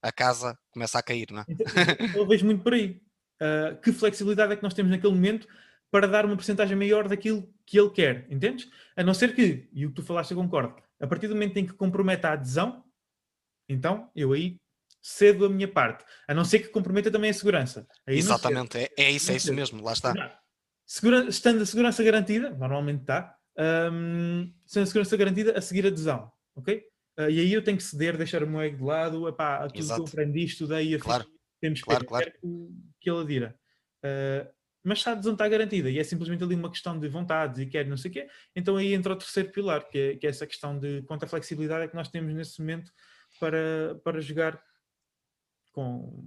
a 0.03 0.12
casa 0.12 0.59
começa 0.70 0.99
a 0.99 1.03
cair, 1.03 1.28
não 1.30 1.40
é? 1.40 1.45
Então, 1.49 1.66
eu 2.14 2.26
vejo 2.26 2.45
muito 2.45 2.62
por 2.62 2.74
aí. 2.74 3.01
Uh, 3.40 3.80
que 3.80 3.93
flexibilidade 3.93 4.53
é 4.53 4.57
que 4.57 4.62
nós 4.62 4.74
temos 4.74 4.90
naquele 4.90 5.14
momento 5.14 5.49
para 5.90 6.07
dar 6.07 6.24
uma 6.24 6.36
porcentagem 6.36 6.76
maior 6.76 7.09
daquilo 7.09 7.53
que 7.66 7.78
ele 7.78 7.90
quer, 7.90 8.26
entendes? 8.30 8.68
A 8.97 9.03
não 9.03 9.12
ser 9.12 9.34
que, 9.34 9.68
e 9.72 9.84
o 9.84 9.90
que 9.90 9.97
tu 9.97 10.03
falaste 10.03 10.30
eu 10.30 10.36
concordo, 10.36 10.74
a 11.01 11.07
partir 11.07 11.28
do 11.28 11.34
momento 11.34 11.57
em 11.59 11.66
que 11.66 11.72
comprometa 11.72 12.28
a 12.28 12.32
adesão, 12.32 12.84
então 13.68 14.11
eu 14.14 14.32
aí 14.32 14.59
cedo 15.03 15.45
a 15.45 15.51
minha 15.51 15.68
parte, 15.68 16.05
a 16.26 16.32
não 16.32 16.45
ser 16.45 16.61
que 16.61 16.68
comprometa 16.68 17.11
também 17.11 17.30
a 17.30 17.34
segurança. 17.34 17.86
Aí 18.07 18.16
Exatamente, 18.16 18.78
é, 18.78 18.90
é, 18.97 19.11
isso, 19.11 19.32
é 19.32 19.36
isso 19.36 19.53
mesmo, 19.53 19.82
lá 19.82 19.93
está. 19.93 20.40
Segura, 20.86 21.28
estando 21.28 21.62
a 21.62 21.66
segurança 21.66 22.03
garantida, 22.03 22.51
normalmente 22.51 23.01
está, 23.01 23.36
um, 23.93 24.53
estando 24.64 24.84
a 24.84 24.86
segurança 24.86 25.16
garantida, 25.16 25.59
a 25.59 25.61
seguir 25.61 25.86
adesão, 25.86 26.30
ok? 26.55 26.84
Uh, 27.18 27.30
e 27.30 27.40
aí 27.40 27.53
eu 27.53 27.62
tenho 27.62 27.76
que 27.76 27.82
ceder, 27.82 28.16
deixar 28.16 28.42
o 28.42 28.46
meu 28.46 28.61
ego 28.61 28.76
de 28.76 28.82
lado, 28.82 29.28
epá, 29.28 29.64
aquilo 29.64 29.84
Exato. 29.84 30.05
que 30.05 30.09
eu 30.09 30.12
aprendi, 30.12 30.44
estudei, 30.44 30.98
claro. 30.98 31.26
temos 31.61 31.80
que 31.80 31.86
claro, 31.86 32.05
claro. 32.05 32.32
Que, 32.32 32.38
que 33.00 33.11
ele 33.11 33.20
adira. 33.20 33.59
Uh, 34.05 34.50
mas 34.84 35.07
a 35.07 35.12
adesão 35.12 35.34
está 35.34 35.48
garantida 35.48 35.88
e 35.88 35.98
é 35.98 36.05
simplesmente 36.05 36.42
ali 36.42 36.57
uma 36.57 36.70
questão 36.70 36.98
de 36.98 37.09
vontades 37.09 37.61
e 37.61 37.66
quer 37.66 37.86
não 37.86 37.96
sei 37.96 38.11
o 38.11 38.14
quê, 38.14 38.28
então 38.57 38.76
aí 38.76 38.94
entra 38.94 39.12
o 39.12 39.16
terceiro 39.16 39.50
pilar, 39.50 39.88
que 39.88 39.98
é, 39.98 40.16
que 40.16 40.26
é 40.26 40.30
essa 40.30 40.46
questão 40.46 40.76
de 40.76 41.03
quanta 41.03 41.26
flexibilidade 41.28 41.84
é 41.84 41.88
que 41.88 41.94
nós 41.94 42.09
temos 42.09 42.34
nesse 42.34 42.59
momento 42.61 42.90
para, 43.38 43.94
para 44.03 44.20
jogar 44.20 44.61
com 45.70 46.26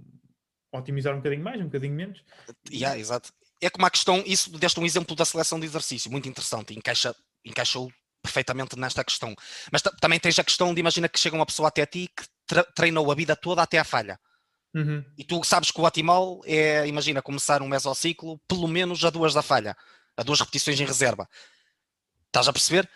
otimizar 0.72 1.12
um 1.14 1.18
bocadinho 1.18 1.44
mais, 1.44 1.60
um 1.60 1.64
bocadinho 1.64 1.94
menos. 1.94 2.24
Yeah, 2.70 2.98
exato 2.98 3.30
é 3.60 3.70
como 3.70 3.86
a 3.86 3.90
questão, 3.90 4.22
isso 4.26 4.50
deste 4.58 4.78
um 4.78 4.84
exemplo 4.84 5.16
da 5.16 5.24
seleção 5.24 5.58
de 5.58 5.66
exercício, 5.66 6.10
muito 6.10 6.28
interessante, 6.28 6.74
encaixa, 6.74 7.14
encaixou 7.44 7.90
perfeitamente 8.26 8.78
nesta 8.78 9.04
questão. 9.04 9.34
Mas 9.72 9.82
também 10.00 10.20
tens 10.20 10.38
a 10.38 10.44
questão 10.44 10.74
de 10.74 10.80
imagina 10.80 11.08
que 11.08 11.18
chega 11.18 11.36
uma 11.36 11.46
pessoa 11.46 11.68
até 11.68 11.86
ti 11.86 12.10
que 12.14 12.64
treinou 12.74 13.10
a 13.10 13.14
vida 13.14 13.34
toda 13.34 13.62
até 13.62 13.78
à 13.78 13.84
falha. 13.84 14.18
Uhum. 14.74 15.02
E 15.16 15.24
tu 15.24 15.42
sabes 15.42 15.70
que 15.70 15.80
o 15.80 15.84
otimal 15.84 16.40
é, 16.44 16.86
imagina, 16.86 17.22
começar 17.22 17.62
um 17.62 17.68
mesociclo 17.68 18.38
pelo 18.46 18.68
menos 18.68 19.02
a 19.04 19.10
duas 19.10 19.32
da 19.32 19.40
falha, 19.40 19.74
a 20.16 20.22
duas 20.22 20.40
repetições 20.40 20.78
em 20.78 20.84
reserva. 20.84 21.26
Estás 22.26 22.46
a 22.48 22.52
perceber? 22.52 22.88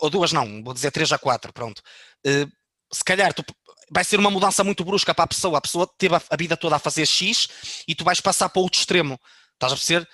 Ou 0.00 0.10
duas 0.10 0.32
não, 0.32 0.62
vou 0.64 0.74
dizer 0.74 0.90
três 0.90 1.12
a 1.12 1.18
quatro, 1.18 1.52
pronto. 1.52 1.80
Uh, 2.26 2.50
se 2.92 3.04
calhar 3.04 3.32
tu, 3.32 3.44
vai 3.90 4.04
ser 4.04 4.18
uma 4.18 4.30
mudança 4.30 4.64
muito 4.64 4.84
brusca 4.84 5.14
para 5.14 5.24
a 5.24 5.28
pessoa. 5.28 5.58
A 5.58 5.60
pessoa 5.60 5.88
teve 5.98 6.16
a, 6.16 6.22
a 6.30 6.36
vida 6.36 6.56
toda 6.56 6.76
a 6.76 6.78
fazer 6.78 7.06
X 7.06 7.84
e 7.86 7.94
tu 7.94 8.04
vais 8.04 8.20
passar 8.20 8.48
para 8.48 8.62
outro 8.62 8.78
extremo. 8.78 9.18
Estás 9.54 9.72
a 9.72 9.76
perceber? 9.76 10.08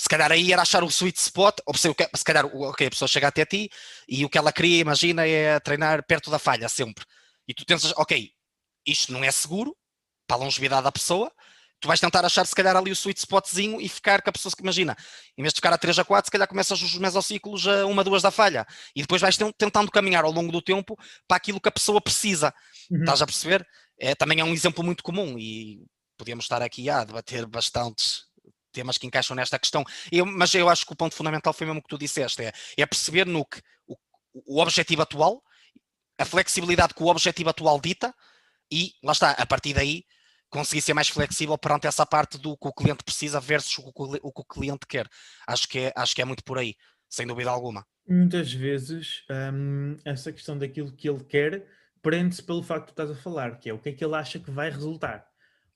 Se 0.00 0.08
calhar 0.08 0.32
aí 0.32 0.50
era 0.50 0.62
achar 0.62 0.82
o 0.82 0.86
sweet 0.86 1.18
spot, 1.18 1.58
ou 1.66 1.74
se 1.74 1.92
calhar 2.24 2.46
okay, 2.46 2.86
a 2.86 2.90
pessoa 2.90 3.06
chega 3.06 3.28
até 3.28 3.44
ti 3.44 3.68
e 4.08 4.24
o 4.24 4.30
que 4.30 4.38
ela 4.38 4.50
queria, 4.50 4.80
imagina, 4.80 5.26
é 5.26 5.60
treinar 5.60 6.02
perto 6.06 6.30
da 6.30 6.38
falha 6.38 6.70
sempre. 6.70 7.04
E 7.46 7.52
tu 7.52 7.66
tens, 7.66 7.84
ok, 7.98 8.30
isto 8.86 9.12
não 9.12 9.22
é 9.22 9.30
seguro 9.30 9.76
para 10.26 10.38
a 10.38 10.40
longevidade 10.40 10.84
da 10.84 10.90
pessoa, 10.90 11.30
tu 11.78 11.86
vais 11.86 12.00
tentar 12.00 12.24
achar 12.24 12.46
se 12.46 12.54
calhar 12.54 12.74
ali 12.74 12.90
o 12.90 12.94
sweet 12.94 13.20
spotzinho 13.20 13.78
e 13.78 13.90
ficar 13.90 14.22
com 14.22 14.30
a 14.30 14.32
pessoa 14.32 14.50
que 14.56 14.62
imagina, 14.62 14.96
em 15.36 15.42
vez 15.42 15.52
de 15.52 15.58
ficar 15.58 15.74
a 15.74 15.76
3 15.76 15.98
a 15.98 16.04
4, 16.04 16.28
se 16.28 16.30
calhar 16.30 16.48
começas 16.48 16.80
os 16.80 16.96
mesociclos 16.96 17.68
a 17.68 17.84
1 17.84 18.00
a 18.00 18.02
2 18.02 18.22
da 18.22 18.30
falha 18.30 18.66
e 18.96 19.02
depois 19.02 19.20
vais 19.20 19.36
tentando 19.58 19.90
caminhar 19.90 20.24
ao 20.24 20.32
longo 20.32 20.50
do 20.50 20.62
tempo 20.62 20.96
para 21.28 21.36
aquilo 21.36 21.60
que 21.60 21.68
a 21.68 21.72
pessoa 21.72 22.00
precisa. 22.00 22.54
Uhum. 22.90 23.00
Estás 23.00 23.20
a 23.20 23.26
perceber? 23.26 23.66
É, 23.98 24.14
também 24.14 24.40
é 24.40 24.44
um 24.44 24.54
exemplo 24.54 24.82
muito 24.82 25.02
comum 25.02 25.38
e 25.38 25.84
podíamos 26.16 26.46
estar 26.46 26.62
aqui 26.62 26.88
a 26.88 27.04
debater 27.04 27.46
bastantes 27.46 28.29
temas 28.70 28.98
que 28.98 29.06
encaixam 29.06 29.34
nesta 29.36 29.58
questão. 29.58 29.84
Eu, 30.10 30.24
mas 30.26 30.54
eu 30.54 30.68
acho 30.68 30.86
que 30.86 30.92
o 30.92 30.96
ponto 30.96 31.14
fundamental 31.14 31.52
foi 31.52 31.66
mesmo 31.66 31.80
o 31.80 31.82
que 31.82 31.88
tu 31.88 31.98
disseste: 31.98 32.42
é, 32.42 32.52
é 32.76 32.86
perceber 32.86 33.26
no 33.26 33.44
que 33.44 33.60
o, 33.86 33.96
o 34.46 34.60
objetivo 34.60 35.02
atual, 35.02 35.42
a 36.18 36.24
flexibilidade 36.24 36.94
que 36.94 37.02
o 37.02 37.06
objetivo 37.06 37.50
atual 37.50 37.80
dita, 37.80 38.14
e 38.70 38.92
lá 39.02 39.12
está, 39.12 39.32
a 39.32 39.46
partir 39.46 39.74
daí 39.74 40.04
conseguir 40.48 40.82
ser 40.82 40.94
mais 40.94 41.08
flexível 41.08 41.56
perante 41.56 41.86
essa 41.86 42.04
parte 42.04 42.36
do 42.36 42.56
que 42.56 42.68
o 42.68 42.72
cliente 42.72 43.04
precisa 43.04 43.40
versus 43.40 43.78
o 43.78 43.92
que 43.92 44.18
o, 44.20 44.32
que 44.32 44.40
o 44.40 44.44
cliente 44.44 44.86
quer. 44.86 45.08
Acho 45.46 45.68
que, 45.68 45.78
é, 45.78 45.92
acho 45.96 46.14
que 46.14 46.20
é 46.20 46.24
muito 46.24 46.42
por 46.44 46.58
aí, 46.58 46.74
sem 47.08 47.26
dúvida 47.26 47.50
alguma. 47.50 47.86
Muitas 48.08 48.52
vezes 48.52 49.22
hum, 49.30 49.96
essa 50.04 50.32
questão 50.32 50.58
daquilo 50.58 50.92
que 50.92 51.08
ele 51.08 51.22
quer 51.24 51.64
prende-se 52.02 52.42
pelo 52.42 52.62
facto 52.62 52.88
que 52.88 52.94
tu 52.94 53.02
estás 53.02 53.10
a 53.10 53.22
falar, 53.22 53.58
que 53.58 53.70
é 53.70 53.72
o 53.72 53.78
que 53.78 53.90
é 53.90 53.92
que 53.92 54.04
ele 54.04 54.16
acha 54.16 54.40
que 54.40 54.50
vai 54.50 54.70
resultar 54.70 55.29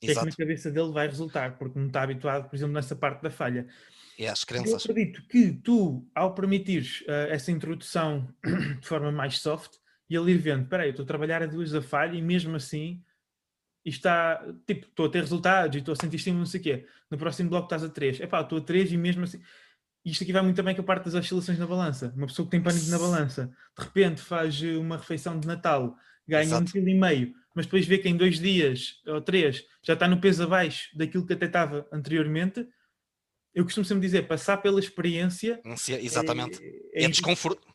que 0.05 0.11
é 0.13 0.15
que 0.15 0.25
na 0.25 0.37
cabeça 0.37 0.71
dele 0.71 0.93
vai 0.93 1.07
resultar, 1.07 1.57
porque 1.59 1.79
não 1.79 1.87
está 1.87 2.03
habituado, 2.03 2.49
por 2.49 2.57
exemplo, 2.57 2.75
nessa 2.75 2.95
parte 2.95 3.23
da 3.23 3.31
falha. 3.31 3.67
E 4.19 4.27
as 4.27 4.45
crenças. 4.45 4.71
Eu 4.71 4.77
acredito 4.77 5.27
que 5.27 5.53
tu, 5.53 6.07
ao 6.15 6.35
permitires 6.35 7.01
uh, 7.03 7.31
essa 7.31 7.51
introdução 7.51 8.29
de 8.81 8.87
forma 8.87 9.11
mais 9.11 9.39
soft, 9.39 9.73
e 10.09 10.17
ele 10.17 10.33
ir 10.33 10.39
vendo, 10.39 10.65
espera 10.65 10.83
aí, 10.83 10.91
eu 10.91 10.93
estou 10.93 11.05
a 11.05 11.07
trabalhar 11.07 11.43
a 11.43 11.47
duas 11.47 11.71
da 11.71 11.83
falha 11.83 12.17
e 12.17 12.23
mesmo 12.23 12.55
assim 12.57 13.03
está, 13.85 14.43
tipo, 14.67 14.87
estou 14.87 15.07
a 15.07 15.09
ter 15.11 15.21
resultados 15.21 15.77
e 15.77 15.79
estou 15.81 15.93
a 15.93 15.97
sentir 15.97 16.17
estímulo, 16.17 16.41
não 16.41 16.47
sei 16.47 16.61
o 16.61 16.63
quê. 16.63 16.87
No 17.11 17.19
próximo 17.19 17.51
bloco 17.51 17.67
estás 17.67 17.85
a 17.85 17.89
três. 17.89 18.21
É 18.21 18.27
pá, 18.27 18.41
estou 18.41 18.59
a 18.59 18.61
três 18.61 18.91
e 18.93 18.97
mesmo 18.97 19.25
assim... 19.25 19.41
Isto 20.05 20.23
aqui 20.23 20.33
vai 20.33 20.43
muito 20.43 20.57
também 20.57 20.75
com 20.75 20.83
a 20.83 20.85
parte 20.85 21.07
das 21.07 21.15
oscilações 21.15 21.59
na 21.59 21.67
balança. 21.67 22.13
Uma 22.15 22.27
pessoa 22.27 22.45
que 22.45 22.51
tem 22.51 22.63
pânico 22.63 22.87
na 22.91 22.99
balança, 22.99 23.51
de 23.79 23.85
repente 23.85 24.21
faz 24.21 24.61
uma 24.63 24.99
refeição 24.99 25.41
de 25.41 25.47
Natal, 25.47 25.97
ganha 26.27 26.45
Exato. 26.45 26.63
um 26.63 26.67
quilo 26.67 26.89
e 26.89 26.95
meio, 26.95 27.35
mas 27.55 27.67
depois 27.67 27.87
vê 27.87 27.99
que 27.99 28.09
em 28.09 28.17
dois 28.17 28.39
dias 28.39 29.01
ou 29.07 29.21
três 29.21 29.65
já 29.83 29.95
está 29.95 30.09
no 30.09 30.21
peso 30.21 30.43
abaixo 30.43 30.89
daquilo 30.97 31.27
que 31.27 31.33
até 31.33 31.47
estava 31.47 31.87
anteriormente, 31.93 32.67
eu 33.55 33.65
costumo 33.65 33.85
sempre 33.85 34.03
dizer, 34.03 34.27
passar 34.27 34.57
pela 34.57 34.81
experiência. 34.81 35.61
Exatamente. 36.01 36.63
É, 36.93 37.03
é, 37.03 37.05
é 37.05 37.09
desconforto. 37.09 37.75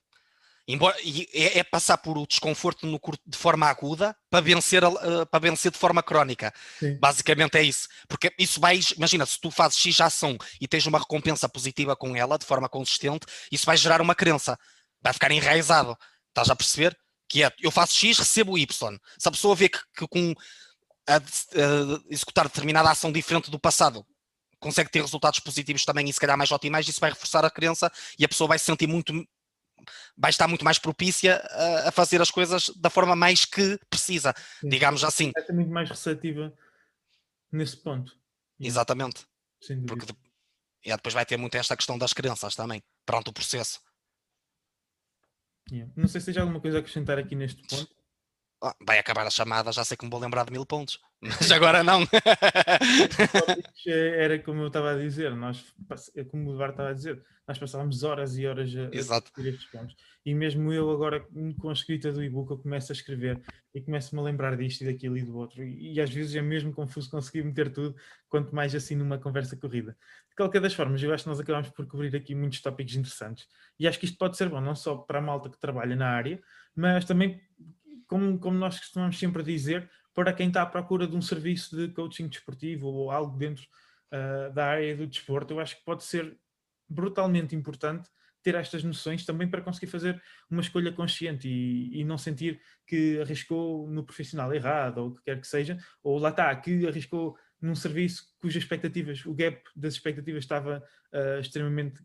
Embora, 0.67 0.95
é, 1.33 1.59
é, 1.59 1.63
passar 1.63 1.97
por 1.97 2.15
o 2.15 2.27
desconforto 2.27 2.85
no, 2.85 3.01
de 3.25 3.37
forma 3.37 3.65
aguda 3.65 4.15
para 4.29 4.39
vencer, 4.39 4.83
uh, 4.83 5.25
para 5.25 5.39
vencer 5.39 5.71
de 5.71 5.79
forma 5.79 6.03
crónica. 6.03 6.53
Sim. 6.77 6.95
Basicamente 6.99 7.57
é 7.57 7.63
isso. 7.63 7.87
Porque 8.07 8.31
isso 8.37 8.59
vai, 8.59 8.79
imagina, 8.95 9.25
se 9.25 9.39
tu 9.41 9.49
fazes 9.49 9.79
X 9.79 9.99
ação 9.99 10.37
e 10.61 10.67
tens 10.67 10.85
uma 10.85 10.99
recompensa 10.99 11.49
positiva 11.49 11.95
com 11.95 12.15
ela 12.15 12.37
de 12.37 12.45
forma 12.45 12.69
consistente, 12.69 13.25
isso 13.51 13.65
vai 13.65 13.77
gerar 13.77 13.99
uma 13.99 14.13
crença. 14.13 14.59
Vai 15.01 15.11
ficar 15.11 15.31
enraizado. 15.31 15.97
Estás 16.27 16.51
a 16.51 16.55
perceber? 16.55 16.95
Que 17.29 17.43
é 17.43 17.53
eu 17.61 17.71
faço 17.71 17.95
X, 17.95 18.17
recebo 18.17 18.57
Y. 18.57 18.99
Se 19.17 19.27
a 19.27 19.31
pessoa 19.31 19.55
vê 19.55 19.69
que, 19.69 19.79
que 19.95 20.07
com 20.07 20.33
a, 21.07 21.17
a, 21.17 21.21
executar 22.09 22.47
determinada 22.47 22.89
ação 22.89 23.11
diferente 23.11 23.51
do 23.51 23.59
passado 23.59 24.05
consegue 24.59 24.91
ter 24.91 25.01
resultados 25.01 25.39
positivos 25.39 25.85
também 25.85 26.09
e 26.09 26.11
se 26.11 26.19
calhar 26.19 26.37
mais 26.37 26.51
otimais, 26.51 26.87
isso 26.87 26.99
vai 26.99 27.11
reforçar 27.11 27.45
a 27.45 27.49
crença 27.49 27.89
e 28.17 28.25
a 28.25 28.27
pessoa 28.27 28.49
vai 28.49 28.59
se 28.59 28.65
sentir 28.65 28.87
muito 28.87 29.13
vai 30.17 30.29
estar 30.29 30.47
muito 30.47 30.65
mais 30.65 30.77
propícia 30.77 31.37
a, 31.37 31.89
a 31.89 31.91
fazer 31.91 32.21
as 32.21 32.29
coisas 32.29 32.69
da 32.75 32.89
forma 32.89 33.15
mais 33.15 33.45
que 33.45 33.79
precisa, 33.89 34.33
Sim. 34.59 34.67
digamos 34.67 35.05
assim. 35.05 35.31
Vai 35.33 35.45
ser 35.45 35.53
muito 35.53 35.71
mais 35.71 35.89
receptiva 35.89 36.53
nesse 37.49 37.77
ponto. 37.77 38.17
Exatamente. 38.59 39.25
Porque 39.87 40.05
e 40.83 40.91
depois 40.91 41.13
vai 41.13 41.25
ter 41.25 41.37
muito 41.37 41.55
esta 41.55 41.75
questão 41.75 41.97
das 41.97 42.13
crenças 42.13 42.55
também, 42.55 42.81
pronto 43.05 43.29
o 43.29 43.33
processo. 43.33 43.79
Yeah. 45.71 45.91
Não 45.95 46.07
sei 46.07 46.21
se 46.21 46.25
tens 46.25 46.37
alguma 46.37 46.59
coisa 46.59 46.77
a 46.77 46.79
acrescentar 46.79 47.17
aqui 47.17 47.35
neste 47.35 47.61
ponto. 47.67 47.98
Ah, 48.61 48.75
vai 48.85 48.99
acabar 48.99 49.25
a 49.25 49.29
chamada, 49.29 49.71
já 49.71 49.85
sei 49.85 49.95
que 49.95 50.03
me 50.03 50.11
vou 50.11 50.19
lembrar 50.19 50.45
de 50.45 50.51
mil 50.51 50.65
pontos, 50.65 50.99
mas 51.21 51.49
agora 51.49 51.81
não. 51.81 52.01
Era 53.87 54.37
como 54.39 54.61
eu 54.61 54.67
estava 54.67 54.91
a 54.91 54.97
dizer, 54.97 55.33
nós, 55.33 55.73
é 56.13 56.25
como 56.25 56.49
o 56.49 56.53
Eduardo 56.53 56.73
estava 56.73 56.89
a 56.89 56.93
dizer, 56.93 57.23
nós 57.47 57.57
passávamos 57.57 58.03
horas 58.03 58.37
e 58.37 58.45
horas 58.45 58.69
a, 58.75 58.95
Exato. 58.95 59.31
a 59.37 59.41
estes 59.41 59.65
pontos. 59.71 59.95
E 60.25 60.35
mesmo 60.35 60.73
eu 60.73 60.91
agora, 60.91 61.25
com 61.57 61.69
a 61.69 61.73
escrita 61.73 62.11
do 62.11 62.21
e-book, 62.21 62.51
eu 62.51 62.57
começo 62.57 62.91
a 62.91 62.95
escrever 62.95 63.41
e 63.73 63.81
começo-me 63.81 64.19
a 64.21 64.23
lembrar 64.25 64.57
disto 64.57 64.81
e 64.81 64.85
daquilo 64.85 65.17
e 65.17 65.23
do 65.23 65.37
outro. 65.37 65.63
E, 65.63 65.93
e, 65.93 66.01
às 66.01 66.09
vezes 66.09 66.35
é 66.35 66.41
mesmo 66.41 66.73
confuso 66.73 67.09
conseguir 67.09 67.43
meter 67.43 67.71
tudo, 67.71 67.95
quanto 68.27 68.53
mais 68.53 68.75
assim 68.75 68.95
numa 68.95 69.17
conversa 69.17 69.55
corrida. 69.55 69.97
De 70.29 70.35
qualquer 70.35 70.61
das 70.61 70.73
formas, 70.73 71.01
eu 71.01 71.13
acho 71.13 71.23
que 71.23 71.29
nós 71.29 71.39
acabamos 71.39 71.69
por 71.69 71.87
cobrir 71.87 72.15
aqui 72.15 72.35
muitos 72.35 72.61
tópicos 72.61 72.93
interessantes. 72.95 73.47
E 73.79 73.87
acho 73.87 73.97
que 73.97 74.05
isto 74.05 74.17
pode 74.17 74.35
ser 74.35 74.49
bom, 74.49 74.59
não 74.59 74.75
só 74.75 74.97
para 74.97 75.19
a 75.19 75.21
malta 75.21 75.49
que 75.49 75.59
trabalha 75.59 75.95
na 75.95 76.09
área, 76.09 76.39
mas 76.75 77.05
também 77.05 77.41
como, 78.09 78.39
como 78.39 78.57
nós 78.57 78.77
costumamos 78.77 79.17
sempre 79.17 79.43
dizer, 79.43 79.89
para 80.13 80.33
quem 80.33 80.47
está 80.47 80.63
à 80.63 80.65
procura 80.65 81.07
de 81.07 81.15
um 81.15 81.21
serviço 81.21 81.77
de 81.77 81.93
coaching 81.93 82.27
desportivo 82.27 82.87
ou 82.87 83.11
algo 83.11 83.37
dentro 83.37 83.63
uh, 84.11 84.51
da 84.53 84.65
área 84.65 84.97
do 84.97 85.07
desporto, 85.07 85.53
eu 85.53 85.59
acho 85.59 85.77
que 85.77 85.85
pode 85.85 86.03
ser 86.03 86.35
brutalmente 86.89 87.55
importante 87.55 88.09
ter 88.41 88.55
estas 88.55 88.83
noções 88.83 89.25
também 89.25 89.47
para 89.47 89.61
conseguir 89.61 89.87
fazer 89.87 90.21
uma 90.49 90.61
escolha 90.61 90.91
consciente 90.91 91.47
e, 91.47 91.99
e 91.99 92.03
não 92.03 92.17
sentir 92.17 92.59
que 92.87 93.19
arriscou 93.21 93.87
no 93.87 94.03
profissional 94.03 94.51
errado 94.53 94.97
ou 94.97 95.07
o 95.09 95.15
que 95.15 95.23
quer 95.23 95.39
que 95.39 95.47
seja, 95.47 95.77
ou 96.01 96.17
lá 96.17 96.29
está, 96.29 96.55
que 96.55 96.87
arriscou 96.87 97.37
num 97.61 97.75
serviço 97.75 98.23
cujas 98.41 98.63
expectativas, 98.63 99.25
o 99.25 99.33
gap 99.33 99.61
das 99.75 99.93
expectativas 99.93 100.43
estava 100.43 100.81
uh, 101.13 101.39
extremamente 101.39 102.01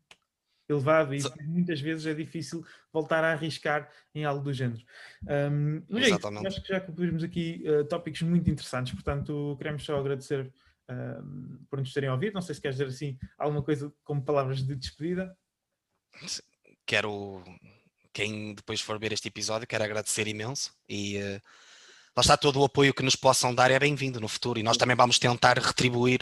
elevado 0.69 1.15
e 1.15 1.21
muitas 1.45 1.81
vezes 1.81 2.07
é 2.07 2.15
difícil 2.15 2.65
voltar 2.93 3.23
a 3.23 3.33
arriscar 3.33 3.91
em 4.15 4.25
algo 4.25 4.43
do 4.43 4.53
género. 4.53 4.83
Um, 5.23 5.83
mas 5.89 6.09
é 6.09 6.47
acho 6.47 6.63
que 6.63 6.69
já 6.69 6.81
cobrimos 6.81 7.23
aqui 7.23 7.63
uh, 7.67 7.85
tópicos 7.85 8.23
muito 8.23 8.49
interessantes, 8.51 8.93
portanto 8.93 9.57
queremos 9.59 9.85
só 9.85 9.99
agradecer 9.99 10.53
por 11.71 11.79
nos 11.79 11.93
terem 11.93 12.11
ouvido. 12.11 12.35
Não 12.35 12.43
sei 12.43 12.55
se 12.55 12.61
queres 12.61 12.77
dizer 12.77 12.91
assim 12.91 13.19
alguma 13.39 13.63
coisa 13.63 13.93
como 14.05 14.23
palavras 14.23 14.63
de 14.63 14.75
despedida. 14.75 15.37
Quero, 16.87 17.43
quem 18.13 18.55
depois 18.55 18.81
for 18.81 18.99
ver 18.99 19.13
este 19.13 19.29
episódio, 19.29 19.67
quero 19.67 19.85
agradecer 19.85 20.29
imenso 20.29 20.75
e 20.89 21.19
uh, 21.19 21.41
lá 22.17 22.21
está 22.21 22.37
todo 22.37 22.61
o 22.61 22.65
apoio 22.65 22.95
que 22.95 23.03
nos 23.03 23.17
possam 23.17 23.55
dar 23.55 23.71
é 23.71 23.79
bem-vindo 23.79 24.21
no 24.21 24.29
futuro 24.29 24.59
e 24.59 24.63
nós 24.63 24.77
também 24.77 24.97
vamos 24.97 25.19
tentar 25.19 25.59
retribuir 25.59 26.21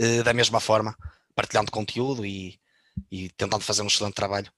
uh, 0.00 0.24
da 0.24 0.32
mesma 0.32 0.60
forma, 0.60 0.96
partilhando 1.34 1.70
conteúdo 1.70 2.24
e, 2.24 2.58
e 3.10 3.28
tentando 3.30 3.62
fazer 3.62 3.82
um 3.82 3.86
excelente 3.86 4.14
trabalho. 4.14 4.50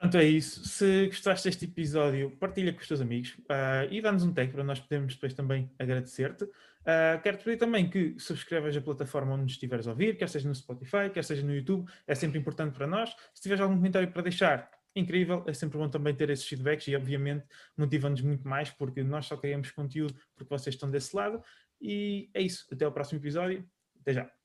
Portanto, 0.00 0.16
é 0.16 0.24
isso. 0.24 0.66
Se 0.66 1.06
gostaste 1.08 1.46
deste 1.46 1.66
episódio, 1.66 2.30
partilha 2.38 2.72
com 2.72 2.80
os 2.80 2.88
teus 2.88 3.02
amigos 3.02 3.36
uh, 3.40 3.86
e 3.90 4.00
dá-nos 4.00 4.22
um 4.22 4.32
tag 4.32 4.50
para 4.50 4.64
nós 4.64 4.80
podermos 4.80 5.14
depois 5.14 5.34
também 5.34 5.70
agradecer-te. 5.78 6.44
Uh, 6.44 7.20
Quero-te 7.22 7.44
pedir 7.44 7.58
também 7.58 7.90
que 7.90 8.18
subscrevas 8.18 8.74
a 8.74 8.80
plataforma 8.80 9.34
onde 9.34 9.52
estiveres 9.52 9.86
a 9.86 9.90
ouvir, 9.90 10.16
quer 10.16 10.28
seja 10.30 10.48
no 10.48 10.54
Spotify, 10.54 11.10
quer 11.12 11.22
seja 11.22 11.42
no 11.42 11.54
YouTube, 11.54 11.86
é 12.06 12.14
sempre 12.14 12.38
importante 12.38 12.74
para 12.74 12.86
nós. 12.86 13.14
Se 13.34 13.42
tiveres 13.42 13.60
algum 13.60 13.76
comentário 13.76 14.10
para 14.10 14.22
deixar, 14.22 14.70
incrível, 14.96 15.44
é 15.46 15.52
sempre 15.52 15.76
bom 15.76 15.90
também 15.90 16.14
ter 16.14 16.30
esses 16.30 16.46
feedbacks 16.46 16.88
e 16.88 16.96
obviamente 16.96 17.44
motiva-nos 17.76 18.22
muito 18.22 18.48
mais 18.48 18.70
porque 18.70 19.02
nós 19.02 19.26
só 19.26 19.36
criamos 19.36 19.70
conteúdo 19.70 20.14
porque 20.34 20.48
vocês 20.48 20.74
estão 20.74 20.90
desse 20.90 21.14
lado. 21.14 21.42
E 21.78 22.30
é 22.32 22.40
isso, 22.40 22.66
até 22.72 22.86
ao 22.86 22.92
próximo 22.92 23.20
episódio, 23.20 23.68
até 24.00 24.14
já. 24.14 24.39